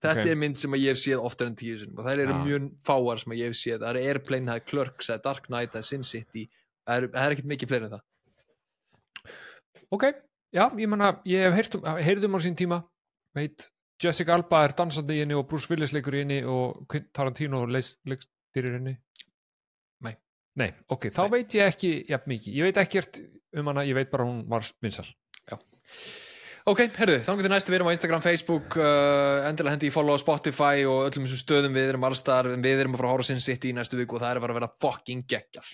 Þetta 0.00 0.22
Ok. 0.24 0.30
er 0.32 0.38
mynd 0.40 0.56
sem 0.56 0.72
ég 0.78 0.94
hef 0.94 0.98
séð 1.02 1.20
oftar 1.28 1.50
en 1.50 1.56
tíu 1.60 1.76
sinum 1.76 1.98
og 2.00 2.06
það 2.06 2.22
eru 2.22 2.32
Já. 2.32 2.38
mjög 2.46 2.68
fáar 2.88 3.18
sem 3.20 3.34
ég 3.36 3.50
hef 3.50 3.58
séð. 3.58 3.82
Það 3.82 3.90
er 3.90 4.08
Airplane, 4.14 4.48
það 4.48 4.60
er 4.62 4.64
Clerks, 4.70 5.10
það 5.10 5.18
er 5.18 5.24
Dark 5.26 5.50
Knight, 5.50 5.72
það 5.74 5.82
er 5.82 5.88
Sin 5.90 6.06
City. 6.08 6.44
Það 6.88 6.96
er, 6.96 7.06
það 7.12 7.26
er 7.26 7.34
ekkert 7.36 7.50
mikið 7.52 7.72
fleiri 7.74 7.84
en 7.90 7.92
það. 7.98 8.06
Ok, 9.92 10.04
já, 10.54 10.64
ég 10.78 10.90
manna 10.90 11.12
ég 11.28 11.46
hef 11.46 11.58
heyrt 11.58 11.76
um, 11.78 11.86
heyrð 12.00 12.26
um 12.28 12.38
á 12.38 12.40
sín 12.44 12.56
tíma. 12.58 12.80
Veit, 13.36 13.68
Jessica 14.00 14.34
Alba 14.34 14.64
er 14.66 14.74
dansandi 14.78 15.18
í 15.18 15.24
henni 15.24 15.36
og 15.38 15.46
Bruce 15.50 15.70
Willis 15.70 15.94
leikur 15.94 16.16
í 16.16 16.24
henni 16.24 16.40
og 16.42 16.84
Quentin 16.90 17.12
Tarantino 17.16 17.62
leikstýrir 17.68 18.78
henni. 18.78 18.96
Nei. 20.06 20.16
Nei, 20.60 20.70
ok, 20.90 21.10
þá 21.14 21.22
veit 21.32 21.54
ég 21.58 21.70
ekki 21.70 21.92
jafn 22.10 22.34
mikið, 22.34 22.56
ég 22.58 22.70
veit 22.70 22.82
ekkert 22.82 23.22
um 23.60 23.70
hana, 23.70 23.86
ég 23.86 23.98
veit 23.98 24.10
bara 24.10 24.26
hún 24.26 24.42
var 24.50 24.66
vinsal 24.82 25.08
Ok, 26.68 26.82
herðu, 26.98 27.16
þannig 27.24 27.46
til 27.46 27.50
næstu 27.50 27.72
við 27.72 27.78
erum 27.78 27.88
á 27.88 27.94
Instagram, 27.96 28.22
Facebook 28.22 28.74
uh, 28.76 29.46
endilega 29.48 29.72
hendi 29.74 29.88
í 29.88 29.92
follow 29.94 30.14
á 30.14 30.20
Spotify 30.20 30.84
og 30.84 31.06
öllum 31.06 31.24
þessum 31.24 31.40
stöðum. 31.40 31.78
Við 31.78 31.88
erum 31.88 32.04
allstar, 32.04 32.50
við 32.52 32.82
erum 32.82 32.94
að 32.94 33.00
fara 33.00 33.08
að 33.08 33.14
horfa 33.14 33.24
á 33.24 33.28
Sin 33.30 33.40
City 33.42 33.72
í 33.72 33.76
næstu 33.78 33.96
viku 33.98 34.18
og 34.18 34.22
það 34.22 34.34
er 34.34 34.40
að 34.40 34.44
fara 34.44 34.54
að 34.54 34.58
vera 34.60 34.68
fucking 34.84 35.24
geggjað 35.30 35.70